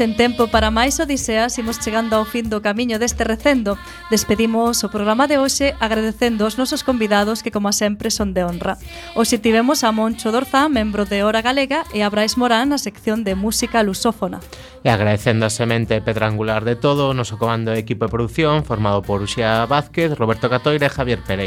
sen 0.00 0.16
tempo 0.16 0.48
para 0.48 0.72
máis 0.72 0.96
odiseas 0.96 1.60
imos 1.60 1.76
chegando 1.76 2.16
ao 2.16 2.24
fin 2.24 2.48
do 2.48 2.64
camiño 2.64 2.96
deste 2.96 3.20
recendo. 3.20 3.76
Despedimos 4.08 4.80
o 4.80 4.88
programa 4.88 5.28
de 5.28 5.36
hoxe 5.36 5.76
agradecendo 5.76 6.48
aos 6.48 6.56
nosos 6.56 6.80
convidados 6.80 7.44
que, 7.44 7.52
como 7.52 7.68
sempre, 7.68 8.08
son 8.08 8.32
de 8.32 8.40
honra. 8.40 8.80
Hoxe 9.12 9.36
tivemos 9.36 9.84
a 9.84 9.92
Moncho 9.92 10.32
Dorzá, 10.32 10.72
membro 10.72 11.04
de 11.04 11.20
Hora 11.20 11.44
Galega, 11.44 11.84
e 11.92 12.00
a 12.00 12.08
Brais 12.08 12.40
Morán 12.40 12.72
na 12.72 12.80
sección 12.80 13.28
de 13.28 13.36
Música 13.36 13.84
Lusófona. 13.84 14.40
E 14.80 14.88
agradecendo 14.88 15.44
a 15.44 15.52
semente 15.52 16.00
petrangular 16.00 16.64
de 16.64 16.80
todo 16.80 17.12
o 17.12 17.12
noso 17.12 17.36
comando 17.36 17.76
de 17.76 17.84
equipo 17.84 18.08
de 18.08 18.14
producción 18.16 18.64
formado 18.64 19.04
por 19.04 19.20
Uxía 19.20 19.68
Vázquez, 19.68 20.16
Roberto 20.16 20.48
Catoira 20.48 20.88
e 20.88 20.94
Javier 20.96 21.20
Pereira. 21.20 21.38